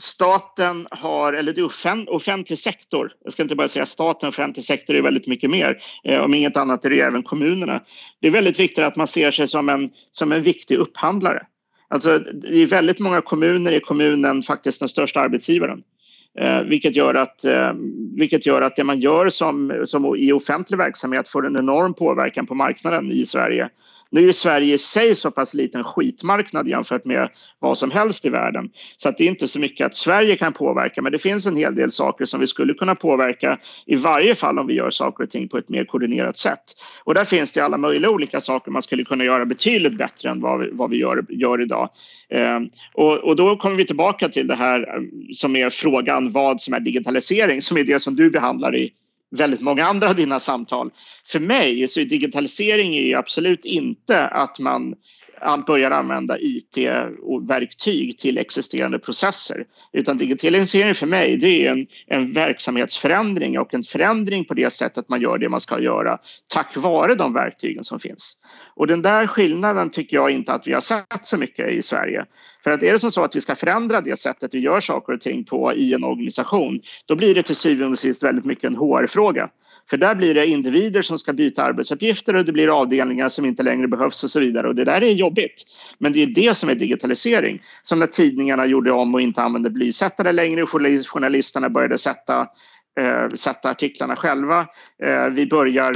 staten 0.02 0.88
har, 0.92 1.34
eller 1.34 1.54
det 1.54 2.08
offentlig 2.08 2.60
sektor, 2.60 3.14
jag 3.24 3.34
ska 3.34 3.44
inte 3.44 3.56
bara 3.56 3.68
säga 3.68 3.86
staten, 3.86 4.30
offentlig 4.30 4.64
sektor 4.66 4.96
är 4.96 5.02
väldigt 5.02 5.28
mycket 5.28 5.50
mer. 5.50 5.78
Eh, 6.04 6.20
om 6.20 6.34
inget 6.34 6.58
annat 6.58 6.86
är 6.86 6.90
det 6.90 7.00
även 7.00 7.24
kommunerna. 7.24 7.84
Det 8.20 8.28
är 8.28 8.32
väldigt 8.32 8.60
viktigt 8.60 8.84
att 8.84 8.96
man 8.96 9.08
ser 9.08 9.32
sig 9.32 9.48
som 9.48 9.70
en, 9.70 9.90
som 10.12 10.32
en 10.32 10.44
viktig 10.44 10.78
upphandlare. 10.78 11.46
Alltså, 11.88 12.20
I 12.44 12.66
väldigt 12.66 13.00
många 13.00 13.22
kommuner 13.22 13.72
är 13.72 13.80
kommunen 13.80 14.42
faktiskt 14.42 14.80
den 14.80 14.90
största 14.90 15.20
arbetsgivaren. 15.20 15.84
Eh, 16.40 16.62
vilket, 16.62 16.96
gör 16.96 17.14
att, 17.14 17.46
eh, 17.46 17.74
vilket 18.18 18.46
gör 18.46 18.62
att 18.62 18.76
det 18.76 18.84
man 18.84 19.00
gör 19.00 19.30
som, 19.30 19.84
som 19.86 20.16
i 20.16 20.32
offentlig 20.32 20.78
verksamhet 20.78 21.30
får 21.30 21.48
en 21.48 21.60
enorm 21.60 21.94
påverkan 21.94 22.46
på 22.46 22.56
marknaden 22.56 23.12
i 23.12 23.26
Sverige 23.26 23.70
nu 24.14 24.28
är 24.28 24.32
Sverige 24.32 24.74
i 24.74 24.78
sig 24.78 25.16
så 25.16 25.32
pass 25.32 25.54
liten 25.54 25.84
skitmarknad 25.84 26.68
jämfört 26.68 27.06
med 27.06 27.30
vad 27.60 27.78
som 27.78 27.92
helst 27.92 28.26
i 28.26 28.30
världen. 28.30 28.70
Så 28.98 29.10
att 29.10 29.18
det 29.18 29.24
är 29.24 29.28
inte 29.28 29.48
så 29.48 29.60
mycket 29.60 29.86
att 29.86 29.96
Sverige 29.96 30.36
kan 30.36 30.54
påverka 30.54 31.02
men 31.02 31.12
det 31.12 31.20
finns 31.20 31.46
en 31.46 31.56
hel 31.56 31.76
del 31.76 31.92
saker 31.92 32.26
som 32.26 32.40
vi 32.40 32.48
skulle 32.48 32.74
kunna 32.74 32.96
påverka 32.96 33.60
i 33.86 33.96
varje 33.96 34.36
fall 34.36 34.60
om 34.60 34.68
vi 34.68 34.74
gör 34.74 34.90
saker 34.90 35.24
och 35.24 35.30
ting 35.30 35.48
på 35.48 35.58
ett 35.58 35.70
mer 35.70 35.86
koordinerat 35.86 36.38
sätt. 36.38 36.64
Och 37.04 37.14
där 37.14 37.26
finns 37.26 37.52
det 37.52 37.62
alla 37.62 37.78
möjliga 37.78 38.10
olika 38.12 38.42
saker 38.42 38.72
man 38.72 38.82
skulle 38.82 39.04
kunna 39.04 39.24
göra 39.24 39.46
betydligt 39.46 39.98
bättre 39.98 40.30
än 40.30 40.42
vad 40.42 40.60
vi, 40.60 40.70
vad 40.72 40.90
vi 40.90 40.98
gör, 40.98 41.26
gör 41.30 41.62
idag. 41.62 41.90
Eh, 42.30 42.60
och, 42.94 43.18
och 43.18 43.36
då 43.36 43.56
kommer 43.56 43.76
vi 43.76 43.86
tillbaka 43.86 44.30
till 44.30 44.48
det 44.48 44.56
här 44.56 44.96
ehm, 44.98 45.10
som 45.36 45.56
är 45.56 45.70
frågan 45.70 46.32
vad 46.32 46.62
som 46.62 46.74
är 46.74 46.80
digitalisering 46.80 47.62
som 47.62 47.78
är 47.78 47.84
det 47.84 48.00
som 48.00 48.16
du 48.16 48.30
behandlar 48.30 48.76
i 48.76 48.92
väldigt 49.38 49.62
många 49.62 49.86
andra 49.86 50.10
av 50.10 50.16
dina 50.16 50.40
samtal. 50.40 50.92
För 51.26 51.40
mig 51.40 51.88
så 51.88 52.00
är 52.00 52.06
digitalisering 52.06 52.96
är 52.96 53.18
absolut 53.18 53.66
inte 53.66 54.28
att 54.28 54.60
man 54.60 54.96
börjar 55.68 55.92
använda 55.92 56.38
IT-verktyg 56.40 58.18
till 58.18 58.38
existerande 58.38 59.00
processer. 59.00 59.66
Utan 59.94 60.18
digitalisering 60.18 60.96
för 60.96 61.08
mig 61.08 61.38
det 61.38 61.66
är 61.66 61.72
en, 61.72 61.88
en 62.08 62.34
verksamhetsförändring 62.34 63.60
och 63.60 63.74
en 63.74 63.84
förändring 63.84 64.46
på 64.46 64.54
det 64.54 64.74
sättet 64.74 65.10
man 65.10 65.22
gör 65.22 65.38
det 65.38 65.50
man 65.50 65.62
ska 65.62 65.80
göra 65.80 66.18
tack 66.54 66.78
vare 66.78 67.16
de 67.16 67.34
verktygen 67.34 67.84
som 67.84 68.00
finns. 68.00 68.38
Och 68.76 68.88
den 68.88 69.02
där 69.02 69.28
skillnaden 69.28 69.90
tycker 69.90 70.18
jag 70.18 70.32
inte 70.32 70.54
att 70.54 70.68
vi 70.68 70.74
har 70.74 70.82
sett 70.82 71.26
så 71.26 71.38
mycket 71.38 71.72
i 71.72 71.82
Sverige. 71.82 72.26
För 72.64 72.72
att 72.72 72.84
är 72.84 72.92
det 72.92 73.00
som 73.00 73.12
så 73.12 73.24
att 73.24 73.36
vi 73.36 73.42
ska 73.42 73.56
förändra 73.56 74.02
det 74.02 74.20
sättet 74.20 74.54
vi 74.54 74.60
gör 74.60 74.80
saker 74.80 75.14
och 75.14 75.22
ting 75.22 75.44
på 75.44 75.74
i 75.74 75.94
en 75.94 76.04
organisation 76.04 76.82
då 77.06 77.16
blir 77.16 77.36
det 77.36 77.44
till 77.44 77.56
syvende 77.56 77.92
och 77.92 78.00
sist 78.00 78.24
väldigt 78.24 78.46
mycket 78.46 78.64
en 78.64 78.76
HR-fråga. 78.76 79.50
För 79.90 79.98
där 79.98 80.16
blir 80.16 80.34
det 80.34 80.48
individer 80.48 81.02
som 81.02 81.20
ska 81.20 81.34
byta 81.34 81.64
arbetsuppgifter 81.64 82.36
och 82.36 82.46
det 82.46 82.52
blir 82.52 82.80
avdelningar 82.82 83.30
som 83.30 83.46
inte 83.46 83.64
längre 83.64 83.88
behövs 83.88 84.24
och 84.24 84.30
så 84.30 84.40
vidare. 84.40 84.68
Och 84.68 84.76
det 84.76 84.84
där 84.84 85.04
är 85.04 85.12
jobbigt. 85.12 85.64
Men 85.98 86.14
det 86.14 86.24
är 86.24 86.28
det 86.28 86.58
som 86.58 86.70
är 86.70 86.76
digitalisering. 86.76 87.62
Som 87.84 88.00
när 88.00 88.08
tidningarna 88.08 88.66
gjorde 88.66 88.92
om 88.92 89.14
och 89.14 89.22
inte 89.22 89.42
använde 89.42 89.70
blysättare 89.70 90.32
längre. 90.32 90.66
Journalisterna 91.06 91.70
började 91.70 91.98
sätta, 91.98 92.48
eh, 93.00 93.30
sätta 93.30 93.70
artiklarna 93.70 94.16
själva. 94.16 94.68
Eh, 95.04 95.26
vi 95.26 95.48
börjar 95.48 95.94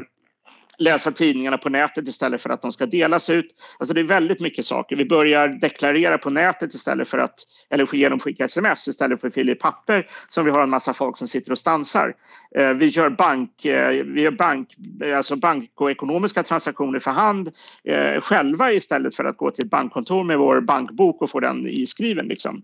läsa 0.78 1.12
tidningarna 1.12 1.58
på 1.58 1.70
nätet 1.70 2.08
istället 2.08 2.42
för 2.42 2.50
att 2.50 2.62
de 2.62 2.72
ska 2.72 2.86
delas 2.86 3.30
ut. 3.30 3.56
Alltså 3.80 3.94
det 3.94 4.02
är 4.02 4.06
väldigt 4.06 4.40
mycket 4.40 4.66
saker. 4.66 4.96
Vi 4.96 5.06
börjar 5.06 5.48
deklarera 5.48 6.18
på 6.18 6.30
nätet 6.30 6.74
istället 6.74 7.08
för 7.08 7.18
att, 7.18 7.36
eller 7.70 7.96
genomskicka 7.96 8.46
sms 8.46 8.88
istället 8.88 9.22
för 9.22 9.28
att 9.28 9.34
fylla 9.34 9.52
i 9.52 9.56
papper 9.56 10.08
som 10.28 10.46
vi 10.46 10.52
har 10.52 10.64
en 10.64 10.70
massa 10.70 10.94
folk 10.94 11.18
som 11.18 11.28
sitter 11.28 11.52
och 11.52 11.58
stansar. 11.58 12.14
Eh, 12.56 12.70
vi 12.70 12.88
gör 12.88 13.10
bank, 13.10 13.66
eh, 13.66 14.04
vi 14.06 14.22
gör 14.22 14.32
bank, 14.32 14.76
alltså 15.16 15.36
bank 15.36 15.72
och 15.76 15.92
ekonomiska 15.92 16.44
transaktioner 16.44 17.00
för 17.00 17.12
hand 17.12 17.52
eh, 17.84 18.22
själva 18.22 18.74
istället 18.74 19.16
för 19.16 19.26
att 19.26 19.38
gå 19.38 19.52
till 19.52 19.66
ett 19.66 19.72
bankkontor 19.72 20.24
med 20.24 20.38
vår 20.38 20.62
bankbok 20.62 21.22
och 21.22 21.32
få 21.32 21.40
den 21.40 21.68
iskriven. 21.68 22.28
Liksom. 22.28 22.62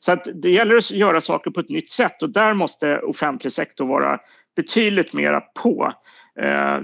Så 0.00 0.12
att 0.12 0.28
det 0.34 0.50
gäller 0.50 0.76
att 0.76 0.90
göra 0.90 1.20
saker 1.20 1.50
på 1.50 1.60
ett 1.60 1.68
nytt 1.68 1.88
sätt 1.88 2.22
och 2.22 2.30
där 2.30 2.54
måste 2.54 2.98
offentlig 2.98 3.52
sektor 3.52 3.86
vara 3.86 4.18
betydligt 4.56 5.12
mera 5.12 5.40
på. 5.40 5.92
Eh, 6.40 6.76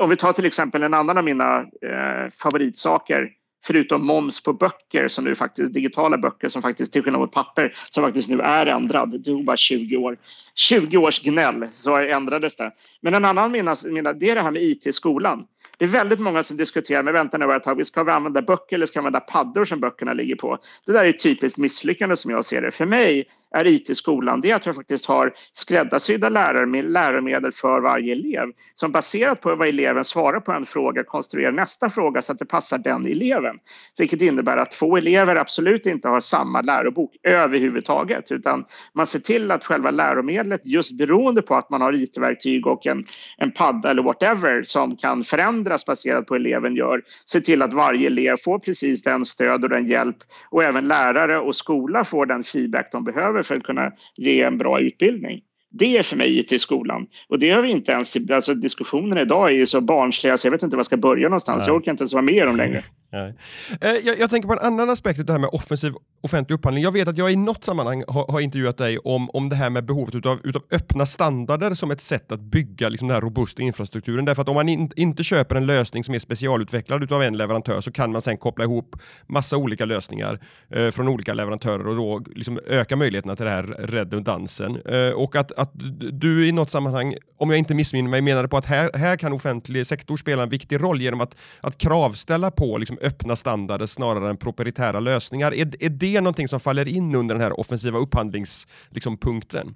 om 0.00 0.10
vi 0.10 0.16
tar 0.16 0.32
till 0.32 0.46
exempel 0.46 0.82
en 0.82 0.94
annan 0.94 1.18
av 1.18 1.24
mina 1.24 1.60
eh, 1.60 2.30
favoritsaker 2.38 3.30
förutom 3.66 4.06
moms 4.06 4.42
på 4.42 4.52
böcker 4.52 5.08
som 5.08 5.24
nu 5.24 5.34
faktiskt 5.34 5.74
digitala 5.74 6.18
böcker 6.18 6.48
som 6.48 6.62
faktiskt 6.62 6.92
till 6.92 7.02
skillnad 7.02 7.20
mot 7.20 7.32
papper 7.32 7.76
som 7.90 8.04
faktiskt 8.04 8.28
nu 8.28 8.40
är 8.40 8.66
ändrad. 8.66 9.10
Det 9.10 9.18
tog 9.18 9.44
bara 9.44 9.56
20 9.56 9.96
år. 9.96 10.16
20 10.54 10.96
års 10.96 11.22
gnäll 11.22 11.68
så 11.72 11.96
ändrades 11.96 12.56
det. 12.56 12.72
Men 13.00 13.14
en 13.14 13.24
annan 13.24 13.52
mina, 13.52 13.74
mina 13.84 14.12
det 14.12 14.30
är 14.30 14.34
det 14.34 14.40
här 14.40 14.50
med 14.50 14.62
IT 14.62 14.86
i 14.86 14.92
skolan. 14.92 15.46
Det 15.78 15.84
är 15.84 15.88
väldigt 15.88 16.20
många 16.20 16.42
som 16.42 16.56
diskuterar, 16.56 17.02
men 17.02 17.14
vänta 17.14 17.38
nu 17.38 17.52
ett 17.54 17.62
tag, 17.62 17.86
ska 17.86 18.02
vi 18.02 18.10
använda 18.10 18.42
böcker 18.42 18.76
eller 18.76 18.86
ska 18.86 19.00
vi 19.00 19.06
använda 19.06 19.20
paddor 19.20 19.64
som 19.64 19.80
böckerna 19.80 20.12
ligger 20.12 20.36
på? 20.36 20.58
Det 20.86 20.92
där 20.92 21.04
är 21.04 21.08
ett 21.08 21.22
typiskt 21.22 21.58
misslyckande 21.58 22.16
som 22.16 22.30
jag 22.30 22.44
ser 22.44 22.62
det. 22.62 22.70
För 22.70 22.86
mig 22.86 23.28
är 23.54 23.66
it 23.66 23.90
i 23.90 23.94
skolan, 23.94 24.40
det 24.40 24.50
är 24.50 24.54
att 24.54 24.66
vi 24.66 24.72
faktiskt 24.72 25.06
har 25.06 25.32
skräddarsydda 25.52 26.28
läromedel 26.28 27.52
för 27.52 27.80
varje 27.80 28.12
elev 28.12 28.48
som 28.74 28.92
baserat 28.92 29.40
på 29.40 29.54
vad 29.56 29.68
eleven 29.68 30.04
svarar 30.04 30.40
på 30.40 30.52
en 30.52 30.64
fråga 30.64 31.04
konstruerar 31.04 31.52
nästa 31.52 31.88
fråga 31.88 32.22
så 32.22 32.32
att 32.32 32.38
det 32.38 32.44
passar 32.44 32.78
den 32.78 33.06
eleven. 33.06 33.58
Vilket 33.98 34.22
innebär 34.22 34.56
att 34.56 34.70
två 34.70 34.96
elever 34.96 35.36
absolut 35.36 35.86
inte 35.86 36.08
har 36.08 36.20
samma 36.20 36.60
lärobok 36.60 37.16
överhuvudtaget 37.22 38.32
utan 38.32 38.64
man 38.92 39.06
ser 39.06 39.18
till 39.18 39.50
att 39.50 39.64
själva 39.64 39.90
läromedlet 39.90 40.60
just 40.64 40.98
beroende 40.98 41.42
på 41.42 41.54
att 41.54 41.70
man 41.70 41.80
har 41.80 41.92
IT-verktyg 41.92 42.66
och 42.66 42.86
en, 42.86 43.06
en 43.36 43.52
padda 43.52 43.90
eller 43.90 44.02
whatever 44.02 44.62
som 44.62 44.96
kan 44.96 45.24
förändras 45.24 45.86
baserat 45.86 46.26
på 46.26 46.34
eleven 46.34 46.76
gör 46.76 47.02
se 47.24 47.40
till 47.40 47.62
att 47.62 47.72
varje 47.72 48.06
elev 48.06 48.36
får 48.44 48.58
precis 48.58 49.02
den 49.02 49.24
stöd 49.24 49.64
och 49.64 49.70
den 49.70 49.86
hjälp 49.86 50.16
och 50.50 50.64
även 50.64 50.88
lärare 50.88 51.38
och 51.38 51.54
skola 51.54 52.04
får 52.04 52.26
den 52.26 52.42
feedback 52.42 52.92
de 52.92 53.04
behöver 53.04 53.43
för 53.44 53.56
att 53.56 53.62
kunna 53.62 53.92
ge 54.16 54.42
en 54.42 54.58
bra 54.58 54.80
utbildning. 54.80 55.40
Det 55.70 55.96
är 55.96 56.02
för 56.02 56.16
mig 56.16 56.46
i 56.54 56.58
skolan. 56.58 57.06
Och 57.28 57.38
det 57.38 57.50
har 57.50 57.62
vi 57.62 57.70
inte 57.70 57.92
ens... 57.92 58.16
Alltså 58.30 58.54
diskussionerna 58.54 59.22
idag 59.22 59.50
är 59.50 59.54
ju 59.54 59.66
så 59.66 59.80
barnsliga 59.80 60.38
så 60.38 60.46
jag 60.46 60.52
vet 60.52 60.62
inte 60.62 60.76
var 60.76 60.78
jag 60.78 60.86
ska 60.86 60.96
börja 60.96 61.28
någonstans. 61.28 61.58
Nej. 61.58 61.68
Jag 61.68 61.76
orkar 61.76 61.90
inte 61.90 62.02
ens 62.02 62.12
vara 62.12 62.22
med 62.22 62.34
i 62.34 62.40
dem 62.40 62.56
längre. 62.56 62.82
Eh, 63.14 63.90
jag, 64.04 64.18
jag, 64.18 64.30
tänker 64.30 64.48
på 64.48 64.52
en 64.52 64.66
annan 64.66 64.90
aspekt, 64.90 65.20
av 65.20 65.26
det 65.26 65.32
här 65.32 65.38
med 65.38 65.50
offensiv 65.52 65.92
offentlig 66.24 66.54
upphandling. 66.54 66.84
Jag 66.84 66.92
vet 66.92 67.08
att 67.08 67.18
jag 67.18 67.32
i 67.32 67.36
något 67.36 67.64
sammanhang 67.64 68.04
har, 68.08 68.32
har 68.32 68.40
intervjuat 68.40 68.78
dig 68.78 68.98
om, 68.98 69.30
om 69.30 69.48
det 69.48 69.56
här 69.56 69.70
med 69.70 69.84
behovet 69.84 70.14
utav, 70.14 70.40
utav 70.44 70.62
öppna 70.70 71.06
standarder 71.06 71.74
som 71.74 71.90
ett 71.90 72.00
sätt 72.00 72.32
att 72.32 72.40
bygga 72.40 72.88
liksom, 72.88 73.08
den 73.08 73.14
här 73.14 73.20
robusta 73.20 73.62
infrastrukturen. 73.62 74.24
Därför 74.24 74.42
att 74.42 74.48
om 74.48 74.54
man 74.54 74.68
in, 74.68 74.90
inte 74.96 75.24
köper 75.24 75.56
en 75.56 75.66
lösning 75.66 76.04
som 76.04 76.14
är 76.14 76.18
specialutvecklad 76.18 77.02
utav 77.02 77.22
en 77.22 77.36
leverantör 77.36 77.80
så 77.80 77.92
kan 77.92 78.12
man 78.12 78.22
sen 78.22 78.36
koppla 78.36 78.64
ihop 78.64 78.96
massa 79.26 79.56
olika 79.56 79.84
lösningar 79.84 80.40
eh, 80.70 80.90
från 80.90 81.08
olika 81.08 81.34
leverantörer 81.34 81.86
och 81.88 81.96
då 81.96 82.22
liksom 82.34 82.60
öka 82.66 82.96
möjligheterna 82.96 83.36
till 83.36 83.44
den 83.44 83.54
här 83.54 83.64
redundansen. 83.78 84.82
Eh, 84.86 85.10
och 85.10 85.36
att, 85.36 85.52
att 85.52 85.72
du 86.12 86.48
i 86.48 86.52
något 86.52 86.70
sammanhang, 86.70 87.14
om 87.38 87.50
jag 87.50 87.58
inte 87.58 87.74
missminner 87.74 88.10
mig, 88.10 88.22
menade 88.22 88.48
på 88.48 88.56
att 88.56 88.66
här, 88.66 88.90
här 88.94 89.16
kan 89.16 89.32
offentlig 89.32 89.86
sektor 89.86 90.16
spela 90.16 90.42
en 90.42 90.48
viktig 90.48 90.82
roll 90.82 91.00
genom 91.00 91.20
att, 91.20 91.36
att 91.60 91.78
kravställa 91.78 92.50
på 92.50 92.78
liksom, 92.78 92.98
öppna 93.04 93.36
standarder 93.36 93.86
snarare 93.86 94.30
än 94.30 94.36
proprietära 94.36 95.00
lösningar. 95.00 95.54
Är, 95.54 95.84
är 95.84 95.88
det 95.88 96.20
någonting 96.20 96.48
som 96.48 96.60
faller 96.60 96.88
in 96.88 97.14
under 97.14 97.34
den 97.34 97.42
här 97.42 97.60
offensiva 97.60 97.98
upphandlingspunkten? 97.98 99.66
Liksom, 99.66 99.74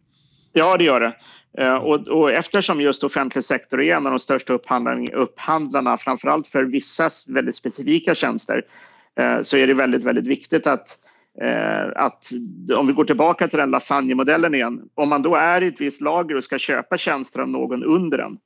ja, 0.52 0.76
det 0.76 0.84
gör 0.84 1.00
det. 1.00 1.16
Eh, 1.58 1.74
och, 1.74 2.08
och, 2.08 2.32
eftersom 2.32 2.80
just 2.80 3.04
offentlig 3.04 3.44
sektor 3.44 3.82
är 3.82 3.96
en 3.96 4.06
av 4.06 4.12
de 4.12 4.18
största 4.18 4.52
upphandlarna, 4.52 5.96
framförallt 5.96 6.46
för 6.46 6.64
vissa 6.64 7.08
väldigt 7.28 7.56
specifika 7.56 8.14
tjänster, 8.14 8.62
eh, 9.20 9.42
så 9.42 9.56
är 9.56 9.66
det 9.66 9.74
väldigt, 9.74 10.04
väldigt 10.04 10.26
viktigt 10.26 10.66
att 10.66 10.98
eh, 11.42 12.02
att 12.02 12.30
om 12.76 12.86
vi 12.86 12.92
går 12.92 13.04
tillbaka 13.04 13.48
till 13.48 13.58
den 13.58 13.70
lasagnemodellen 13.70 14.54
igen, 14.54 14.80
om 14.94 15.08
man 15.08 15.22
då 15.22 15.34
är 15.36 15.62
i 15.62 15.66
ett 15.66 15.80
visst 15.80 16.00
lager 16.00 16.36
och 16.36 16.44
ska 16.44 16.58
köpa 16.58 16.96
tjänster 16.96 17.40
av 17.40 17.48
någon 17.48 17.84
under 17.84 18.18
den, 18.18 18.38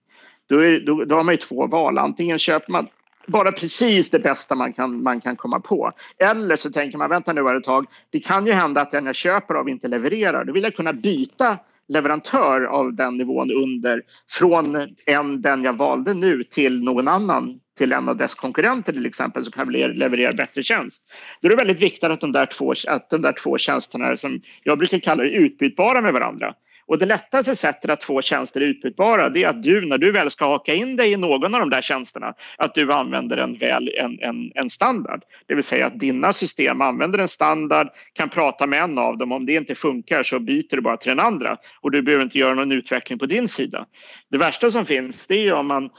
då, 0.49 0.59
är, 0.59 0.81
då, 0.81 1.05
då 1.05 1.15
har 1.15 1.25
man 1.25 1.35
ju 1.35 1.39
två 1.39 1.67
val. 1.67 1.99
Antingen 1.99 2.39
köper 2.39 2.73
man 2.73 2.89
bara 3.27 3.53
precis 3.53 4.11
det 4.11 4.19
bästa 4.19 4.55
man 4.55 4.73
kan, 4.73 5.03
man 5.03 5.21
kan 5.21 5.37
komma 5.37 5.61
på. 5.61 5.93
Eller 6.19 6.57
så 6.57 6.71
tänker 6.71 6.99
man, 6.99 7.11
vänta 7.11 7.33
nu 7.33 7.57
ett 7.57 7.65
tag, 7.65 7.87
det 8.11 8.21
kan 8.21 8.47
ju 8.47 8.53
hända 8.53 8.81
att 8.81 8.91
den 8.91 9.07
jag 9.07 9.15
köper 9.15 9.55
av 9.55 9.69
inte 9.69 9.89
levererar. 9.89 10.45
Då 10.45 10.53
vill 10.53 10.63
jag 10.63 10.77
kunna 10.77 10.93
byta 10.93 11.59
leverantör 11.89 12.65
av 12.65 12.95
den 12.95 13.17
nivån 13.17 13.51
under 13.51 14.03
från 14.31 14.97
en, 15.07 15.43
den 15.43 15.65
jag 15.65 15.73
valde 15.73 16.15
nu 16.15 16.43
till 16.43 16.83
någon 16.83 17.09
annan 17.09 17.61
till 17.79 17.93
en 17.93 18.09
av 18.09 18.17
dess 18.17 18.35
konkurrenter 18.35 18.93
till 18.93 19.07
exempel 19.07 19.43
som 19.43 19.53
kan 19.53 19.73
leverera 19.73 20.33
bättre 20.33 20.63
tjänst. 20.63 21.13
Då 21.41 21.49
är 21.49 21.51
det 21.51 21.57
väldigt 21.57 21.83
viktigt 21.83 22.05
att 22.05 22.21
de 22.21 22.33
där 22.33 22.47
två, 22.47 22.75
att 22.89 23.11
de 23.11 23.23
där 23.23 23.33
två 23.33 23.59
tjänsterna 23.59 24.17
som 24.17 24.41
jag 24.63 24.79
brukar 24.79 24.99
kalla 24.99 25.23
det 25.23 25.31
utbytbara 25.31 26.01
med 26.01 26.13
varandra. 26.13 26.55
Och 26.93 26.99
det 26.99 27.07
lättaste 27.07 27.57
sättet 27.57 27.91
att 27.91 28.05
få 28.05 28.23
tjänster 28.23 28.61
utbytbara 28.61 29.29
det 29.29 29.43
är 29.43 29.49
att 29.49 29.63
du 29.63 29.87
när 29.87 29.99
du 29.99 30.13
väl 30.13 30.31
ska 30.31 30.47
haka 30.47 30.75
in 30.75 30.97
dig 30.97 31.13
i 31.13 31.17
någon 31.17 31.55
av 31.55 31.61
de 31.61 31.71
där 31.71 31.83
tjänsterna 31.83 32.35
att 32.57 32.75
du 32.75 32.93
använder 32.93 33.37
en, 33.37 33.59
väl, 33.59 33.89
en, 33.99 34.19
en, 34.21 34.53
en 34.55 34.71
standard. 34.71 35.23
Det 35.47 35.55
vill 35.55 35.65
säga 35.65 35.87
att 35.87 36.01
dina 36.01 36.33
system 36.33 36.81
använder 36.81 37.19
en 37.19 37.29
standard, 37.29 37.89
kan 38.13 38.29
prata 38.29 38.67
med 38.67 38.83
en 38.83 38.99
av 38.99 39.19
dem. 39.19 39.33
Om 39.33 39.47
det 39.47 39.55
inte 39.55 39.75
funkar 39.75 40.23
så 40.23 40.39
byter 40.39 40.77
du 40.77 40.81
bara 40.81 40.97
till 40.97 41.09
den 41.11 41.21
andra 41.21 41.57
och 41.81 41.91
du 41.91 42.03
behöver 42.03 42.25
inte 42.25 42.39
göra 42.39 42.55
någon 42.55 42.73
utveckling 42.73 43.19
på 43.19 43.27
din 43.27 43.49
sida. 43.49 43.87
Det 44.31 44.39
värsta 44.39 44.71
som 44.71 44.87
finns 44.87 45.27
det 45.27 45.49
är 45.49 45.53
om 45.53 45.67
man 45.67 45.91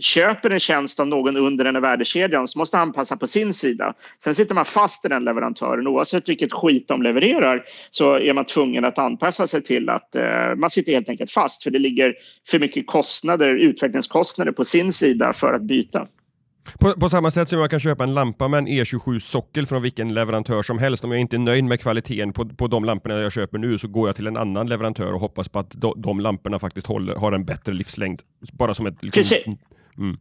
köper 0.00 0.50
en 0.50 0.60
tjänst 0.60 1.00
av 1.00 1.06
någon 1.06 1.36
under 1.36 1.64
den 1.64 1.74
här 1.74 1.82
värdekedjan 1.82 2.48
så 2.48 2.58
måste 2.58 2.76
han 2.76 2.92
passa 2.92 3.16
på 3.16 3.26
sin 3.26 3.52
sida. 3.52 3.94
Sen 4.18 4.34
sitter 4.34 4.54
man 4.54 4.64
fast 4.64 5.04
i 5.04 5.08
den 5.08 5.24
leverantören 5.24 5.86
oavsett 5.86 6.28
vilket 6.28 6.52
skit 6.52 6.88
de 6.88 7.02
levererar 7.02 7.64
så 7.90 8.14
är 8.14 8.34
man 8.34 8.44
tvungen 8.44 8.84
att 8.84 8.98
anpassa 8.98 9.46
sig 9.46 9.62
till 9.62 9.88
att 9.88 10.16
eh, 10.16 10.54
man 10.56 10.70
sitter 10.70 10.92
helt 10.92 11.08
enkelt 11.08 11.32
fast 11.32 11.62
för 11.62 11.70
det 11.70 11.78
ligger 11.78 12.14
för 12.48 12.58
mycket 12.58 12.86
kostnader, 12.86 13.48
utvecklingskostnader 13.48 14.52
på 14.52 14.64
sin 14.64 14.92
sida 14.92 15.32
för 15.32 15.54
att 15.54 15.62
byta. 15.62 16.08
På, 16.80 16.92
på, 17.00 17.08
samma 17.08 17.30
sätt 17.30 17.48
som 17.48 17.58
jag 17.58 17.70
kan 17.70 17.80
köpa 17.80 18.04
en 18.04 18.14
lampa 18.14 18.48
med 18.48 18.58
en 18.58 18.68
E27-sockel 18.68 19.66
från 19.66 19.82
vilken 19.82 20.14
leverantör 20.14 20.62
som 20.62 20.78
helst. 20.78 21.04
Om 21.04 21.12
jag 21.12 21.20
inte 21.20 21.36
är 21.36 21.38
nöjd 21.38 21.64
med 21.64 21.80
kvaliteten 21.80 22.32
på, 22.32 22.48
på 22.48 22.66
de 22.66 22.84
lamporna 22.84 23.18
jag 23.18 23.32
köper 23.32 23.58
nu 23.58 23.78
så 23.78 23.88
går 23.88 24.08
jag 24.08 24.16
till 24.16 24.26
en 24.26 24.36
annan 24.36 24.66
leverantör 24.66 25.12
och 25.12 25.20
hoppas 25.20 25.48
på 25.48 25.58
att 25.58 25.70
de, 25.70 25.94
de 25.96 26.20
lamporna 26.20 26.58
faktiskt 26.58 26.86
håller, 26.86 27.14
har 27.14 27.32
en 27.32 27.44
bättre 27.44 27.72
livslängd. 27.72 28.20
Bara 28.52 28.74
som 28.74 28.86
ett... 28.86 29.04
Liksom, 29.04 29.56
mm. 29.98 30.16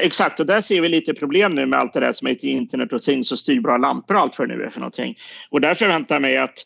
Exakt, 0.00 0.40
och 0.40 0.46
där 0.46 0.60
ser 0.60 0.80
vi 0.80 0.88
lite 0.88 1.14
problem 1.14 1.54
nu 1.54 1.66
med 1.66 1.78
allt 1.78 1.92
det 1.92 2.00
där 2.00 2.12
som 2.12 2.26
heter 2.26 2.48
internet 2.48 2.92
och 2.92 3.02
things 3.02 3.32
och 3.32 3.38
styrbara 3.38 3.78
lampor 3.78 4.14
och 4.14 4.20
allt 4.20 4.34
för 4.34 4.46
nu 4.46 4.62
är 4.62 4.70
för 4.70 4.80
någonting. 4.80 5.16
Och 5.50 5.60
där 5.60 5.74
förväntar 5.74 6.14
jag 6.14 6.22
mig 6.22 6.36
att, 6.36 6.58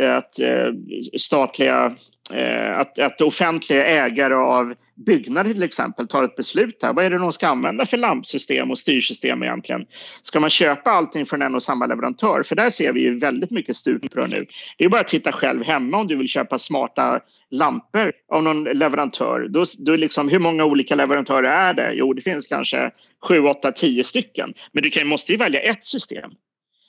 att 0.00 0.38
äh, 0.38 0.72
statliga 1.18 1.84
Eh, 1.86 1.92
Eh, 2.30 2.78
att, 2.78 2.98
att 2.98 3.20
offentliga 3.20 3.86
ägare 3.86 4.34
av 4.34 4.74
byggnader 4.94 5.52
till 5.52 5.62
exempel 5.62 6.08
tar 6.08 6.24
ett 6.24 6.36
beslut 6.36 6.78
här. 6.82 6.92
Vad 6.92 7.04
är 7.04 7.10
det 7.10 7.18
de 7.18 7.32
ska 7.32 7.48
använda 7.48 7.86
för 7.86 7.96
lampsystem 7.96 8.70
och 8.70 8.78
styrsystem 8.78 9.42
egentligen? 9.42 9.86
Ska 10.22 10.40
man 10.40 10.50
köpa 10.50 10.90
allting 10.90 11.26
från 11.26 11.42
en 11.42 11.54
och 11.54 11.62
samma 11.62 11.86
leverantör? 11.86 12.42
För 12.42 12.56
där 12.56 12.70
ser 12.70 12.92
vi 12.92 13.00
ju 13.00 13.18
väldigt 13.18 13.50
mycket 13.50 13.76
stuprör 13.76 14.26
nu. 14.26 14.46
Det 14.78 14.84
är 14.84 14.88
bara 14.88 15.00
att 15.00 15.08
titta 15.08 15.32
själv 15.32 15.64
hemma 15.64 15.98
om 15.98 16.06
du 16.06 16.16
vill 16.16 16.28
köpa 16.28 16.58
smarta 16.58 17.20
lampor 17.50 18.12
av 18.32 18.42
någon 18.42 18.64
leverantör. 18.64 19.48
Då, 19.48 19.64
då 19.78 19.96
liksom, 19.96 20.28
hur 20.28 20.38
många 20.38 20.64
olika 20.64 20.94
leverantörer 20.94 21.50
är 21.50 21.74
det? 21.74 21.92
Jo, 21.94 22.12
det 22.12 22.22
finns 22.22 22.46
kanske 22.46 22.90
7, 23.28 23.40
8, 23.40 23.72
10 23.72 24.04
stycken. 24.04 24.54
Men 24.72 24.82
du 24.82 24.90
kan, 24.90 25.08
måste 25.08 25.32
ju 25.32 25.38
välja 25.38 25.60
ett 25.60 25.84
system. 25.84 26.30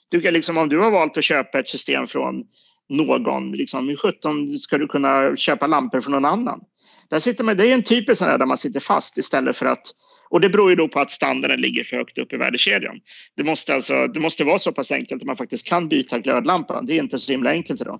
Du 0.10 0.22
kan 0.22 0.34
liksom, 0.34 0.58
om 0.58 0.70
du 0.70 0.80
har 0.80 0.92
valt 0.92 1.18
att 1.18 1.24
köpa 1.24 1.60
ett 1.60 1.68
system 1.68 2.08
från 2.08 2.44
någon. 2.90 3.52
Liksom, 3.52 3.88
hur 3.88 3.98
sjutton 3.98 4.60
ska 4.60 4.78
du 4.78 4.88
kunna 4.88 5.36
köpa 5.36 5.68
lampor 5.68 6.02
från 6.02 6.12
någon 6.12 6.26
annan? 6.26 6.62
Där 7.10 7.20
sitter 7.20 7.44
man, 7.44 7.58
det 7.58 7.70
är 7.70 7.74
en 7.74 7.84
typisk 7.84 8.20
sån 8.20 8.28
där, 8.28 8.38
där 8.38 8.46
man 8.46 8.58
sitter 8.58 8.80
fast 8.80 9.18
istället 9.18 9.58
för 9.58 9.66
att 9.66 9.94
och 10.30 10.42
det 10.42 10.50
beror 10.50 10.70
ju 10.70 10.76
då 10.76 10.88
på 10.88 11.00
att 11.00 11.12
standarden 11.12 11.62
ligger 11.62 11.84
för 11.84 11.98
högt 11.98 12.18
upp 12.18 12.34
i 12.34 12.38
värdekedjan. 12.38 13.00
Det 13.36 13.44
måste, 13.44 13.74
alltså, 13.74 14.08
det 14.08 14.20
måste 14.20 14.44
vara 14.44 14.60
så 14.60 14.72
pass 14.72 14.92
enkelt 14.92 15.22
att 15.22 15.26
man 15.26 15.38
faktiskt 15.38 15.68
kan 15.68 15.90
byta 15.90 16.20
glödlampa. 16.20 16.82
Det 16.82 16.94
är 16.94 17.04
inte 17.04 17.20
så 17.20 17.32
himla 17.32 17.50
enkelt 17.50 17.82
idag. 17.82 18.00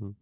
Mm. 0.00 0.14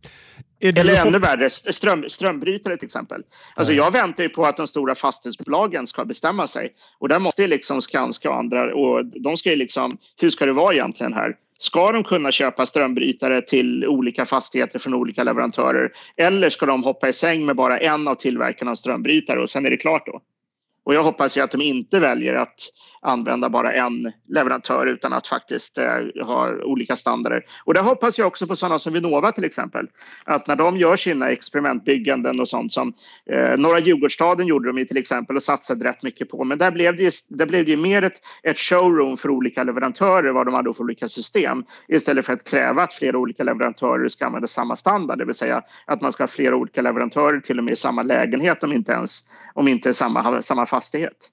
Eller 0.61 1.07
ännu 1.07 1.19
värre, 1.19 1.51
ström, 1.51 2.05
strömbrytare 2.09 2.77
till 2.77 2.87
exempel. 2.87 3.23
Alltså 3.55 3.73
jag 3.73 3.93
väntar 3.93 4.23
ju 4.23 4.29
på 4.29 4.45
att 4.45 4.57
de 4.57 4.67
stora 4.67 4.95
fastighetsbolagen 4.95 5.87
ska 5.87 6.05
bestämma 6.05 6.47
sig. 6.47 6.75
Och 6.99 7.09
där 7.09 7.19
måste 7.19 7.47
liksom 7.47 7.83
Skanska 7.83 8.31
och 8.31 8.39
andra, 8.39 8.75
och 8.75 9.07
de 9.07 9.37
ska 9.37 9.51
ju 9.51 9.57
liksom, 9.57 9.99
hur 10.17 10.31
ska 10.31 10.47
det 10.47 10.53
vara 10.53 10.75
egentligen 10.75 11.13
här? 11.13 11.37
Ska 11.59 11.93
de 11.93 12.05
kunna 12.05 12.33
köpa 12.33 12.67
strömbrytare 12.67 13.43
till 13.43 13.87
olika 13.87 14.27
fastigheter 14.27 14.79
från 14.79 14.95
olika 14.95 15.25
leverantörer? 15.25 15.93
Eller 16.17 16.51
ska 16.51 16.67
de 16.67 16.85
hoppa 16.85 17.09
i 17.09 17.13
säng 17.13 17.47
med 17.47 17.57
bara 17.57 17.79
en 17.79 18.09
av 18.09 18.15
tillverkarna 18.15 18.71
av 18.71 18.75
strömbrytare 18.75 19.41
och 19.41 19.51
sen 19.51 19.67
är 19.67 19.71
det 19.71 19.77
klart 19.77 20.07
då? 20.07 20.21
Och 20.85 20.95
jag 20.95 21.03
hoppas 21.03 21.37
ju 21.37 21.41
att 21.41 21.51
de 21.51 21.63
inte 21.63 22.01
väljer 22.01 22.35
att 22.35 22.61
använda 23.05 23.49
bara 23.49 23.73
en 23.73 24.13
leverantör 24.29 24.87
utan 24.87 25.13
att 25.13 25.27
faktiskt 25.27 25.79
eh, 25.79 26.25
ha 26.27 26.65
olika 26.65 26.97
standarder. 26.97 27.43
Och 27.65 27.75
där 27.75 27.83
hoppas 27.83 28.19
jag 28.19 28.27
också 28.27 28.47
på 28.47 28.57
sådana 28.57 28.79
som 28.79 28.93
Vinnova 28.93 29.33
till 29.33 29.45
exempel. 29.45 29.87
Att 30.25 30.47
när 30.47 30.57
de 30.57 30.77
gör 30.77 30.97
sina 30.97 31.31
experimentbygganden 31.31 32.41
och 32.41 32.49
sånt 32.49 32.73
som 32.73 32.93
eh, 33.31 33.57
Norra 33.59 33.79
Djurgårdsstaden 33.79 34.47
gjorde 34.47 34.69
de 34.69 34.79
ju 34.79 34.85
till 34.85 34.97
exempel 34.97 35.37
och 35.37 35.43
satsade 35.43 35.89
rätt 35.89 36.03
mycket 36.03 36.29
på. 36.29 36.45
Men 36.45 36.59
där 36.59 36.71
blev 36.71 36.97
det 36.97 37.03
ju, 37.03 37.11
där 37.29 37.47
blev 37.47 37.65
det 37.65 37.71
ju 37.71 37.77
mer 37.77 38.03
ett, 38.03 38.21
ett 38.43 38.59
showroom 38.59 39.17
för 39.17 39.31
olika 39.31 39.65
leverantörer 39.65 40.33
vad 40.33 40.47
de 40.47 40.55
hade 40.55 40.75
för 40.75 40.85
olika 40.85 41.09
system 41.09 41.65
istället 41.89 42.27
för 42.27 42.33
att 42.33 42.51
kräva 42.51 42.83
att 42.83 42.93
flera 42.93 43.19
olika 43.19 43.43
leverantörer 43.43 44.09
ska 44.09 44.27
använda 44.27 44.47
samma 44.49 44.77
standard. 44.77 45.19
Det 45.19 45.25
vill 45.25 45.35
säga 45.35 45.63
att 45.87 46.01
man 46.01 46.13
ska 46.13 46.23
ha 46.23 46.29
flera 46.29 46.57
olika 46.57 46.83
leverantörer 46.83 47.41
till 47.41 47.59
och 47.59 47.65
med 47.65 47.73
i 47.73 47.77
samma 47.77 48.03
lägenhet 48.03 48.65
om 48.65 48.73
inte 48.73 48.93
ens 48.93 49.21
om 49.55 49.69
inte 49.69 49.95
samma, 49.95 50.43
samma 50.43 50.67
fastighet. 50.67 51.31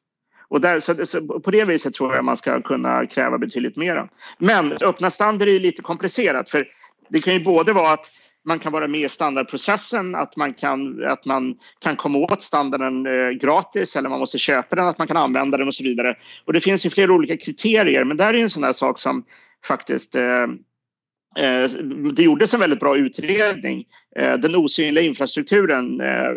Och 0.51 0.61
där, 0.61 0.79
så, 0.79 1.05
så, 1.05 1.39
på 1.39 1.51
det 1.51 1.65
viset 1.65 1.93
tror 1.93 2.15
jag 2.15 2.25
man 2.25 2.37
ska 2.37 2.61
kunna 2.61 3.05
kräva 3.05 3.37
betydligt 3.37 3.75
mer. 3.77 4.09
Men 4.37 4.73
öppna 4.81 5.09
standarder 5.09 5.55
är 5.55 5.59
lite 5.59 5.81
komplicerat 5.81 6.49
för 6.49 6.67
det 7.09 7.21
kan 7.21 7.33
ju 7.33 7.43
både 7.43 7.73
vara 7.73 7.93
att 7.93 8.11
man 8.45 8.59
kan 8.59 8.71
vara 8.71 8.87
med 8.87 9.01
i 9.01 9.09
standardprocessen, 9.09 10.15
att 10.15 10.35
man 10.35 10.53
kan, 10.53 11.03
att 11.07 11.25
man 11.25 11.55
kan 11.79 11.95
komma 11.95 12.17
åt 12.17 12.43
standarden 12.43 13.05
eh, 13.05 13.29
gratis 13.29 13.95
eller 13.95 14.09
man 14.09 14.19
måste 14.19 14.37
köpa 14.37 14.75
den, 14.75 14.87
att 14.87 14.97
man 14.97 15.07
kan 15.07 15.17
använda 15.17 15.57
den 15.57 15.67
och 15.67 15.75
så 15.75 15.83
vidare. 15.83 16.15
Och 16.45 16.53
det 16.53 16.61
finns 16.61 16.85
ju 16.85 16.89
flera 16.89 17.13
olika 17.13 17.37
kriterier, 17.37 18.03
men 18.03 18.17
där 18.17 18.33
är 18.33 18.37
en 18.37 18.49
sån 18.49 18.63
här 18.63 18.71
sak 18.71 18.99
som 18.99 19.23
faktiskt 19.65 20.15
Eh, 20.15 20.47
Eh, 21.37 21.69
det 22.13 22.23
gjordes 22.23 22.53
en 22.53 22.59
väldigt 22.59 22.79
bra 22.79 22.97
utredning. 22.97 23.85
Eh, 24.15 24.33
den 24.33 24.55
osynliga 24.55 25.03
infrastrukturen, 25.03 26.01
eh, 26.01 26.31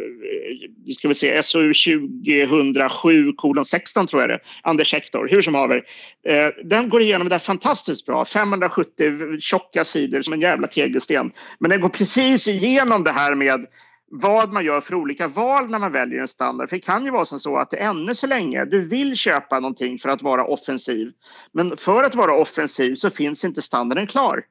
ska 0.96 1.08
vi 1.08 1.14
se, 1.14 1.42
SOU 1.42 1.72
2007 1.74 3.32
16 3.64 4.06
tror 4.06 4.22
jag 4.22 4.30
det 4.30 4.38
Anders 4.62 4.92
Hector, 4.92 5.28
hur 5.30 5.42
som 5.42 5.54
haver. 5.54 5.82
Den 6.64 6.88
går 6.88 7.02
igenom 7.02 7.28
det 7.28 7.38
fantastiskt 7.38 8.06
bra. 8.06 8.24
570 8.24 9.40
tjocka 9.40 9.84
sidor 9.84 10.22
som 10.22 10.32
en 10.32 10.40
jävla 10.40 10.66
tegelsten. 10.66 11.32
Men 11.58 11.70
den 11.70 11.80
går 11.80 11.88
precis 11.88 12.48
igenom 12.48 13.04
det 13.04 13.12
här 13.12 13.34
med 13.34 13.66
vad 14.10 14.52
man 14.52 14.64
gör 14.64 14.80
för 14.80 14.94
olika 14.94 15.28
val 15.28 15.70
när 15.70 15.78
man 15.78 15.92
väljer 15.92 16.20
en 16.20 16.28
standard. 16.28 16.68
För 16.68 16.76
det 16.76 16.86
kan 16.86 17.04
ju 17.04 17.10
vara 17.10 17.24
som 17.24 17.38
så 17.38 17.56
att 17.56 17.74
ännu 17.74 18.14
så 18.14 18.26
länge 18.26 18.64
du 18.64 18.88
vill 18.88 19.16
köpa 19.16 19.60
någonting 19.60 19.98
för 19.98 20.08
att 20.08 20.22
vara 20.22 20.44
offensiv. 20.44 21.12
Men 21.52 21.76
för 21.76 22.02
att 22.02 22.14
vara 22.14 22.34
offensiv 22.34 22.94
så 22.94 23.10
finns 23.10 23.44
inte 23.44 23.62
standarden 23.62 24.06
klar. 24.06 24.44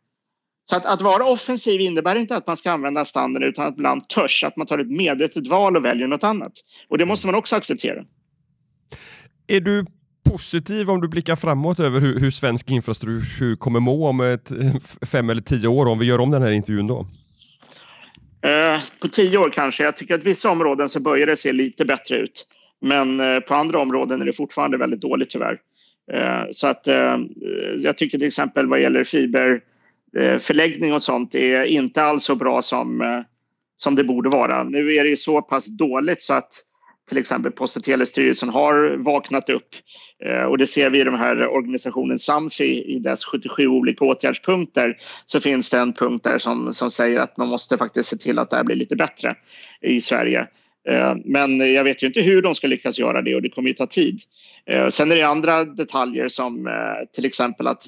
Så 0.66 0.76
att, 0.76 0.86
att 0.86 1.01
vara 1.01 1.26
offensiv 1.26 1.82
innebär 1.82 2.16
inte 2.16 2.36
att 2.36 2.47
man 2.47 2.57
ska 2.57 2.72
använda 2.72 3.05
standarden 3.05 3.49
utan 3.49 3.68
att 3.68 3.74
ibland 3.74 4.09
törs, 4.09 4.43
att 4.43 4.57
man 4.57 4.68
tar 4.68 4.80
ett 4.80 4.91
medvetet 4.91 5.47
val 5.47 5.78
och 5.78 5.86
väljer 5.86 6.07
något 6.07 6.24
annat. 6.24 6.53
Och 6.89 6.97
det 6.97 7.05
måste 7.05 7.28
man 7.28 7.36
också 7.36 7.55
acceptera. 7.55 8.05
Är 9.47 9.59
du 9.59 9.86
positiv 10.30 10.89
om 10.89 11.01
du 11.01 11.07
blickar 11.07 11.36
framåt 11.36 11.80
över 11.80 11.99
hur, 11.99 12.20
hur 12.20 12.32
svensk 12.32 12.72
infrastruktur 12.72 13.55
kommer 13.55 13.80
må 13.80 14.07
om 14.07 14.22
ett, 14.22 14.51
fem 15.11 15.30
eller 15.30 15.41
tio 15.41 15.68
år 15.68 15.86
om 15.86 15.99
vi 15.99 16.05
gör 16.05 16.20
om 16.20 16.32
den 16.32 16.41
här 16.41 16.51
intervjun 16.51 16.88
då? 16.88 17.07
Eh, 18.43 18.82
på 19.01 19.07
tio 19.07 19.38
år 19.38 19.49
kanske. 19.49 19.84
Jag 19.84 19.97
tycker 19.97 20.16
att 20.16 20.24
vissa 20.24 20.51
områden 20.51 20.89
så 20.89 20.99
börjar 20.99 21.28
det 21.28 21.36
se 21.36 21.51
lite 21.51 21.86
bättre 21.86 22.18
ut. 22.18 22.47
Men 22.82 23.20
eh, 23.20 23.39
på 23.39 23.55
andra 23.55 23.80
områden 23.80 24.22
är 24.22 24.26
det 24.26 24.34
fortfarande 24.34 24.78
väldigt 24.78 25.01
dåligt 25.01 25.30
tyvärr. 25.30 25.57
Eh, 26.14 26.43
så 26.51 26.68
att 26.68 26.88
jag 27.78 27.97
tycker 27.97 28.18
till 28.18 28.28
exempel 28.28 28.68
vad 28.68 28.82
gäller 28.82 29.03
fiber 29.03 29.61
Eh, 30.18 30.38
förläggning 30.38 30.93
och 30.93 31.03
sånt 31.03 31.36
är 31.36 31.64
inte 31.64 32.03
alls 32.03 32.24
så 32.24 32.36
bra 32.36 32.61
som, 32.61 33.01
eh, 33.01 33.20
som 33.78 33.95
det 33.95 34.03
borde 34.03 34.30
vara. 34.30 34.64
Nu 34.64 34.95
är 34.95 35.03
det 35.03 35.18
så 35.18 35.41
pass 35.41 35.68
dåligt 35.68 36.22
så 36.22 36.34
att 36.34 36.51
till 37.09 37.18
exempel 37.18 37.51
Post 37.51 37.78
och 37.78 37.84
telestyrelsen 37.84 38.49
har 38.49 38.97
vaknat 38.97 39.49
upp 39.49 39.68
eh, 40.26 40.43
och 40.43 40.57
det 40.57 40.68
ser 40.68 40.89
vi 40.89 40.99
i 40.99 41.03
den 41.03 41.16
här 41.16 41.47
organisationen 41.47 42.20
Samfi 42.20 42.84
i 42.95 42.99
dess 42.99 43.26
77 43.26 43.68
olika 43.68 44.05
åtgärdspunkter 44.05 44.97
så 45.26 45.41
finns 45.41 45.70
det 45.70 45.80
en 45.80 45.93
punkt 45.93 46.24
där 46.24 46.38
som, 46.38 46.74
som 46.74 46.91
säger 46.91 47.20
att 47.20 47.38
man 47.38 47.47
måste 47.47 47.78
faktiskt 47.78 48.09
se 48.09 48.18
till 48.18 48.39
att 48.39 48.49
det 48.49 48.55
här 48.55 48.64
blir 48.64 48.76
lite 48.76 48.95
bättre 48.95 49.36
i 49.82 50.01
Sverige. 50.01 50.47
Men 51.26 51.74
jag 51.74 51.84
vet 51.84 52.03
ju 52.03 52.07
inte 52.07 52.22
hur 52.22 52.41
de 52.41 52.55
ska 52.55 52.68
lyckas 52.68 52.99
göra 52.99 53.22
det 53.22 53.36
och 53.36 53.41
det 53.41 53.49
kommer 53.49 53.70
ju 53.70 53.76
ta 53.76 53.88
tid. 53.88 54.20
Sen 54.89 55.11
är 55.11 55.16
det 55.16 55.24
andra 55.24 55.66
detaljer 55.66 56.30
som 56.30 56.70
till 57.16 57.26
exempel 57.26 57.68
att 57.68 57.84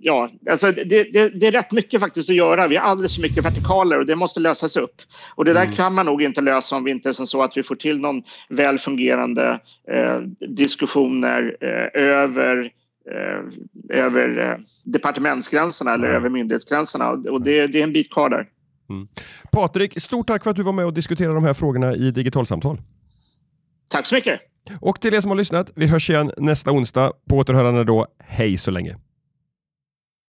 ja, 0.00 0.30
alltså 0.50 0.72
det, 0.72 0.84
det, 0.84 1.28
det, 1.28 1.46
är 1.46 1.52
rätt 1.52 1.72
mycket 1.72 2.00
faktiskt 2.00 2.30
att 2.30 2.36
göra. 2.36 2.68
Vi 2.68 2.76
har 2.76 2.84
alldeles 2.84 3.14
för 3.14 3.22
mycket 3.22 3.44
vertikaler 3.44 3.98
och 3.98 4.06
det 4.06 4.16
måste 4.16 4.40
lösas 4.40 4.76
upp. 4.76 4.94
Och 5.34 5.44
det 5.44 5.52
där 5.52 5.62
mm. 5.62 5.74
kan 5.74 5.94
man 5.94 6.06
nog 6.06 6.22
inte 6.22 6.40
lösa 6.40 6.76
om 6.76 6.84
vi 6.84 6.90
inte 6.90 7.08
är 7.08 7.12
som 7.12 7.26
så 7.26 7.42
att 7.42 7.56
vi 7.56 7.62
får 7.62 7.76
till 7.76 7.98
någon 7.98 8.22
väl 8.48 8.78
fungerande 8.78 9.60
eh, 9.90 10.20
diskussioner 10.48 11.56
eh, 11.60 12.02
över 12.02 12.70
eh, 13.10 13.98
över 14.04 14.38
eh, 14.38 14.58
departementsgränserna 14.84 15.94
eller 15.94 16.08
över 16.08 16.28
myndighetsgränserna 16.28 17.10
och 17.10 17.42
det, 17.42 17.66
det 17.66 17.78
är 17.78 17.84
en 17.84 17.92
bit 17.92 18.12
kvar 18.12 18.28
där. 18.28 18.48
Mm. 18.90 19.08
Patrik, 19.52 20.02
stort 20.02 20.26
tack 20.26 20.42
för 20.42 20.50
att 20.50 20.56
du 20.56 20.62
var 20.62 20.72
med 20.72 20.86
och 20.86 20.94
diskuterade 20.94 21.34
de 21.34 21.44
här 21.44 21.54
frågorna 21.54 21.94
i 21.94 22.10
Digitalsamtal. 22.10 22.78
Tack 23.90 24.06
så 24.06 24.14
mycket. 24.14 24.40
Och 24.80 25.00
till 25.00 25.14
er 25.14 25.20
som 25.20 25.30
har 25.30 25.36
lyssnat, 25.36 25.70
vi 25.74 25.86
hörs 25.86 26.10
igen 26.10 26.32
nästa 26.36 26.72
onsdag. 26.72 27.12
På 27.28 27.36
återhörande 27.36 27.84
då. 27.84 28.06
Hej 28.18 28.56
så 28.56 28.70
länge. 28.70 28.96